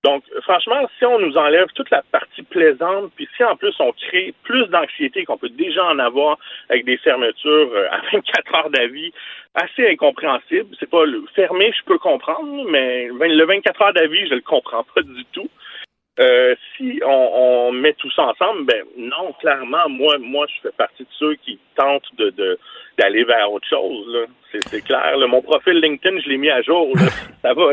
[0.07, 3.91] Donc, franchement, si on nous enlève toute la partie plaisante, puis si en plus on
[3.91, 6.37] crée plus d'anxiété qu'on peut déjà en avoir
[6.69, 9.11] avec des fermetures euh, à 24 heures d'avis,
[9.53, 10.73] assez incompréhensible.
[10.79, 14.85] C'est pas le fermé, je peux comprendre, mais le 24 heures d'avis, je le comprends
[14.95, 15.49] pas du tout.
[16.19, 21.03] Euh, si on, met tout ça ensemble, ben non, clairement, moi, moi, je fais partie
[21.03, 22.57] de ceux qui tentent de
[22.97, 24.27] d'aller vers autre chose.
[24.71, 25.13] C'est clair.
[25.29, 26.87] Mon profil LinkedIn, je l'ai mis à jour.
[27.43, 27.63] ça va.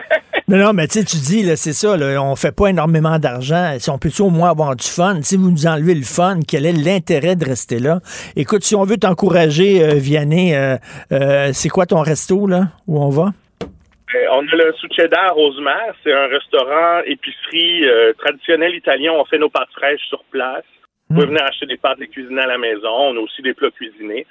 [0.48, 3.76] non, non, mais tu sais, tu dis, c'est ça, là, on fait pas énormément d'argent.
[3.78, 5.22] Si on peut au moins avoir du fun?
[5.22, 8.00] Si vous nous enlevez le fun, quel est l'intérêt de rester là?
[8.36, 10.76] Écoute, si on veut t'encourager, euh, Vianney, euh,
[11.54, 13.32] c'est quoi ton resto, là, où on va?
[14.14, 15.94] Euh, on a le Succeda Rosemère.
[16.02, 19.12] C'est un restaurant épicerie euh, traditionnel italien.
[19.12, 20.64] On fait nos pâtes fraîches sur place.
[21.08, 21.30] Vous pouvez hmm.
[21.30, 22.88] venir acheter des pâtes et cuisiner à la maison.
[22.88, 24.26] On a aussi des plats cuisinés.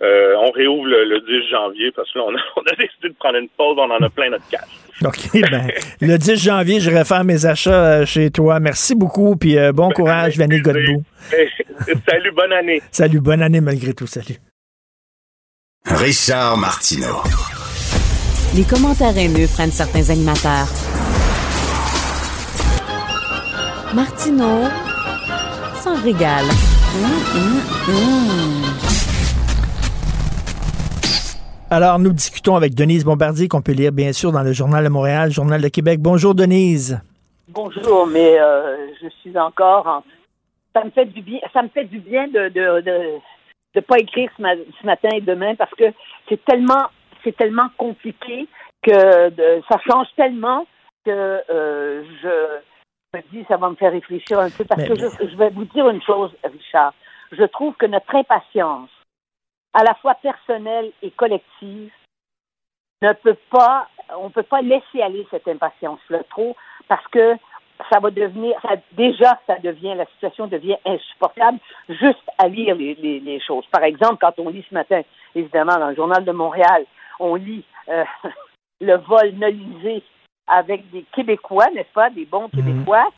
[0.00, 2.24] Euh, on réouvre le, 10 janvier parce que là,
[2.56, 3.76] on a, décidé de prendre une pause.
[3.78, 4.68] On en a plein notre cash.
[5.04, 5.70] OK, ben,
[6.00, 8.58] le 10 janvier, je vais faire mes achats chez toi.
[8.58, 11.04] Merci beaucoup, puis bon ben, courage, Vanille Godbout.
[12.08, 12.82] salut, bonne année.
[12.90, 14.08] Salut, bonne année malgré tout.
[14.08, 14.38] Salut.
[15.84, 17.22] Richard Martineau.
[18.56, 20.68] Les commentaires haineux prennent certains animateurs.
[23.94, 24.68] Martineau
[25.74, 26.46] s'en régale.
[31.70, 34.88] Alors, nous discutons avec Denise Bombardier, qu'on peut lire bien sûr dans le Journal de
[34.88, 36.00] Montréal, Journal de Québec.
[36.00, 36.98] Bonjour, Denise.
[37.48, 40.02] Bonjour, mais euh, je suis encore en...
[40.74, 42.82] Ça me fait du bien, ça me fait du bien de de,
[43.74, 45.84] de, pas écrire ce, matin et demain parce que
[46.28, 46.86] c'est tellement
[47.28, 48.48] c'est tellement compliqué
[48.82, 49.30] que
[49.68, 50.66] ça change tellement
[51.04, 55.36] que euh, je me dis ça va me faire réfléchir un peu parce que je,
[55.36, 56.94] vais vous dire une chose, Richard.
[57.32, 58.88] Je trouve que notre impatience,
[59.74, 61.92] à la fois personnelle et collective,
[63.02, 66.56] ne peut pas, on peut pas laisser aller cette impatience-là trop
[66.88, 67.34] parce que
[67.92, 72.94] ça va devenir, ça, déjà, ça devient, la situation devient insupportable juste à lire les,
[72.94, 73.66] les choses.
[73.66, 75.02] Par exemple, quand on lit ce matin,
[75.34, 76.86] évidemment, dans le Journal de Montréal,
[77.18, 78.04] on lit euh,
[78.80, 80.02] le vol nolisé
[80.46, 82.62] avec des Québécois, n'est-ce pas, des bons mhm.
[82.62, 83.08] Québécois,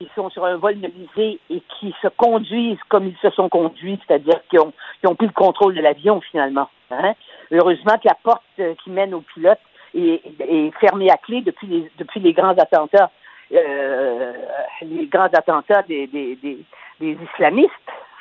[0.00, 3.98] qui sont sur un vol nolisé et qui se conduisent comme ils se sont conduits,
[4.06, 4.72] c'est-à-dire qu'ils ont,
[5.04, 6.68] ont pris le contrôle de l'avion finalement.
[6.90, 7.14] Hein.
[7.50, 9.58] Heureusement que la porte euh, qui mène au pilote
[9.94, 13.10] est, est, fermée à clé depuis les, depuis les grands attentats,
[13.52, 14.32] euh,
[14.82, 16.58] les grands attentats des, des, des,
[17.00, 17.72] des islamistes.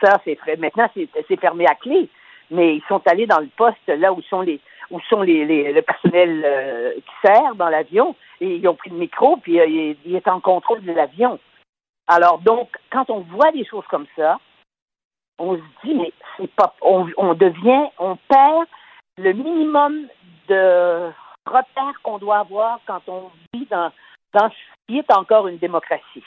[0.04, 2.10] Ça, c'est maintenant c'est fermé à clé,
[2.52, 4.60] mais ils sont allés dans le poste là où sont les
[4.92, 8.90] où sont les, les le personnel euh, qui sert dans l'avion, et ils ont pris
[8.90, 11.40] le micro, puis euh, il, il est en contrôle de l'avion.
[12.08, 14.40] Alors donc, quand on voit des choses comme ça,
[15.38, 18.66] on se dit, mais c'est pas, on, on devient, on perd
[19.18, 20.08] le minimum
[20.48, 21.10] de
[21.46, 23.92] repères qu'on doit avoir quand on vit dans,
[24.34, 24.56] dans ce
[24.88, 26.24] qui est encore une démocratie.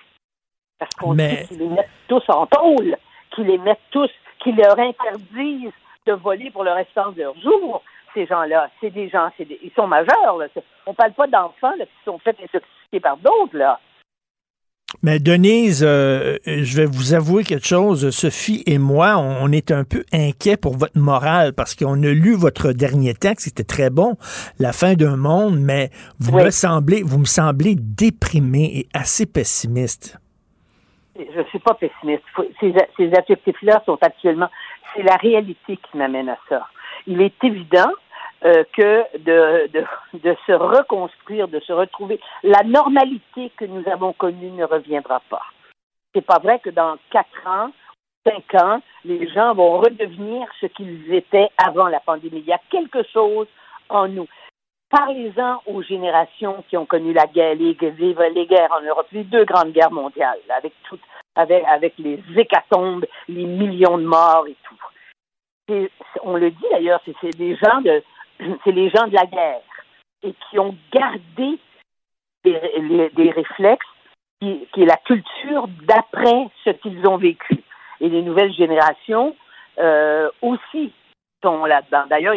[0.78, 2.96] Parce qu'on Mais- dit qu'ils les mettent tous en tôle,
[3.34, 4.10] qu'ils les mettent tous,
[4.40, 5.72] qu'ils leur interdisent
[6.06, 7.82] de voler pour le restant de leur jour.
[8.14, 10.36] Ces gens-là, c'est des gens, c'est des- ils sont majeurs.
[10.38, 10.46] Là.
[10.86, 13.56] On parle pas d'enfants là, qui sont faits intoxiquer par d'autres.
[13.56, 13.78] là.
[15.02, 18.10] Mais Denise, euh, je vais vous avouer quelque chose.
[18.10, 22.08] Sophie et moi, on, on est un peu inquiets pour votre morale parce qu'on a
[22.12, 24.16] lu votre dernier texte, c'était très bon,
[24.58, 26.44] La fin d'un monde, mais vous Oui.
[26.44, 30.18] me semblez, vous me semblez déprimé et assez pessimiste.
[31.16, 32.22] Je ne suis pas pessimiste.
[32.60, 34.48] Ces, ces adjectifs-là sont actuellement.
[34.94, 36.66] C'est la réalité qui m'amène à ça.
[37.06, 37.90] Il est évident
[38.44, 39.84] euh, que de, de,
[40.18, 45.42] de se reconstruire, de se retrouver, la normalité que nous avons connue ne reviendra pas.
[46.14, 47.70] C'est pas vrai que dans quatre ans,
[48.26, 52.40] cinq ans, les gens vont redevenir ce qu'ils étaient avant la pandémie.
[52.40, 53.46] Il y a quelque chose
[53.88, 54.26] en nous.
[54.90, 59.44] Parlez-en aux générations qui ont connu la guerre, les, les, guerres en Europe, les deux
[59.44, 60.98] grandes guerres mondiales, avec tout,
[61.34, 64.91] avec, avec les hécatombes, les millions de morts et tout.
[66.22, 68.02] On le dit d'ailleurs, c'est des gens de,
[68.66, 69.60] les gens de la guerre
[70.22, 71.58] et qui ont gardé
[72.44, 73.86] des, réflexes
[74.40, 77.62] qui, est la culture d'après ce qu'ils ont vécu.
[78.00, 79.36] Et les nouvelles générations
[79.78, 80.92] euh, aussi
[81.42, 82.04] sont là-dedans.
[82.08, 82.34] D'ailleurs,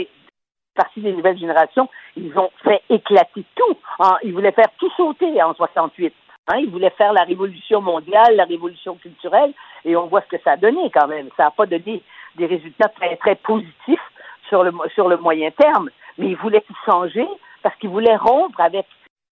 [0.76, 3.78] partie des nouvelles générations, ils ont fait éclater tout.
[4.24, 6.14] Ils voulaient faire tout sauter en 68.
[6.48, 9.52] Hein, ils voulaient faire la révolution mondiale, la révolution culturelle,
[9.84, 11.30] et on voit ce que ça a donné quand même.
[11.36, 12.03] Ça n'a pas donné
[12.36, 14.12] des résultats très, très positifs
[14.49, 17.28] sur le, sur le moyen terme, mais ils voulaient tout changer
[17.64, 18.86] parce qu'ils voulaient rompre avec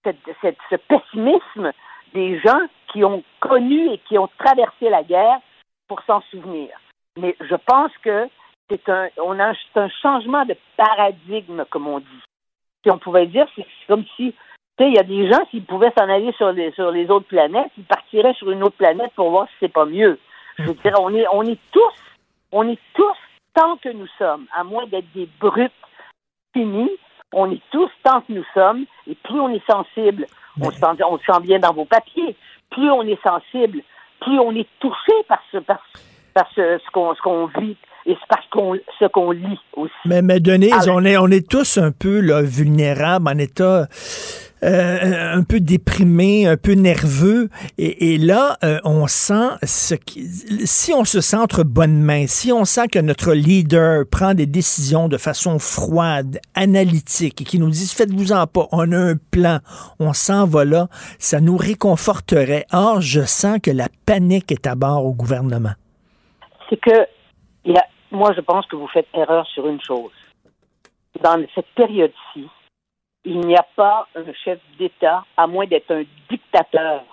[0.03, 1.71] cette, cette- ce pessimisme
[2.13, 2.61] des gens
[2.91, 5.39] qui ont connu et qui ont traversé la guerre
[5.87, 6.69] pour s'en souvenir.
[7.17, 8.27] Mais je pense que
[8.69, 12.23] c'est un, on a un, un changement de paradigme, comme on dit.
[12.83, 14.33] Si on pouvait dire, c'est comme si,
[14.77, 17.09] tu sais, il y a des gens, s'ils pouvaient s'en aller sur les, sur les
[17.09, 20.19] autres planètes, ils partiraient sur une autre planète pour voir si c'est pas mieux.
[20.57, 21.93] Je veux dire, on est, on est tous,
[22.53, 23.17] on est tous,
[23.53, 25.71] tant que nous sommes, à moins d'être des brutes
[26.53, 26.91] finis,
[27.33, 30.27] on est tous tant que nous sommes, et plus on est sensible,
[30.61, 32.35] on, se sent, on se sent bien dans vos papiers,
[32.69, 33.81] plus on est sensible,
[34.21, 35.79] plus on est touché par ce, par,
[36.33, 37.75] par ce, ce qu'on, ce qu'on vit
[38.05, 39.93] et c'est parce qu'on, ce qu'on lit aussi.
[40.05, 43.87] Mais, mais Denise, Ah, on est, on est tous un peu là, vulnérables, en état
[44.63, 47.49] euh, un peu déprimé, un peu nerveux.
[47.77, 50.25] Et, là, euh, on sent ce qui,
[50.65, 54.45] si on se sent entre bonnes mains, si on sent que notre leader prend des
[54.45, 59.59] décisions de façon froide, analytique, et qui nous dit faites-vous-en pas, on a un plan,
[59.99, 60.87] on s'en va là,
[61.19, 62.65] ça nous réconforterait.
[62.71, 65.73] Or, je sens que la panique est à bord au gouvernement.
[66.69, 67.05] C'est que,
[68.11, 70.11] moi, je pense que vous faites erreur sur une chose.
[71.21, 72.47] Dans cette période-ci,
[73.25, 77.03] il n'y a pas un chef d'État, à moins d'être un dictateur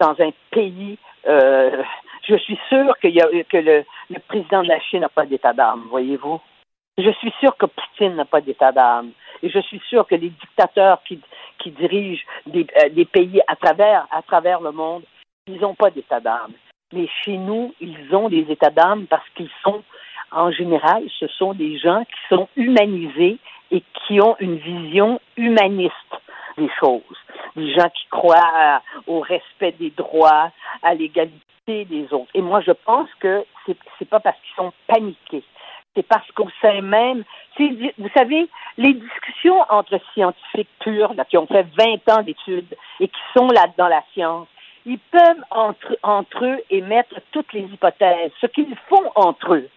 [0.00, 0.98] dans un pays.
[1.26, 1.82] Euh,
[2.26, 6.40] je suis sûr que le, le président de la Chine n'a pas d'état d'âme, voyez-vous?
[6.96, 9.10] Je suis sûr que Poutine n'a pas d'état d'âme.
[9.42, 11.20] Et je suis sûr que les dictateurs qui,
[11.58, 15.02] qui dirigent des, euh, des pays à travers, à travers le monde,
[15.46, 16.52] ils n'ont pas d'état d'âme.
[16.92, 19.82] Mais chez nous, ils ont des états d'âme parce qu'ils sont,
[20.30, 23.38] en général, ce sont des gens qui sont humanisés
[23.74, 25.92] et qui ont une vision humaniste
[26.56, 27.02] des choses.
[27.56, 30.50] Des gens qui croient au respect des droits,
[30.82, 32.30] à l'égalité des autres.
[32.34, 35.42] Et moi, je pense que c'est c'est pas parce qu'ils sont paniqués.
[35.96, 37.24] C'est parce qu'au sein même,
[37.58, 38.48] vous savez,
[38.78, 43.48] les discussions entre scientifiques purs, là, qui ont fait 20 ans d'études et qui sont
[43.48, 44.48] là dans la science,
[44.86, 49.68] ils peuvent entre, entre eux émettre toutes les hypothèses, ce qu'ils font entre eux.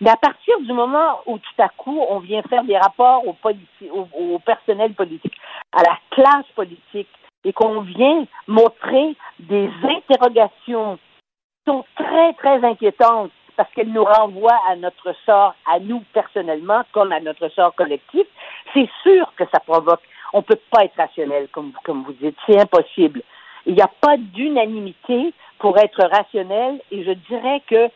[0.00, 3.90] Mais à partir du moment où tout à coup on vient faire des rapports politi-
[3.90, 5.36] au, au personnel politique,
[5.72, 7.08] à la classe politique,
[7.44, 14.60] et qu'on vient montrer des interrogations qui sont très, très inquiétantes parce qu'elles nous renvoient
[14.68, 18.26] à notre sort, à nous personnellement, comme à notre sort collectif,
[18.72, 20.02] c'est sûr que ça provoque.
[20.32, 22.36] On ne peut pas être rationnel, comme, comme vous dites.
[22.46, 23.22] C'est impossible.
[23.66, 27.88] Il n'y a pas d'unanimité pour être rationnel et je dirais que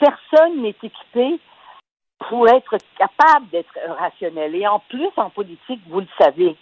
[0.00, 1.38] personne n'est équipé
[2.28, 4.54] pour être capable d'être rationnel.
[4.56, 6.56] Et en plus, en politique, vous le savez,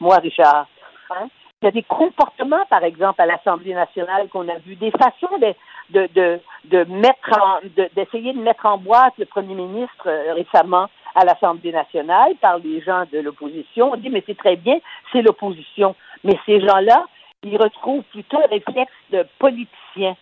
[0.00, 0.66] moi, Richard,
[1.10, 1.28] hein,
[1.62, 5.38] il y a des comportements, par exemple, à l'Assemblée nationale qu'on a vu, des façons
[5.38, 12.80] d'essayer de, mettre en boîte le premier ministre euh, récemment à l'Assemblée nationale par les
[12.82, 13.92] gens de l'opposition.
[13.92, 14.78] On dit, mais c'est très bien,
[15.12, 15.94] c'est l'opposition.
[16.22, 17.06] Mais ces gens-là,
[17.44, 20.16] ils retrouvent plutôt un réflexe de politicien,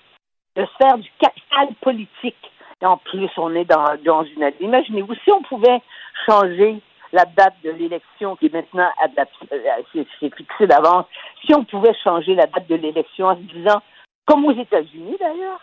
[0.57, 2.53] de se faire du capital politique.
[2.81, 4.53] Et en plus, on est dans, dans une...
[4.61, 5.81] Imaginez-vous, si on pouvait
[6.27, 6.81] changer
[7.13, 8.89] la date de l'élection qui est maintenant
[9.19, 11.07] euh, c'est fixé d'avance,
[11.45, 13.83] si on pouvait changer la date de l'élection en se disant,
[14.27, 15.61] comme aux États-Unis d'ailleurs,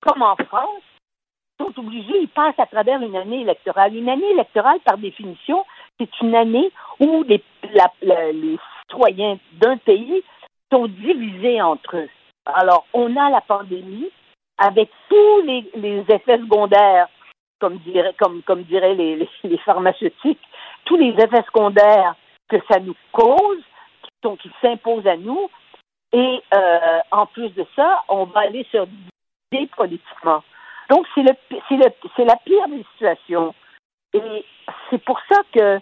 [0.00, 0.82] comme en France,
[1.58, 3.94] ils sont obligés, ils passent à travers une année électorale.
[3.94, 5.64] Une année électorale, par définition,
[5.98, 6.70] c'est une année
[7.00, 7.42] où les,
[8.32, 10.22] les citoyens d'un pays
[10.72, 12.08] sont divisés entre eux.
[12.46, 14.10] Alors, on a la pandémie
[14.58, 17.08] avec tous les, effets secondaires,
[17.60, 19.28] comme, dirait, comme, diraient les,
[19.64, 20.40] pharmaceutiques,
[20.84, 22.14] tous les effets secondaires
[22.48, 23.62] que ça nous cause,
[24.22, 25.50] qui, qui s'imposent à nous.
[26.12, 28.86] Et euh, en plus de ça, on va aller sur
[29.50, 30.42] des politiquement.
[30.90, 31.22] Donc, c'est
[31.68, 33.54] c'est la pire des situations.
[34.12, 34.44] Et
[34.90, 35.80] c'est pour ça que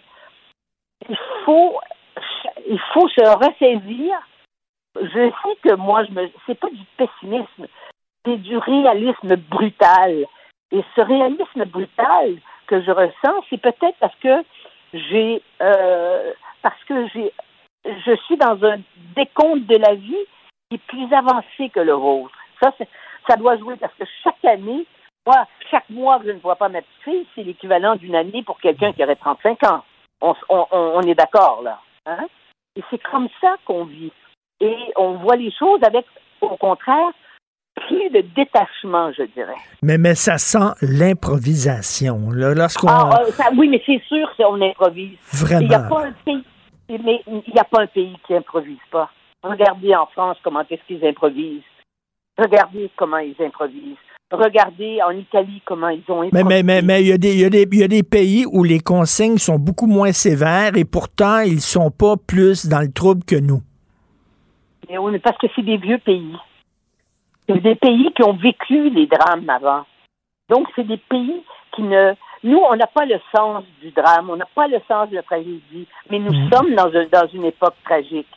[1.09, 1.79] il faut,
[2.67, 4.15] il faut se ressaisir.
[4.95, 7.67] Je sais que moi, je me, c'est pas du pessimisme,
[8.25, 10.25] c'est du réalisme brutal.
[10.71, 12.37] Et ce réalisme brutal
[12.67, 14.43] que je ressens, c'est peut-être parce que
[14.93, 16.31] j'ai, euh,
[16.61, 17.33] parce que j'ai,
[17.85, 18.77] je suis dans un
[19.15, 20.25] décompte de la vie
[20.69, 22.33] qui est plus avancé que le vôtre.
[22.61, 22.73] Ça,
[23.27, 24.85] ça doit jouer parce que chaque année,
[25.25, 28.43] moi, chaque mois que je ne vois pas ma petite fille, c'est l'équivalent d'une année
[28.43, 29.83] pour quelqu'un qui aurait 35 ans.
[30.21, 31.79] On, on, on est d'accord, là.
[32.05, 32.27] Hein?
[32.75, 34.11] Et c'est comme ça qu'on vit.
[34.59, 36.05] Et on voit les choses avec,
[36.41, 37.11] au contraire,
[37.87, 39.55] plus de détachement, je dirais.
[39.81, 42.29] Mais, mais ça sent l'improvisation.
[42.31, 42.87] Lorsqu'on...
[42.87, 45.17] Ah, euh, oui, mais c'est sûr qu'on improvise.
[45.33, 45.61] Vraiment.
[45.61, 46.43] Il n'y a pas un pays,
[46.89, 49.09] mais il n'y a pas un pays qui improvise pas.
[49.43, 51.61] Regardez en France comment est-ce qu'ils improvisent.
[52.37, 53.97] Regardez comment ils improvisent.
[54.31, 56.43] Regardez en Italie comment ils ont improvisé.
[56.43, 58.03] Mais, mais, mais, il, y a des, il, y a des, il y a des
[58.03, 62.67] pays où les consignes sont beaucoup moins sévères et pourtant ils ne sont pas plus
[62.67, 63.61] dans le trouble que nous.
[64.89, 66.35] Mais oui, mais parce que c'est des vieux pays.
[67.53, 69.85] C'est des pays qui ont vécu les drames avant.
[70.49, 72.13] Donc, c'est des pays qui ne.
[72.43, 75.23] Nous, on n'a pas le sens du drame, on n'a pas le sens de la
[75.23, 76.49] tragédie, mais nous Mm.
[76.51, 78.27] sommes dans, un- dans une époque tragique.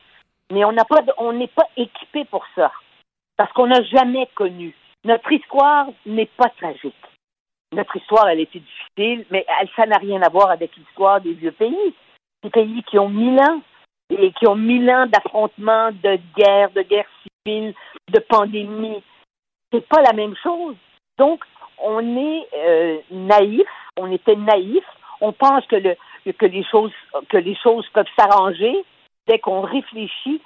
[0.52, 2.70] Mais on n'a pas, de- on n'est pas équipé pour ça,
[3.36, 4.74] parce qu'on n'a jamais connu.
[5.04, 6.94] Notre histoire n'est pas tragique.
[7.72, 11.32] Notre histoire, elle était difficile, mais elle, ça n'a rien à voir avec l'histoire des
[11.32, 11.94] vieux pays.
[12.42, 13.60] Des pays qui ont mille ans
[14.10, 17.08] et qui ont mille ans d'affrontements, de guerres, de guerres
[17.46, 19.02] de pandémies.
[19.72, 20.76] C'est pas la même chose.
[21.18, 21.40] Donc,
[21.82, 23.66] on est euh, naïf,
[23.98, 24.84] on était naïf,
[25.20, 25.94] on pense que, le,
[26.32, 26.92] que, les choses,
[27.28, 28.72] que les choses peuvent s'arranger
[29.28, 30.40] dès qu'on réfléchit.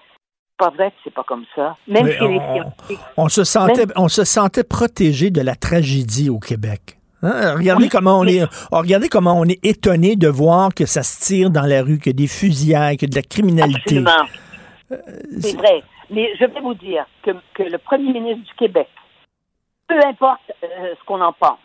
[0.60, 1.76] C'est pas vrai que c'est pas comme ça.
[1.86, 2.72] Même Mais les on-.
[3.16, 6.98] On se sentait, Même- on se sentait protégé de la tragédie au Québec.
[7.22, 7.54] Hein?
[7.56, 8.42] Regardez Oui, comment on est,
[8.72, 11.98] oh, regardez comment on est étonné de voir que ça se tire dans la rue,
[11.98, 13.98] que des fusillades, que de la criminalité.
[13.98, 14.26] Absolument.
[15.40, 15.82] C'est vrai.
[16.10, 18.89] Mais je vais vous dire que, que le premier ministre du Québec,
[19.86, 21.59] peu importe euh, ce qu'on en pense,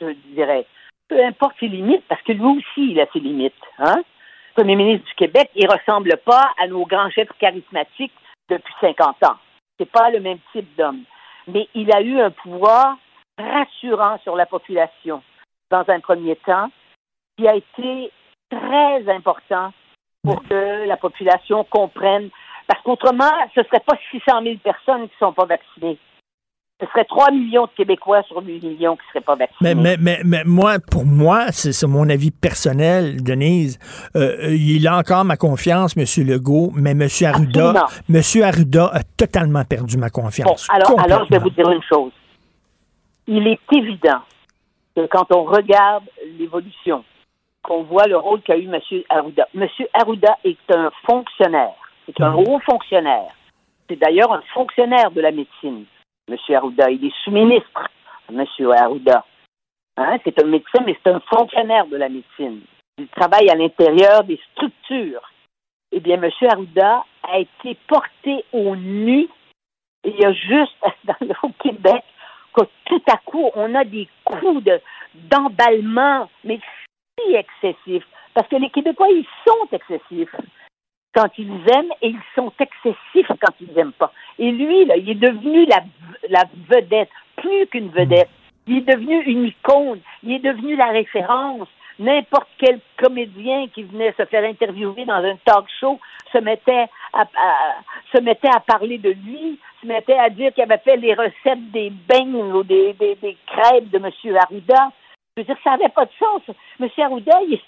[0.00, 0.66] je dirais,
[1.08, 3.54] peu importe ses limites, parce que lui aussi, il a ses limites.
[3.78, 3.96] Hein?
[3.96, 8.14] Le premier ministre du Québec, il ressemble pas à nos grands chefs charismatiques
[8.48, 9.36] depuis 50 ans.
[9.78, 11.02] C'est pas le même type d'homme.
[11.46, 12.96] Mais il a eu un pouvoir
[13.38, 15.22] rassurant sur la population
[15.70, 16.70] dans un premier temps,
[17.36, 18.12] qui a été
[18.50, 19.72] très important
[20.22, 22.30] pour que la population comprenne.
[22.70, 25.98] Parce qu'autrement, ce ne serait pas 600 000 personnes qui ne sont pas vaccinées.
[26.80, 29.74] Ce serait 3 millions de Québécois sur 8 millions qui ne seraient pas vaccinés.
[29.74, 33.80] Mais, mais, mais, mais moi, pour moi, c'est mon avis personnel, Denise.
[34.14, 36.04] euh, il a encore ma confiance, M.
[36.24, 37.08] Legault, mais M.
[37.26, 37.86] Arruda.
[38.08, 38.22] M.
[38.44, 40.68] Arruda a totalement perdu ma Bon, confiance.
[40.70, 42.12] alors, alors, je vais vous dire une chose.
[43.26, 44.20] Il est évident
[44.94, 46.04] que quand on regarde
[46.38, 47.04] l'évolution,
[47.64, 48.80] qu'on voit le rôle qu'a eu M.
[49.10, 49.48] Arruda.
[49.56, 49.66] M.
[49.92, 51.74] Arruda est un fonctionnaire.
[52.16, 53.32] C'est un haut fonctionnaire.
[53.88, 55.84] C'est d'ailleurs un fonctionnaire de la médecine,
[56.28, 56.36] M.
[56.54, 56.90] Arruda.
[56.90, 57.88] Il est sous-ministre,
[58.28, 58.44] M.
[58.76, 59.24] Arruda.
[59.96, 62.60] Hein, C'est un médecin, mais c'est un fonctionnaire de la médecine.
[62.98, 65.22] Il travaille à l'intérieur des structures.
[65.92, 66.30] Eh bien, M.
[66.48, 69.28] Arruda a été porté au nu
[70.04, 72.02] il y a juste dans le, au Québec
[72.54, 74.80] que tout à coup, on a des coups de,
[75.14, 76.58] d'emballement, mais
[77.18, 78.06] si excessifs.
[78.34, 80.34] Parce que les Québécois, ils sont excessifs
[81.14, 84.12] quand ils aiment et ils sont excessifs quand ils n'aiment pas.
[84.38, 85.80] Et lui, là, il est devenu la,
[86.28, 88.28] la vedette, plus qu'une vedette.
[88.66, 91.68] Il est devenu une icône, il est devenu la référence.
[91.98, 95.98] N'importe quel comédien qui venait se faire interviewer dans un talk show
[96.32, 97.74] se mettait à, à-
[98.14, 101.70] se mettait à parler de lui, se mettait à dire qu'il avait fait les recettes
[101.72, 104.36] des beignes ou des, des, des crêpes de M.
[104.36, 104.90] Arruda.
[105.36, 106.42] Je veux dire, ça n'avait pas de sens.
[106.80, 106.88] M.
[107.04, 107.60] Arruda, il,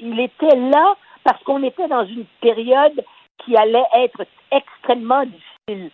[0.00, 0.96] il était là
[1.26, 3.04] parce qu'on était dans une période
[3.44, 5.90] qui allait être extrêmement difficile.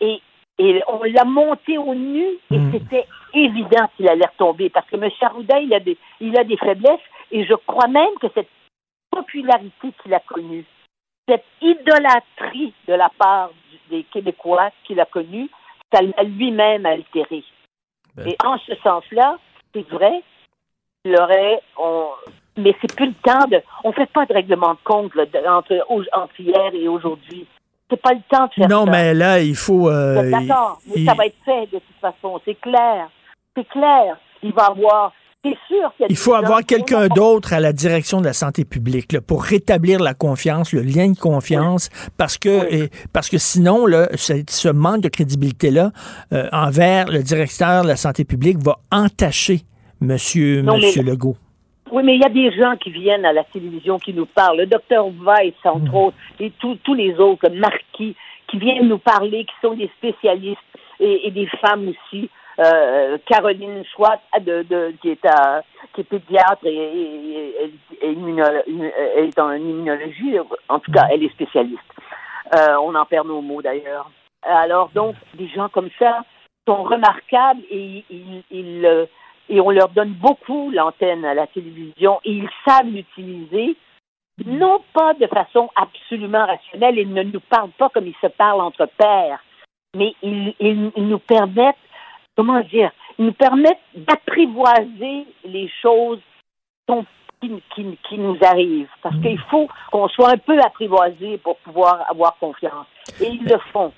[0.00, 0.22] Et,
[0.58, 2.72] et on l'a monté au nu et Hmm.
[2.72, 5.10] c'était évident qu'il allait retomber parce que M.
[5.20, 7.00] Arruda, il a, des, il a des faiblesses
[7.32, 8.48] et je crois même que cette
[9.10, 10.64] popularité qu'il a connue,
[11.28, 13.50] cette idolâtrie de la part
[13.90, 15.50] des Québécois qu'il a connue,
[15.92, 17.42] ça l'a lui-même altéré.
[18.24, 19.38] Et en ce sens-là,
[19.72, 20.22] c'est vrai,
[21.04, 22.08] il aurait, on,
[22.58, 25.48] mais c'est plus le temps de, on fait pas de règlement de compte là, de-
[25.48, 25.72] entre,
[26.38, 27.46] hier et aujourd'hui.
[27.90, 28.90] C'est pas le temps de faire Non, ça.
[28.90, 29.88] mais là, il faut.
[29.88, 33.08] euh, D'accord, mais il- ça va être fait de toute façon, c'est clair.
[33.56, 34.16] C'est clair.
[34.42, 35.12] Il va avoir,
[35.42, 38.34] c'est sûr qu'il y a Il faut avoir quelqu'un d'autre à la direction de la
[38.34, 43.28] santé publique là, pour rétablir la confiance, le lien de confiance, parce que et- parce
[43.30, 45.90] que sinon là, ce, manque de crédibilité là
[46.52, 49.62] envers le directeur de la santé publique va entacher
[50.00, 51.36] Monsieur Non, mais- Monsieur Legault.
[51.90, 54.58] Oui, mais il y a des gens qui viennent à la télévision qui nous parlent.
[54.58, 58.14] Le docteur Weiss, entre autres, et tous tous les autres, Marquis,
[58.48, 60.60] qui viennent nous parler, qui sont des spécialistes,
[61.00, 62.28] et, et des femmes aussi.
[62.60, 65.62] Euh, Caroline Schwartz, de, de- qui, est à,
[65.94, 67.72] qui est pédiatre et, et- et-
[68.06, 70.36] et immuno- une- elle est en immunologie.
[70.68, 71.78] En tout cas, elle est spécialiste.
[72.56, 74.10] Euh, on en perd nos mots d'ailleurs.
[74.42, 76.24] Alors donc, des gens comme ça
[76.66, 79.06] sont remarquables et ils, ils, euh,
[79.48, 83.76] et on leur donne beaucoup l'antenne à la télévision et ils savent l'utiliser,
[84.46, 88.60] non pas de façon absolument rationnelle, ils ne nous parlent pas comme ils se parlent
[88.60, 89.40] entre pairs,
[89.96, 91.76] mais ils, ils- ils nous permettent,
[92.36, 96.20] comment dire, ils nous permettent d'apprivoiser les choses
[97.40, 98.88] qui, qui- qui nous arrivent.
[99.02, 102.86] Parce qu'il faut qu'on soit un peu apprivoisé pour pouvoir avoir confiance.
[103.20, 103.92] Et ils le font.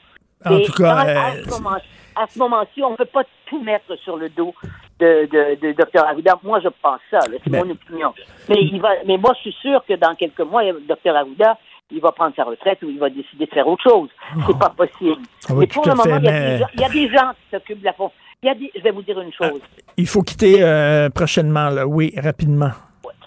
[0.44, 1.77] En Et tout cas, dans- à euh, moment-
[2.16, 4.55] à ce moment-ci, on ne peut pas tout mettre sur le dos
[5.01, 6.05] de, de, de Dr.
[6.06, 6.39] Arruda.
[6.43, 7.20] Moi, je pense ça.
[7.22, 8.12] C'est Ben- mon opinion.
[8.48, 11.16] Mais, il va, mais moi, je suis sûr que dans quelques mois, Dr.
[11.16, 11.56] Arruda,
[11.90, 14.09] il va prendre sa retraite ou il va décider de faire autre chose.
[14.47, 15.22] C'est pas possible.
[15.48, 16.89] Ah oui, mais pour le moment, il y, a mais- des gens, il y a
[16.89, 18.10] des gens qui s'occupent de la fond.
[18.43, 19.60] Il y a des, je vais vous dire une chose.
[19.97, 21.86] Il faut quitter euh, prochainement là.
[21.86, 22.70] Oui, rapidement.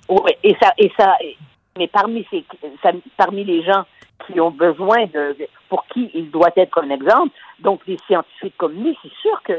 [0.09, 1.15] Oui, et ça, et ça,
[1.77, 2.43] mais parmi ces,
[2.81, 3.83] ça- parmi les gens
[4.25, 5.35] qui ont besoin de,
[5.69, 9.53] pour qui il doit être un exemple, donc les scientifiques comme nous, c'est sûr que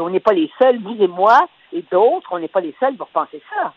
[0.00, 2.96] on n'est pas les seuls, vous et moi et d'autres, on n'est pas les seuls
[2.96, 3.72] pour penser ça.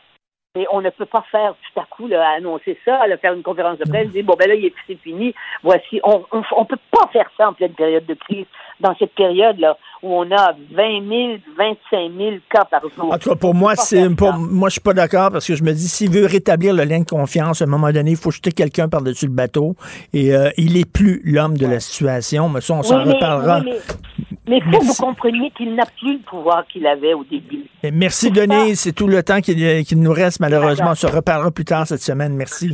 [0.56, 3.42] Mais on ne peut pas faire tout à coup là, annoncer ça, là, faire une
[3.42, 5.34] conférence de presse, dire bon ben là il est- c'est fini,
[5.64, 6.00] voici.
[6.04, 6.24] On,
[6.56, 8.46] on peut pas faire ça en pleine période de crise,
[8.80, 13.12] dans cette période là où on a 20 000, 25 000 cas par jour.
[13.12, 15.64] En tout cas, pour moi, c'est pour moi, je suis pas d'accord parce que je
[15.64, 18.30] me dis, s'il veut rétablir le lien de confiance, à un moment donné, il faut
[18.30, 19.76] jeter quelqu'un par-dessus le bateau.
[20.14, 22.48] Et euh, il est plus l'homme de la situation.
[22.50, 23.62] Mais ça, on s'en Oui, reparlera.
[23.66, 27.24] oui, mais il faut que vous compreniez qu'il n'a plus le pouvoir qu'il avait au
[27.24, 27.66] début?
[27.82, 28.76] Et Merci, Denis.
[28.76, 30.92] C'est tout le temps qu'il qu'il nous reste, malheureusement.
[30.92, 32.36] On se reparlera plus tard cette semaine.
[32.36, 32.72] Merci.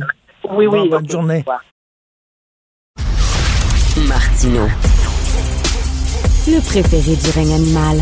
[0.50, 0.88] Oui, oui.
[0.88, 1.44] Bon, bonne journée.
[4.08, 4.66] Martino.
[6.46, 7.98] Le préféré du règne animal.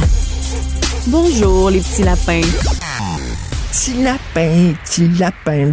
[1.09, 2.40] Bonjour, les petits lapins.
[3.73, 5.73] Petit lapin, petit lapin.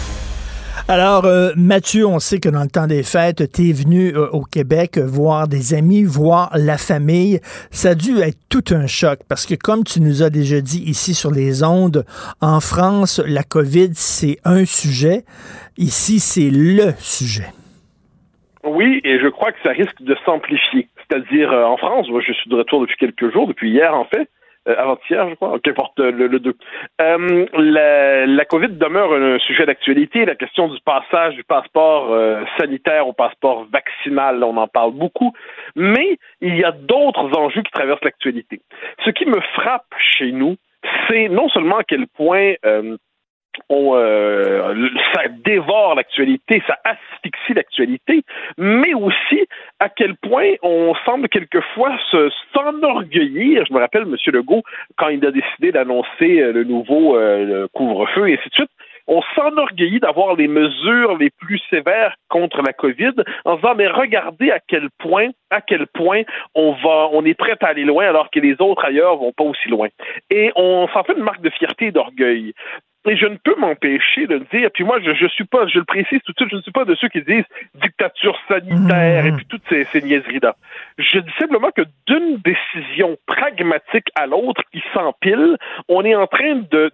[0.93, 4.27] Alors, euh, Mathieu, on sait que dans le temps des fêtes, tu es venu euh,
[4.33, 7.39] au Québec voir des amis, voir la famille.
[7.71, 10.83] Ça a dû être tout un choc parce que, comme tu nous as déjà dit
[10.85, 12.03] ici sur les ondes,
[12.41, 15.23] en France, la COVID, c'est un sujet.
[15.77, 17.47] Ici, c'est le sujet.
[18.65, 20.89] Oui, et je crois que ça risque de s'amplifier.
[21.07, 24.03] C'est-à-dire, euh, en France, moi, je suis de retour depuis quelques jours, depuis hier en
[24.03, 26.53] fait, euh, avant-hier, je crois, qu'importe euh, le, le 2.
[27.01, 30.25] Euh, la, la COVID demeure un sujet d'actualité.
[30.25, 35.33] La question du passage du passeport euh, sanitaire au passeport vaccinal, on en parle beaucoup.
[35.75, 38.61] Mais il y a d'autres enjeux qui traversent l'actualité.
[39.05, 40.57] Ce qui me frappe chez nous,
[41.07, 42.97] c'est non seulement à quel point euh,
[43.69, 48.23] on, euh, ça dévore l'actualité, ça asphyxie l'actualité,
[48.57, 49.47] mais aussi
[49.79, 53.65] à quel point on semble quelquefois se s'enorgueillir.
[53.67, 54.15] Je me rappelle M.
[54.27, 54.63] Legault
[54.97, 58.71] quand il a décidé d'annoncer euh, le nouveau euh, couvre-feu et ainsi de suite.
[59.07, 63.13] On s'enorgueillit d'avoir les mesures les plus sévères contre la COVID
[63.45, 66.21] en disant mais regardez à quel point à quel point
[66.55, 69.43] on va on est prêt à aller loin alors que les autres ailleurs vont pas
[69.43, 69.87] aussi loin.
[70.29, 72.53] Et on s'en fait une marque de fierté et d'orgueil.
[73.09, 75.85] Et je ne peux m'empêcher de dire, puis moi, je, je suis pas, je le
[75.85, 77.45] précise tout de suite, je ne suis pas de ceux qui disent
[77.81, 80.55] dictature sanitaire et puis toutes ces, ces niaiseries-là.
[80.99, 85.57] Je dis simplement que d'une décision pragmatique à l'autre qui s'empile,
[85.89, 86.91] on est en train de,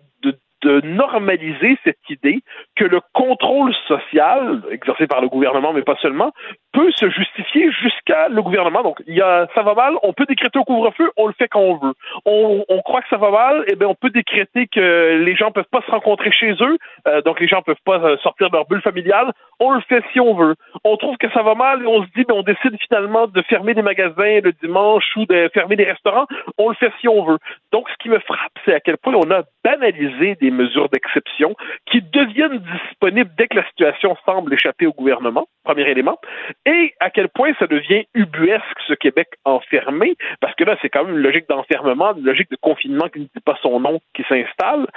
[0.64, 2.40] de, normaliser cette idée
[2.76, 6.32] que le contrôle social, exercé par le gouvernement, mais pas seulement,
[6.74, 8.84] peut se justifier jusqu'à le gouvernement.
[8.84, 11.48] Donc, il y a, ça va mal, on peut décréter au couvre-feu, on le fait
[11.48, 11.94] quand on veut.
[12.26, 15.66] On, croit que ça va mal, eh bien, on peut décréter que les gens peuvent
[15.72, 16.78] pas se rencontrer chez eux,
[17.08, 20.04] euh, donc les gens peuvent pas euh, sortir de leur bulle familiale, on le fait
[20.14, 20.56] si on veut.
[20.84, 23.42] On trouve que ça va mal et on se dit, mais on décide finalement de
[23.42, 26.28] fermer des magasins le dimanche ou de fermer des restaurants,
[26.58, 27.40] on le fait si on veut.
[27.72, 31.56] Donc, ce qui me frappe, c'est à quel point on a banalisé des mesures d'exception
[31.90, 36.20] qui deviennent disponibles dès que la situation semble échapper au gouvernement, premier élément,
[36.66, 41.06] et à quel point ça devient ubuesque ce Québec enfermé, parce que là, c'est quand
[41.06, 44.24] même une logique d'enfermement, une logique de confinement qui ne dit pas son nom qui
[44.28, 44.88] s'installe,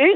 [0.00, 0.14] et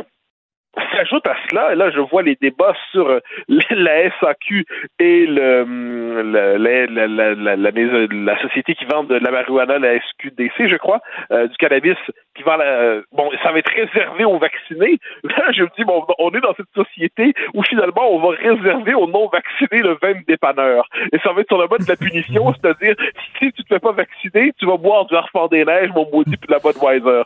[0.77, 3.21] S'ajoute à cela, et là je vois les débats sur euh,
[3.71, 4.65] la SAQ
[5.01, 9.99] et le, hum, la, la, la, la, la, société qui vend de la marijuana, la
[9.99, 11.01] SQDC, je crois,
[11.33, 11.97] euh, du cannabis,
[12.37, 13.01] qui vend la...
[13.13, 14.99] Bon, ça va être réservé aux vaccinés.
[15.25, 18.95] Là, je me dis, bon, on est dans cette société où finalement on va réserver
[18.95, 20.89] aux non-vaccinés le vin dépanneur.
[21.13, 22.95] Et ça va être sur le mode de la punition, c'est-à-dire,
[23.39, 26.37] si tu te fais pas vacciner, tu vas boire du Harfang des Neiges, mon maudit,
[26.37, 27.23] puis de la Budweiser.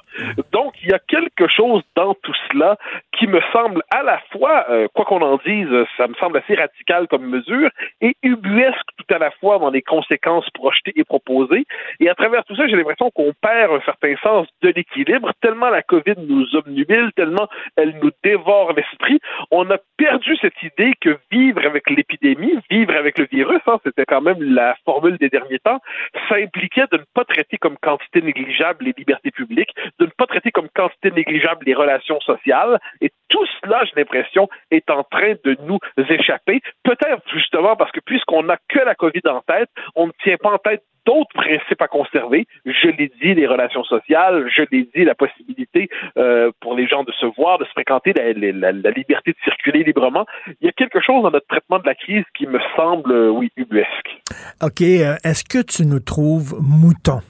[0.85, 2.77] Il y a quelque chose dans tout cela
[3.13, 6.55] qui me semble à la fois, euh, quoi qu'on en dise, ça me semble assez
[6.55, 7.71] radical comme mesure
[8.03, 11.65] et ubuesque à la fois dans les conséquences projetées et proposées.
[12.01, 15.71] Et à travers tout ça, j'ai l'impression qu'on perd un certain sens de l'équilibre, tellement
[15.71, 19.21] la COVID nous obnubile, tellement elle nous dévore l'esprit.
[19.51, 24.05] On a perdu cette idée que vivre avec l'épidémie, vivre avec le virus, hein, c'était
[24.05, 25.81] quand même la formule des derniers temps,
[26.29, 30.27] ça impliquait de ne pas traiter comme quantité négligeable les libertés publiques, de ne pas
[30.27, 35.35] traiter comme quantité négligeable les relations sociales, et tout cela, j'ai l'impression, est en train
[35.45, 35.79] de nous
[36.09, 36.61] échapper.
[36.85, 40.53] Peut-être justement parce que puisqu'on n'a que la COVID en tête, on ne tient pas
[40.53, 42.47] en tête d'autres principes à conserver.
[42.65, 47.03] Je l'ai dit, les relations sociales, je l'ai dit, la possibilité euh, pour les gens
[47.03, 50.27] de se voir, de se fréquenter, la, liberté de circuler librement.
[50.61, 53.29] Il y a quelque chose dans notre traitement de la crise qui me semble, euh,
[53.31, 54.23] oui, ubuesque.
[54.63, 54.81] OK.
[54.81, 57.21] Euh, est-ce que tu nous trouves moutons?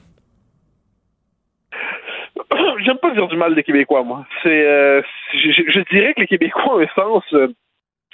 [2.85, 4.25] J'aime pas dire du mal des Québécois, moi.
[4.45, 5.01] Euh,
[5.33, 7.47] je, dirais que les Québécois ont un sens euh,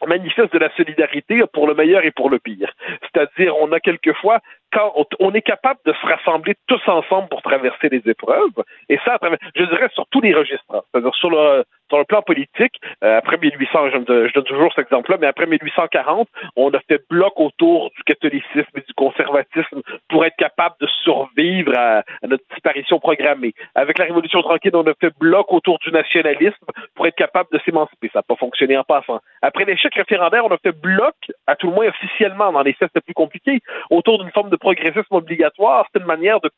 [0.08, 2.74] manifeste de la solidarité pour le meilleur et pour le pire.
[3.02, 4.40] C'est-à-dire, on a quelquefois
[4.72, 9.18] quand on, est capable de se rassembler tous ensemble pour traverser les épreuves, et ça,
[9.56, 10.86] je dirais, sur tous les registres.
[10.92, 11.64] C'est-à-dire sur le,
[12.08, 16.70] plan politique, euh, après 1800, je, je, donne toujours cet exemple-là, mais après 1840, on
[16.72, 22.04] a fait bloc autour du catholicisme et du conservatisme pour être capable de survivre à,
[22.24, 23.54] notre disparition programmée.
[23.76, 26.66] Avec la Révolution tranquille, on a fait bloc autour du nationalisme
[26.96, 28.10] pour être capable de s'émanciper.
[28.14, 29.20] Ça n'a pas fonctionné en passant.
[29.42, 31.16] Après l'échec référendaire, on a fait bloc,
[31.46, 34.56] à tout le moins officiellement, dans les faits c'était plus compliqué, autour d'une forme de
[34.62, 36.50] progressisme obligatoire, c'est une manière de,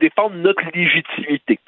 [0.00, 1.58] défendre notre légitimité.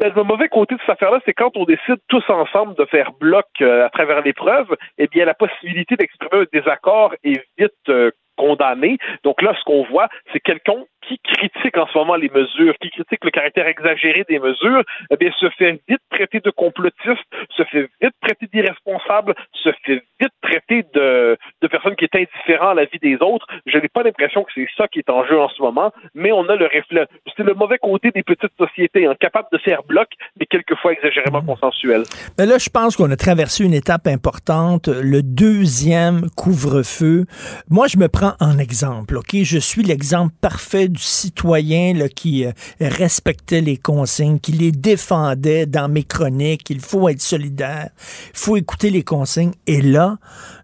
[0.00, 3.12] Mais le mauvais côté de cette affaire-là, c'est quand on décide tous ensemble de faire
[3.12, 8.10] bloc euh, à travers l'épreuve, eh bien, la possibilité d'exprimer un désaccord est vite euh,
[8.36, 8.98] condamnée.
[9.24, 12.90] Donc là, ce qu'on voit, c'est quelqu'un qui critique en ce moment les mesures, qui
[12.90, 17.62] critique le caractère exagéré des mesures, eh bien, se fait vite traiter de complotiste, se
[17.64, 22.74] fait vite traiter d'irresponsable, se fait vite traiter de, de personne qui est indifférent à
[22.74, 23.46] la vie des autres.
[23.66, 26.32] Je n'ai pas l'impression que c'est ça qui est en jeu en ce moment, mais
[26.32, 27.06] on a le reflet.
[27.36, 30.08] C'est le mauvais côté des petites sociétés, incapables de faire bloc,
[30.48, 31.46] quelquefois exagérément mmh.
[31.46, 32.02] consensuel.
[32.38, 37.26] Mais là, je pense qu'on a traversé une étape importante, le deuxième couvre-feu.
[37.68, 39.36] Moi, je me prends en exemple, OK?
[39.42, 45.66] Je suis l'exemple parfait du citoyen là, qui euh, respectait les consignes, qui les défendait
[45.66, 46.70] dans mes chroniques.
[46.70, 47.90] Il faut être solidaire,
[48.32, 49.52] il faut écouter les consignes.
[49.66, 50.18] Et là,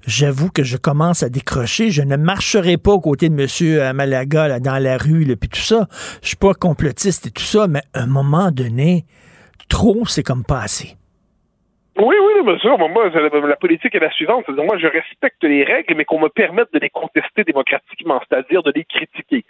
[0.06, 1.90] j'avoue que je commence à décrocher.
[1.90, 3.94] Je ne marcherai pas aux côtés de M.
[3.94, 5.88] Malaga là, dans la rue, puis tout ça.
[6.22, 9.04] Je suis pas complotiste et tout ça, mais à un moment donné,
[9.72, 10.96] trop, c'est comme pas assez.
[11.98, 12.78] Oui, oui, bien sûr.
[12.78, 14.44] Moi, la politique est la suivante.
[14.44, 18.62] C'est-à-dire, moi, je respecte les règles, mais qu'on me permette de les contester démocratiquement, c'est-à-dire
[18.62, 19.44] de les critiquer.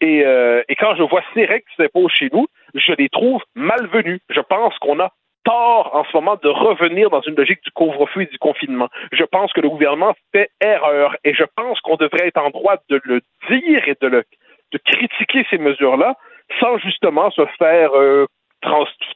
[0.00, 3.42] Et, euh, et quand je vois ces règles qui s'imposent chez nous, je les trouve
[3.54, 4.20] malvenues.
[4.30, 5.10] Je pense qu'on a
[5.44, 8.88] tort en ce moment de revenir dans une logique du couvre-feu et du confinement.
[9.12, 12.76] Je pense que le gouvernement fait erreur et je pense qu'on devrait être en droit
[12.88, 14.24] de le dire et de, le,
[14.72, 16.16] de critiquer ces mesures-là
[16.60, 18.26] sans justement se faire euh,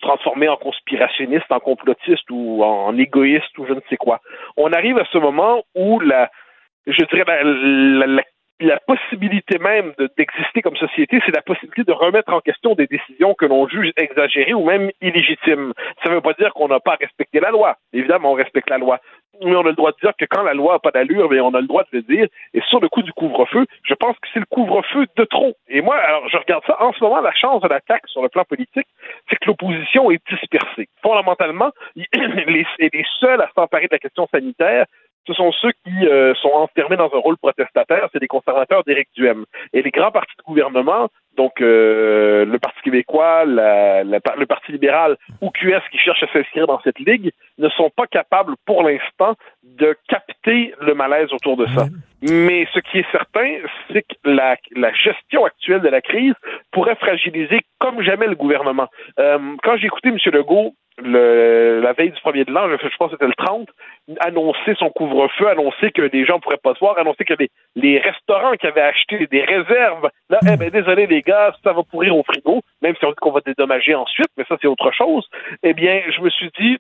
[0.00, 4.20] transformer en conspirationniste, en complotiste ou en égoïste ou je ne sais quoi.
[4.56, 6.30] On arrive à ce moment où la,
[6.86, 7.42] je dirais
[8.06, 8.22] la
[8.86, 13.46] possibilité même d'exister comme société, c'est la possibilité de remettre en question des décisions que
[13.46, 15.72] l'on juge exagérées ou même illégitimes.
[16.02, 17.76] Ça ne veut pas dire qu'on n'a pas respecté la loi.
[17.92, 19.00] Évidemment, on respecte la loi.
[19.44, 21.54] Mais on a le droit de dire que quand la loi n'a pas d'allure, on
[21.54, 22.26] a le droit de le dire.
[22.54, 25.54] Et sur le coup du couvre-feu, je pense que c'est le couvre-feu de trop.
[25.68, 26.76] Et moi, alors, je regarde ça.
[26.80, 28.86] En ce moment, la chance de l'attaque sur le plan politique,
[29.28, 30.88] c'est que l'opposition est dispersée.
[31.02, 34.86] Fondamentalement, les, les seuls à s'emparer de la question sanitaire,
[35.26, 39.08] ce sont ceux qui euh, sont enfermés dans un rôle protestataire, c'est les conservateurs d'Éric
[39.14, 39.44] Duhem.
[39.72, 45.16] Et les grands partis de gouvernement, donc euh, le Parti québécois, la, le Parti libéral
[45.40, 49.34] ou QS qui cherchent à s'inscrire dans cette ligue, ne sont pas capables pour l'instant
[49.62, 51.86] de capter le malaise autour de ça.
[52.22, 53.56] Mais ce qui est certain,
[53.92, 56.34] c'est que la, la, gestion actuelle de la crise
[56.70, 58.88] pourrait fragiliser comme jamais le gouvernement.
[59.18, 60.18] Euh, quand j'ai écouté M.
[60.32, 63.68] Legault le, la veille du premier de l'an, je, pense que c'était le 30,
[64.20, 67.98] annoncer son couvre-feu, annoncer que les gens pourraient pas se voir, annoncer que les, les
[67.98, 72.16] restaurants qui avaient acheté des réserves, là, eh ben, désolé les gars, ça va pourrir
[72.16, 75.28] au frigo, même si on dit qu'on va dédommager ensuite, mais ça c'est autre chose.
[75.62, 76.78] Eh bien, je me suis dit,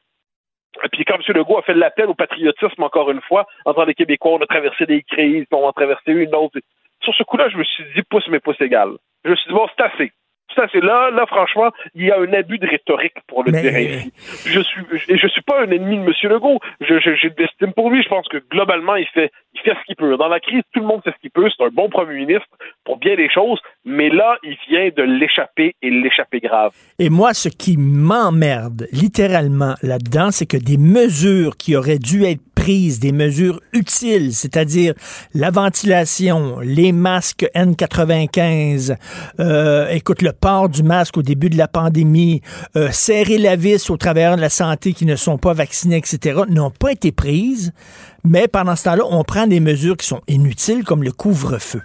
[0.92, 1.22] puis quand M.
[1.36, 4.46] Legault a fait l'appel au patriotisme encore une fois, en tant que Québécois, on a
[4.46, 6.58] traversé des crises, on a traversé une autre.
[7.02, 8.90] Sur ce coup-là, je me suis dit pouce mais pouce égal.
[9.24, 10.12] Je me suis dit bon, c'est assez
[10.54, 13.72] ça, c'est là, là, franchement, il y a un abus de rhétorique pour le dire
[13.74, 14.12] ainsi.
[14.46, 16.12] Je suis, je, je suis pas un ennemi de M.
[16.32, 16.60] Legault.
[16.80, 18.02] Je, je, j'ai de l'estime pour lui.
[18.02, 20.16] Je pense que globalement, il fait, il fait ce qu'il peut.
[20.16, 21.48] Dans la crise, tout le monde fait ce qu'il peut.
[21.56, 22.48] C'est un bon premier ministre
[22.84, 23.60] pour bien les choses.
[23.84, 26.72] Mais là, il vient de l'échapper et l'échapper grave.
[26.98, 32.40] Et moi, ce qui m'emmerde littéralement là-dedans, c'est que des mesures qui auraient dû être
[32.54, 34.94] prises, des mesures utiles, c'est-à-dire
[35.34, 38.96] la ventilation, les masques N95,
[39.40, 42.42] euh, écoute, le port du masque au début de la pandémie,
[42.76, 46.42] euh, serrer la vis aux travailleurs de la santé qui ne sont pas vaccinés, etc.,
[46.48, 47.72] n'ont pas été prises.
[48.24, 51.82] Mais pendant ce temps-là, on prend des mesures qui sont inutiles, comme le couvre-feu.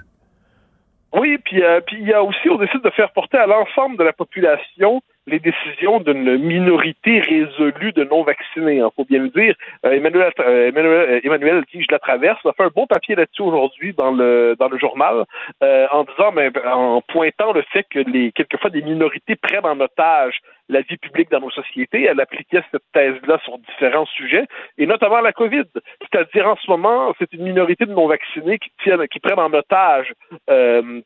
[1.13, 3.97] Oui, puis euh, puis il y a aussi, on décide de faire porter à l'ensemble
[3.97, 8.77] de la population les décisions d'une minorité résolue de non-vaccinés.
[8.77, 9.55] Il hein, faut bien le dire.
[9.85, 13.93] Euh, Emmanuel, euh, Emmanuel, Emmanuel Tige la traverse a fait un bon papier là-dessus aujourd'hui
[13.93, 15.25] dans le dans le journal
[15.61, 20.41] en disant, mais, en pointant le fait que les quelquefois des minorités prennent en otage
[20.69, 22.03] la vie publique dans nos sociétés.
[22.03, 24.45] Elle appliquait cette thèse-là sur différents sujets,
[24.77, 25.65] et notamment la COVID.
[26.01, 30.13] C'est-à-dire, en ce moment, c'est une minorité de non-vaccinés qui, tiennent, qui prennent en otage
[30.49, 31.01] euh,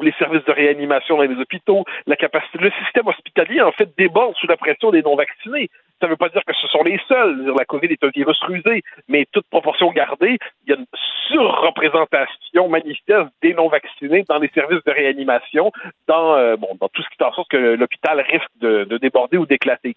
[0.00, 4.34] les services de réanimation dans les hôpitaux, la capacité, le système hospitalier, en fait, déborde
[4.36, 5.68] sous la pression des non-vaccinés.
[6.02, 7.54] Ça ne veut pas dire que ce sont les seuls.
[7.56, 10.86] La COVID est un virus rusé, mais toute proportion gardée, il y a une
[11.28, 15.70] surreprésentation manifeste des non-vaccinés dans les services de réanimation,
[16.08, 18.98] dans, euh, bon, dans tout ce qui fait en sorte que l'hôpital risque de, de
[18.98, 19.94] déborder ou d'éclater.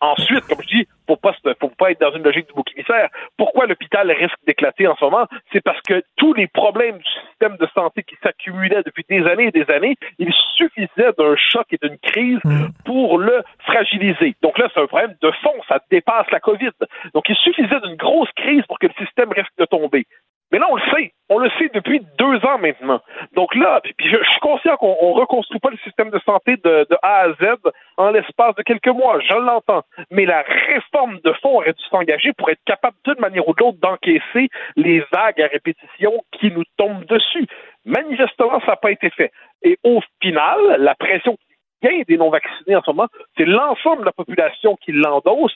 [0.00, 3.08] Ensuite, comme je dis, faut pas, faut pas être dans une logique du bouc émissaire.
[3.36, 5.26] Pourquoi l'hôpital risque d'éclater en ce moment?
[5.52, 9.46] C'est parce que tous les problèmes du système de santé qui s'accumulaient depuis des années
[9.46, 12.68] et des années, il suffisait d'un choc et d'une crise mm.
[12.84, 14.36] pour le fragiliser.
[14.42, 16.70] Donc là, c'est un problème de fond, ça dépasse la COVID.
[17.14, 20.06] Donc il suffisait d'une grosse crise pour que le système risque de tomber.
[20.50, 21.12] Mais là, on le sait.
[21.28, 23.00] On le sait depuis deux ans maintenant.
[23.34, 27.24] Donc là, je, suis conscient qu'on ne reconstruit pas le système de santé de, A
[27.24, 27.56] à Z
[27.98, 29.20] en l'espace de quelques mois.
[29.20, 29.82] Je l'entends.
[30.10, 33.78] Mais la réforme de fond aurait dû s'engager pour être capable d'une manière ou de
[33.78, 37.46] d'encaisser les vagues à répétition qui nous tombent dessus.
[37.84, 39.30] Manifestement, ça n'a pas été fait.
[39.62, 41.36] Et au final, la pression
[41.82, 45.54] qui des non-vaccinés en ce moment, c'est l'ensemble de la population qui l'endosse.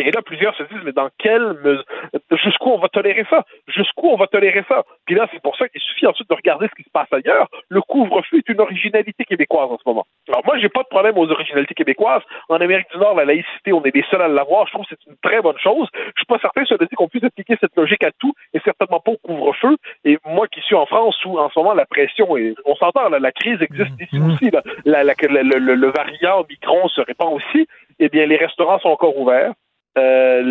[0.00, 1.84] Et là, plusieurs se disent, mais dans quelle mesure,
[2.30, 3.44] jusqu'où on va tolérer ça?
[3.68, 4.84] Jusqu'où on va tolérer ça?
[5.06, 7.48] Puis là, c'est pour ça qu'il suffit ensuite de regarder ce qui se passe ailleurs.
[7.68, 10.06] Le couvre-feu est une originalité québécoise en ce moment.
[10.28, 12.22] Alors moi, j'ai pas de problème aux originalités québécoises.
[12.48, 14.66] En Amérique du Nord, la laïcité, on est les seuls à l'avoir.
[14.66, 15.88] Je trouve que c'est une très bonne chose.
[15.94, 19.00] Je suis pas certain, cela dit, qu'on puisse appliquer cette logique à tout et certainement
[19.00, 19.76] pas au couvre-feu.
[20.04, 23.08] Et moi qui suis en France où, en ce moment, la pression est, on s'entend,
[23.08, 24.04] la crise existe mmh.
[24.04, 24.50] ici aussi.
[24.84, 27.66] La, le, variant Micron se répand aussi.
[27.98, 29.52] Eh bien, les restaurants sont encore ouverts.
[29.98, 30.42] Euh.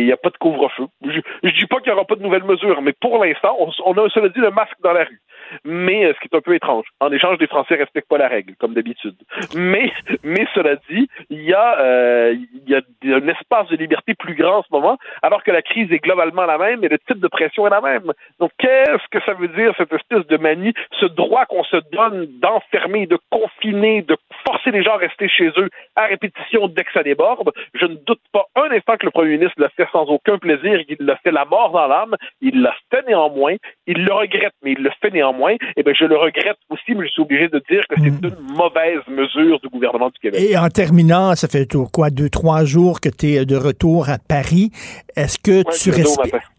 [0.00, 0.86] Il n'y a pas de couvre-feu.
[1.02, 3.70] Je ne dis pas qu'il n'y aura pas de nouvelles mesures, mais pour l'instant, on,
[3.84, 5.20] on, a, cela dit, le masque dans la rue
[5.64, 6.86] mais euh, ce qui est un peu étrange.
[7.00, 9.16] En échange, les Français respectent pas la règle, comme d'habitude.
[9.54, 9.92] Mais,
[10.22, 12.36] mais cela dit, il y a, euh,
[12.66, 15.90] y a un espace de liberté plus grand en ce moment, alors que la crise
[15.92, 18.12] est globalement la même et le type de pression est la même.
[18.38, 22.26] Donc, qu'est-ce que ça veut dire cette espèce de manie, ce droit qu'on se donne
[22.40, 24.16] d'enfermer, de confiner, de
[24.46, 27.52] forcer les gens à rester chez eux à répétition dès que ça déborde?
[27.74, 30.80] Je ne doute pas un instant que le premier ministre l'a fait sans aucun plaisir,
[30.88, 33.56] il l'a fait la mort dans l'âme, il l'a fait néanmoins,
[33.86, 36.92] il le regrette, mais il le fait néanmoins moins, eh bien, je le regrette aussi,
[36.94, 38.20] mais je suis obligé de dire que c'est Mm.
[38.24, 40.40] une mauvaise mesure du gouvernement du Québec.
[40.40, 44.18] Et en terminant, ça fait quoi, deux, trois jours que tu es de retour à
[44.18, 44.70] Paris.
[45.16, 45.90] Est-ce que, Ouais, tu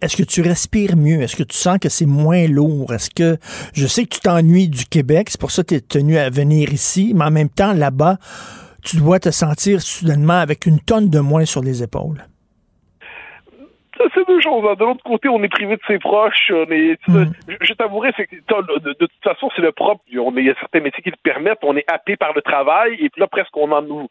[0.01, 1.21] est-ce que tu respires mieux?
[1.21, 2.93] Est-ce que tu sens que c'est moins lourd?
[2.93, 3.38] Est-ce que,
[3.73, 6.29] je sais que tu t'ennuies du Québec, c'est pour ça que tu es tenu à
[6.29, 8.17] venir ici, mais en même temps, là-bas,
[8.83, 12.21] tu dois te sentir soudainement avec une tonne de moins sur les épaules.
[14.15, 14.65] C'est deux choses.
[14.67, 14.73] hein.
[14.79, 16.49] De l'autre côté, on est privé de ses proches.
[16.51, 20.01] On est, tu sais, je, je t'avouerai, c'est de, de toute façon, c'est le propre.
[20.19, 21.59] On est- Il y a certains métiers qui le permettent.
[21.61, 24.07] On est happé par le travail et puis là, presque, on en nous.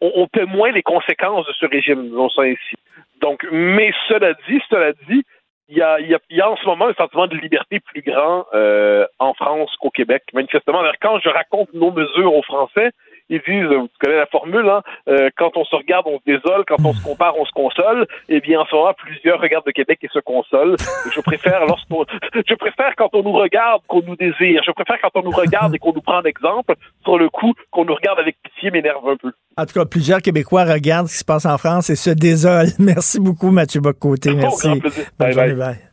[0.00, 2.74] On, on paie moins les conséquences de ce régime, disons ça ainsi.
[3.20, 5.22] Donc, mais cela dit, cela dit,
[5.68, 7.36] il y a, il y, a, il y a en ce moment un sentiment de
[7.36, 10.24] liberté plus grand euh, en France qu'au Québec.
[10.34, 12.90] Manifestement, Alors, quand je raconte nos mesures aux Français,
[13.32, 16.64] ils disent, vous connaissez la formule, hein, euh, quand on se regarde, on se désole,
[16.68, 18.06] quand on se compare, on se console.
[18.28, 20.76] Eh bien, en ce moment, plusieurs regardent le Québec et se consolent.
[21.14, 22.04] Je préfère lorsqu'on,
[22.34, 24.62] je préfère quand on nous regarde qu'on nous désire.
[24.66, 26.74] Je préfère quand on nous regarde et qu'on nous prend d'exemple.
[27.04, 29.32] Sur le coup, qu'on nous regarde avec pitié m'énerve un peu.
[29.56, 32.68] En tout cas, plusieurs Québécois regardent ce qui se passe en France et se désolent.
[32.78, 34.34] Merci beaucoup, Mathieu Bocoté.
[34.34, 34.68] Merci.
[34.68, 34.80] Bonne
[35.18, 35.56] Bye journée, bye.
[35.56, 35.92] bye.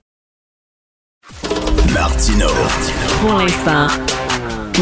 [1.94, 2.48] Martino.
[3.22, 3.88] Pour l'instant,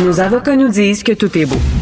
[0.04, 1.77] nos avocats nous disent que tout est beau.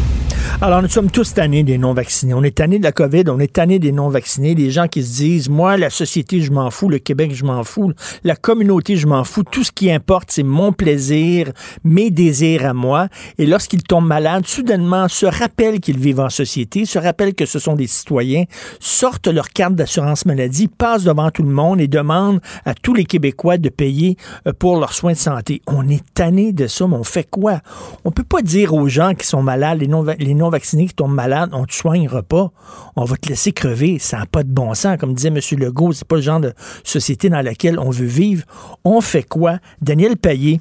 [0.62, 2.32] Alors, nous sommes tous tannés des non-vaccinés.
[2.32, 5.16] On est tannés de la COVID, on est tannés des non-vaccinés, des gens qui se
[5.16, 7.92] disent, moi, la société, je m'en fous, le Québec, je m'en fous,
[8.24, 11.52] la communauté, je m'en fous, tout ce qui importe, c'est mon plaisir,
[11.84, 13.08] mes désirs à moi.
[13.36, 17.58] Et lorsqu'ils tombent malades, soudainement, se rappellent qu'ils vivent en société, se rappellent que ce
[17.58, 18.44] sont des citoyens,
[18.80, 23.04] sortent leur carte d'assurance maladie, passent devant tout le monde et demandent à tous les
[23.04, 24.16] Québécois de payer
[24.46, 25.60] euh, pour leurs soins de santé.
[25.66, 27.60] On est tanné de ça, mais on fait quoi?
[28.06, 31.64] On peut pas dire aux gens qui sont malades, les non- qui tombent malades, on
[31.64, 32.50] te soignera pas.
[32.96, 33.98] On va te laisser crever.
[33.98, 34.96] Ça n'a pas de bon sens.
[34.98, 35.38] Comme disait M.
[35.58, 36.52] Legault, c'est pas le genre de
[36.84, 38.44] société dans laquelle on veut vivre.
[38.84, 39.58] On fait quoi?
[39.80, 40.60] Daniel Payet,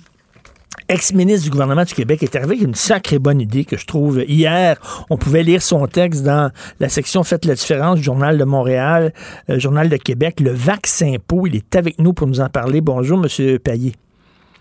[0.90, 4.24] ex-ministre du gouvernement du Québec, est arrivé avec une sacrée bonne idée que je trouve.
[4.28, 4.78] Hier,
[5.10, 9.14] on pouvait lire son texte dans la section Faites la différence, Journal de Montréal,
[9.50, 11.48] euh, Journal de Québec, le vaccin po.
[11.48, 12.82] Il est avec nous pour nous en parler.
[12.82, 13.60] Bonjour, M.
[13.60, 13.94] Payet.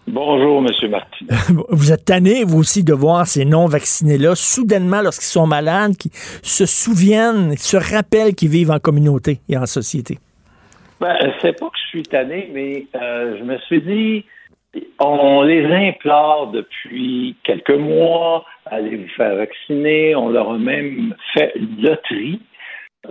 [0.06, 0.90] Bonjour, M.
[0.90, 1.26] Martin.
[1.70, 6.66] Vous êtes tanné, vous aussi, de voir ces non-vaccinés-là, soudainement, lorsqu'ils sont malades, qui se
[6.66, 10.18] souviennent, se rappellent qu'ils vivent en communauté et en société?
[11.00, 14.24] Ben, c'est pas que je suis tanné, mais euh, je me suis dit,
[15.00, 20.14] on les implore depuis quelques mois, allez vous faire vacciner.
[20.14, 22.40] On leur a même fait une loterie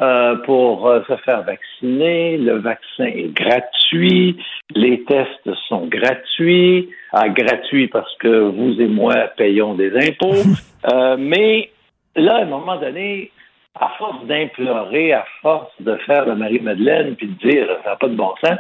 [0.02, 2.38] euh, pour euh, se faire vacciner.
[2.38, 4.38] Le vaccin est gratuit.
[4.76, 6.90] Les tests sont gratuits.
[7.12, 10.44] Ah, gratuits parce que vous et moi payons des impôts.
[10.92, 11.72] Euh, mais
[12.18, 13.32] là, à un moment donné,
[13.80, 18.10] à force d'implorer, à force de faire le Marie-Madeleine puis de dire ça n'a pas
[18.10, 18.60] de bon sens,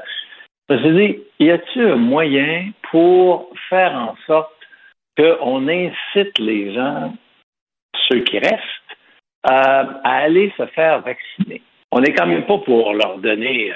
[0.69, 4.53] je me suis dit, y a-t-il un moyen pour faire en sorte
[5.17, 7.13] qu'on incite les gens,
[8.09, 8.82] ceux qui restent,
[9.45, 11.61] euh, à aller se faire vacciner?
[11.91, 13.71] On n'est quand même pas pour leur donner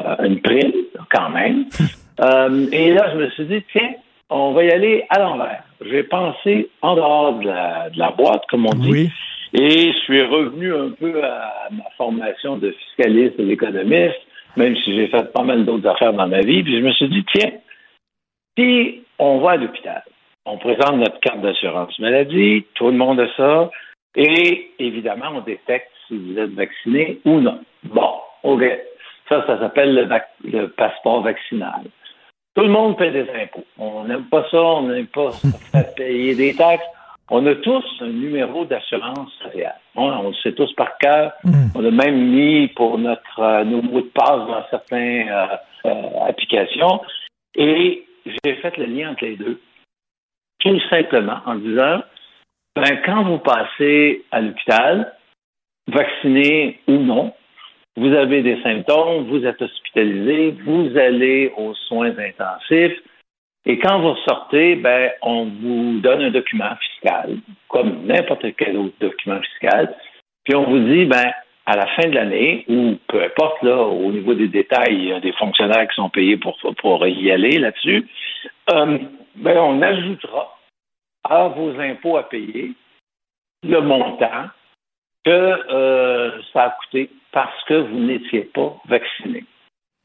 [0.00, 0.72] euh, une prime,
[1.10, 1.66] quand même.
[2.20, 3.94] Euh, et là, je me suis dit, tiens,
[4.28, 5.64] on va y aller à l'envers.
[5.84, 9.10] J'ai pensé en dehors de la, de la boîte, comme on dit.
[9.54, 14.20] Et je suis revenu un peu à ma formation de fiscaliste et d'économiste,
[14.56, 16.62] même si j'ai fait pas mal d'autres affaires dans ma vie.
[16.62, 17.50] Puis je me suis dit, tiens,
[18.58, 20.02] si on va à l'hôpital,
[20.46, 23.70] on présente notre carte d'assurance maladie, tout le monde a ça,
[24.16, 27.60] et évidemment, on détecte si vous êtes vacciné ou non.
[27.84, 28.10] Bon,
[28.42, 28.62] OK.
[29.28, 31.82] Ça, ça s'appelle le, vac- le passeport vaccinal.
[32.54, 33.64] Tout le monde paie des impôts.
[33.78, 35.30] On n'aime pas ça, on n'aime pas
[35.96, 36.84] payer des taxes.
[37.30, 39.76] On a tous un numéro d'assurance sociale.
[39.96, 41.32] On, on le sait tous par cœur.
[41.74, 45.46] On a même mis pour notre euh, nos mots de passe dans certaines euh,
[45.86, 47.00] euh, applications.
[47.54, 48.04] Et
[48.44, 49.58] j'ai fait le lien entre les deux.
[50.60, 52.02] Tout simplement en disant,
[52.74, 55.12] ben, quand vous passez à l'hôpital,
[55.88, 57.32] vacciné ou non,
[57.96, 62.98] vous avez des symptômes, vous êtes hospitalisé, vous allez aux soins intensifs,
[63.64, 67.36] et quand vous sortez, ben, on vous donne un document fiscal,
[67.68, 69.94] comme n'importe quel autre document fiscal,
[70.44, 71.32] puis on vous dit, ben,
[71.66, 75.12] à la fin de l'année, ou peu importe, là, au niveau des détails, il y
[75.12, 78.08] a des fonctionnaires qui sont payés pour, pour y aller là-dessus,
[78.72, 78.98] euh,
[79.36, 80.58] ben, on ajoutera
[81.24, 82.72] à vos impôts à payer
[83.62, 84.48] le montant
[85.24, 89.44] que euh, ça a coûté parce que vous n'étiez pas vacciné.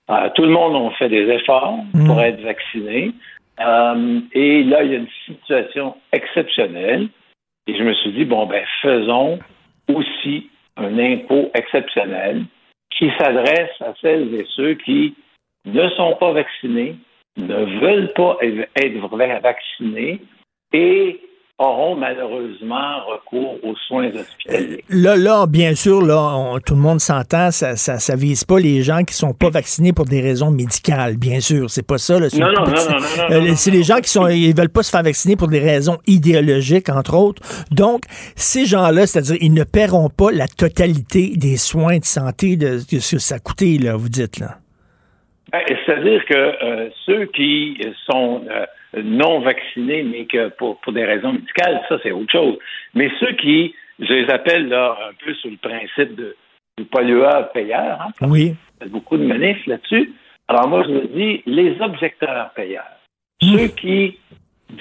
[0.10, 3.12] Euh, tout le monde a fait des efforts pour être vacciné.
[3.60, 7.10] Euh, et là, il y a une situation exceptionnelle.
[7.66, 9.40] Et je me suis dit, bon, ben, faisons
[9.94, 12.46] aussi un impôt exceptionnel
[12.92, 15.16] qui s'adresse à celles et ceux qui
[15.66, 16.96] ne sont pas vaccinés
[17.36, 20.22] ne veulent pas être vaccinés
[20.74, 21.20] et
[21.60, 24.84] auront malheureusement recours aux soins hospitaliers.
[24.90, 28.84] Là, là, bien sûr, là, tout le monde s'entend, ça, ça, ça, vise pas les
[28.84, 31.70] gens qui sont pas vaccinés pour des raisons médicales, bien sûr.
[31.70, 32.20] C'est pas ça.
[32.20, 34.92] Là, non, non, non, non, euh, C'est les gens qui sont, ils veulent pas se
[34.92, 37.42] faire vacciner pour des raisons idéologiques, entre autres.
[37.72, 38.04] Donc,
[38.36, 43.16] ces gens-là, c'est-à-dire, ils ne paieront pas la totalité des soins de santé de, ce
[43.16, 44.58] que ça a coûté, là, vous dites, là.
[45.52, 51.06] Ben, c'est-à-dire que euh, ceux qui sont euh, non vaccinés, mais que pour, pour des
[51.06, 52.58] raisons médicales, ça, c'est autre chose.
[52.94, 56.36] Mais ceux qui, je les appelle là un peu sur le principe de,
[56.78, 58.56] du pollueur-payeur, hein, oui.
[58.80, 60.14] il y a beaucoup de manifs là-dessus.
[60.48, 62.84] Alors moi, je me dis, les objecteurs payeurs,
[63.42, 63.58] mmh.
[63.58, 64.18] ceux qui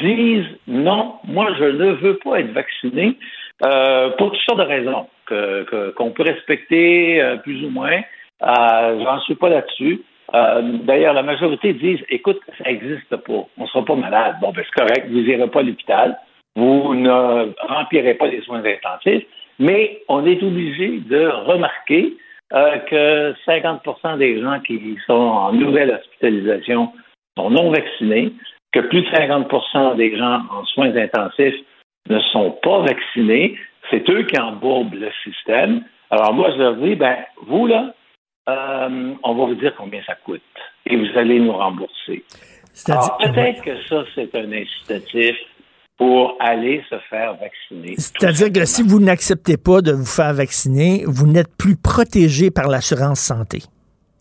[0.01, 3.17] disent non, moi, je ne veux pas être vacciné
[3.65, 8.01] euh, pour toutes sortes de raisons qu'on que, peut respecter euh, plus ou moins.
[8.43, 10.03] Euh, J'en suis pas là-dessus.
[10.35, 14.37] Euh, d'ailleurs, la majorité disent écoute, ça n'existe pas, on ne sera pas malade.
[14.41, 16.19] Bon, ben, c'est correct, vous n'irez pas à l'hôpital,
[16.57, 19.25] vous ne remplirez pas les soins intensifs,
[19.59, 22.17] mais on est obligé de remarquer
[22.53, 26.93] euh, que 50% des gens qui sont en nouvelle hospitalisation
[27.37, 28.33] sont non vaccinés,
[28.73, 31.57] que plus de 50% des gens en soins intensifs
[32.09, 33.57] ne sont pas vaccinés.
[33.91, 35.83] C'est eux qui embourbent le système.
[36.11, 37.17] Alors moi, je leur dis, ben,
[37.47, 37.95] vous, là,
[38.49, 40.43] euh, on va vous dire combien ça coûte
[40.87, 42.25] et vous allez nous rembourser.
[42.89, 45.35] Alors, peut-être que ça, c'est un incitatif
[45.97, 47.95] pour aller se faire vacciner.
[47.97, 52.69] C'est-à-dire que si vous n'acceptez pas de vous faire vacciner, vous n'êtes plus protégé par
[52.69, 53.63] l'assurance santé.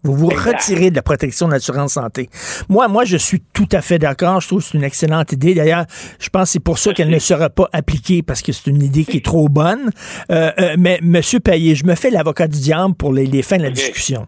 [0.05, 2.29] Vous vous retirez de la protection de l'assurance santé.
[2.69, 4.39] Moi, moi, je suis tout à fait d'accord.
[4.39, 5.55] Je trouve que c'est une excellente idée.
[5.55, 5.85] D'ailleurs,
[6.19, 8.83] je pense que c'est pour ça qu'elle ne sera pas appliquée parce que c'est une
[8.83, 9.89] idée qui est trop bonne.
[10.31, 13.57] Euh, euh, mais, Monsieur Payet, je me fais l'avocat du diable pour les, les fins
[13.57, 14.27] de la discussion.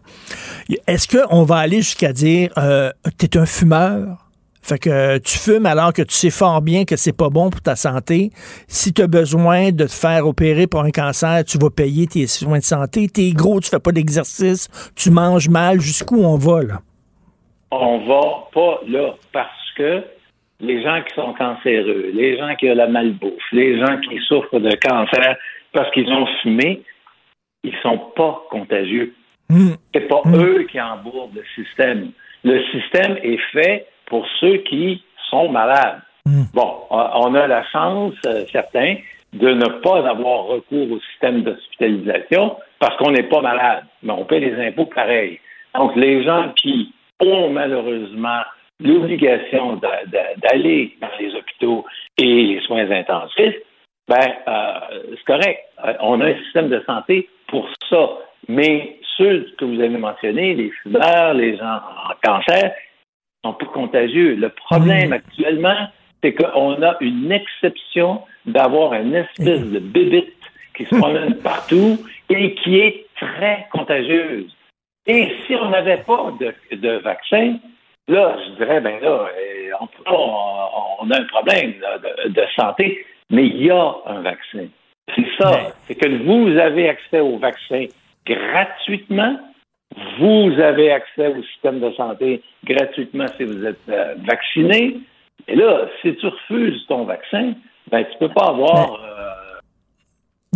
[0.86, 4.27] Est-ce qu'on va aller jusqu'à dire, euh, t'es un fumeur?
[4.68, 7.48] Fait que euh, tu fumes alors que tu sais fort bien que c'est pas bon
[7.48, 8.30] pour ta santé.
[8.66, 12.26] Si tu as besoin de te faire opérer pour un cancer, tu vas payer tes
[12.26, 13.08] soins de santé.
[13.08, 15.80] T'es gros, tu fais pas d'exercice, tu manges mal.
[15.80, 16.80] Jusqu'où on va, là?
[17.70, 20.02] On va pas là parce que
[20.60, 24.60] les gens qui sont cancéreux, les gens qui ont la malbouffe, les gens qui souffrent
[24.60, 25.36] de cancer
[25.72, 26.82] parce qu'ils ont fumé,
[27.64, 29.14] ils sont pas contagieux.
[29.48, 29.70] Mmh.
[29.94, 30.34] C'est pas Mmh.
[30.34, 32.10] eux qui embourbent le système.
[32.44, 36.00] Le système est fait pour ceux qui sont malades.
[36.52, 38.96] Bon, on a la chance, euh, certains,
[39.32, 44.24] de ne pas avoir recours au système d'hospitalisation parce qu'on n'est pas malade, mais on
[44.24, 45.40] paie les impôts pareil.
[45.74, 48.42] Donc, les gens qui ont malheureusement
[48.80, 51.84] l'obligation d'aller dans les hôpitaux
[52.18, 53.56] et les soins intensifs,
[54.06, 54.16] ben,
[54.48, 54.80] euh,
[55.10, 55.60] c'est correct.
[55.84, 58.08] Euh, on a un système de santé pour ça.
[58.48, 62.72] Mais ceux que vous avez mentionnés, les fumeurs, les gens en cancer,
[63.44, 64.34] sont pas contagieux.
[64.34, 65.88] Le problème actuellement,
[66.22, 70.34] c'est qu'on a une exception d'avoir une espèce de bébite
[70.76, 71.98] qui se promène partout
[72.30, 74.54] et qui est très contagieuse.
[75.06, 77.56] Et si on n'avait pas de, de, vaccin,
[78.08, 79.26] là, je dirais, ben là,
[79.80, 79.88] on,
[81.00, 81.74] on a un problème
[82.26, 84.66] de, de, santé, mais il y a un vaccin.
[85.14, 85.72] C'est ça.
[85.86, 87.86] C'est que vous avez accès au vaccin
[88.26, 89.38] gratuitement
[90.18, 94.98] vous avez accès au système de santé gratuitement si vous êtes euh, vacciné.
[95.46, 97.54] Et là, si tu refuses ton vaccin,
[97.90, 99.58] ben, tu peux pas avoir euh,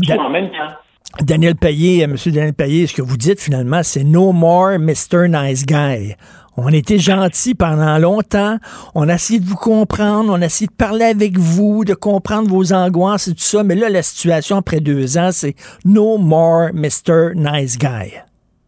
[0.03, 0.75] tout en même temps.
[1.21, 2.17] Daniel Payet, euh, M.
[2.27, 5.29] Daniel Payet, ce que vous dites finalement, c'est no more Mr.
[5.29, 6.15] Nice Guy.
[6.57, 8.59] On était gentil pendant longtemps.
[8.95, 10.31] On a essayé de vous comprendre.
[10.31, 13.63] On a essayé de parler avec vous, de comprendre vos angoisses et tout ça.
[13.63, 15.55] Mais là, la situation après deux ans, c'est
[15.87, 17.35] no more Mr.
[17.35, 18.21] Nice Guy.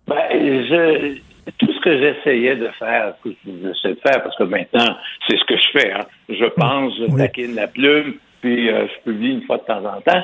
[0.07, 1.19] Ben, je,
[1.59, 5.45] tout ce que j'essayais de faire, que j'essaie de faire, parce que maintenant, c'est ce
[5.45, 5.93] que je fais.
[5.93, 6.07] Hein.
[6.29, 7.19] Je pense, je oui.
[7.19, 10.23] taquine la plume, puis euh, je publie une fois de temps en temps.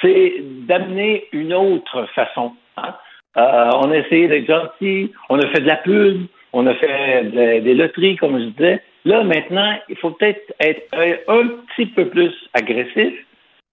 [0.00, 0.34] C'est
[0.66, 2.52] d'amener une autre façon.
[2.76, 2.94] Hein.
[3.36, 7.24] Euh, on a essayé d'être gentil, on a fait de la pub, on a fait
[7.24, 8.82] de, des loteries, comme je disais.
[9.04, 10.82] Là, maintenant, il faut peut-être être
[11.28, 13.14] un petit peu plus agressif.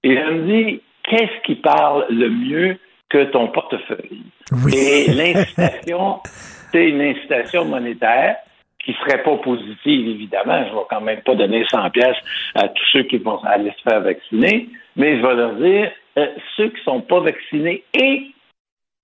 [0.03, 2.77] Et je me dis, qu'est-ce qui parle le mieux
[3.09, 4.23] que ton portefeuille?
[4.51, 4.73] Oui.
[4.75, 6.19] Et l'incitation,
[6.71, 8.37] c'est une incitation monétaire
[8.83, 10.63] qui serait pas positive, évidemment.
[10.65, 12.17] Je vais quand même pas donner 100 pièces
[12.55, 16.27] à tous ceux qui vont aller se faire vacciner, mais je vais leur dire, euh,
[16.55, 18.27] ceux qui sont pas vaccinés et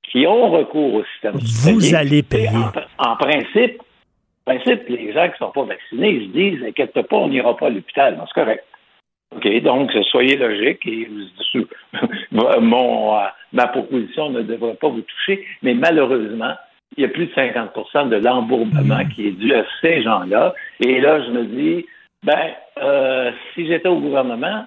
[0.03, 2.49] qui ont recours au système Vous allez payer.
[2.97, 3.81] En, en, principe,
[4.45, 7.55] en principe, les gens qui sont pas vaccinés, ils se disent, inquiète pas, on n'ira
[7.57, 8.17] pas à l'hôpital.
[8.25, 8.63] C'est correct.
[9.35, 11.09] OK, donc soyez logique et
[12.31, 16.53] mon, euh, ma proposition ne devrait pas vous toucher, mais malheureusement,
[16.97, 20.53] il y a plus de 50% de l'embourbement qui est dû à ces gens-là.
[20.79, 21.85] Et là, je me dis,
[22.23, 22.51] ben,
[22.81, 24.65] euh, si j'étais au gouvernement,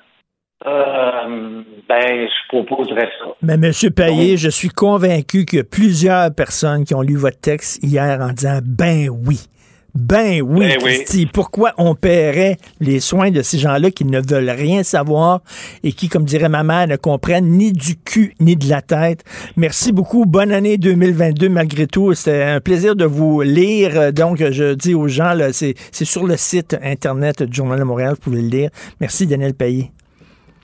[0.66, 3.26] euh, ben, je proposerais ça.
[3.42, 3.72] Mais M.
[3.94, 8.18] Payet, je suis convaincu qu'il y a plusieurs personnes qui ont lu votre texte hier
[8.20, 9.46] en disant, ben oui.
[9.96, 10.94] Ben oui, Ben oui.
[10.96, 15.40] Christy, pourquoi on paierait les soins de ces gens-là qui ne veulent rien savoir
[15.82, 19.24] et qui, comme dirait ma mère, ne comprennent ni du cul ni de la tête?
[19.56, 20.26] Merci beaucoup.
[20.26, 22.12] Bonne année 2022 malgré tout.
[22.12, 24.12] C'était un plaisir de vous lire.
[24.12, 27.84] Donc, je dis aux gens, là, c'est c'est sur le site Internet du Journal de
[27.84, 28.70] Montréal, vous pouvez le lire.
[29.00, 29.90] Merci, Daniel Payet.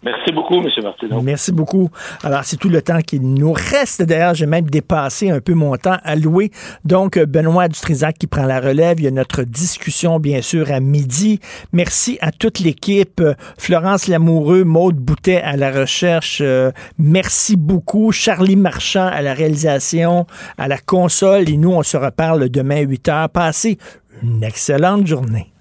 [0.04, 0.68] Merci beaucoup, M.
[0.82, 1.22] Martineau.
[1.22, 1.88] Merci beaucoup.
[2.24, 4.02] Alors, c'est tout le temps qu'il nous reste.
[4.02, 6.50] D'ailleurs, j'ai même dépassé un peu mon temps alloué.
[6.84, 8.98] Donc, Benoît Dutrisac qui prend la relève.
[8.98, 11.38] Il y a notre discussion, bien sûr, à midi.
[11.72, 13.22] Merci à toute l'équipe.
[13.58, 16.40] Florence Lamoureux, Maude Boutet à la recherche.
[16.40, 18.10] Euh, merci beaucoup.
[18.10, 20.26] Charlie Marchand à la réalisation,
[20.58, 21.48] à la console.
[21.48, 23.28] Et nous, on se reparle demain à 8 heures.
[23.28, 23.78] Passez
[24.20, 25.52] une excellente journée.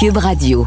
[0.00, 0.66] Cube Radio.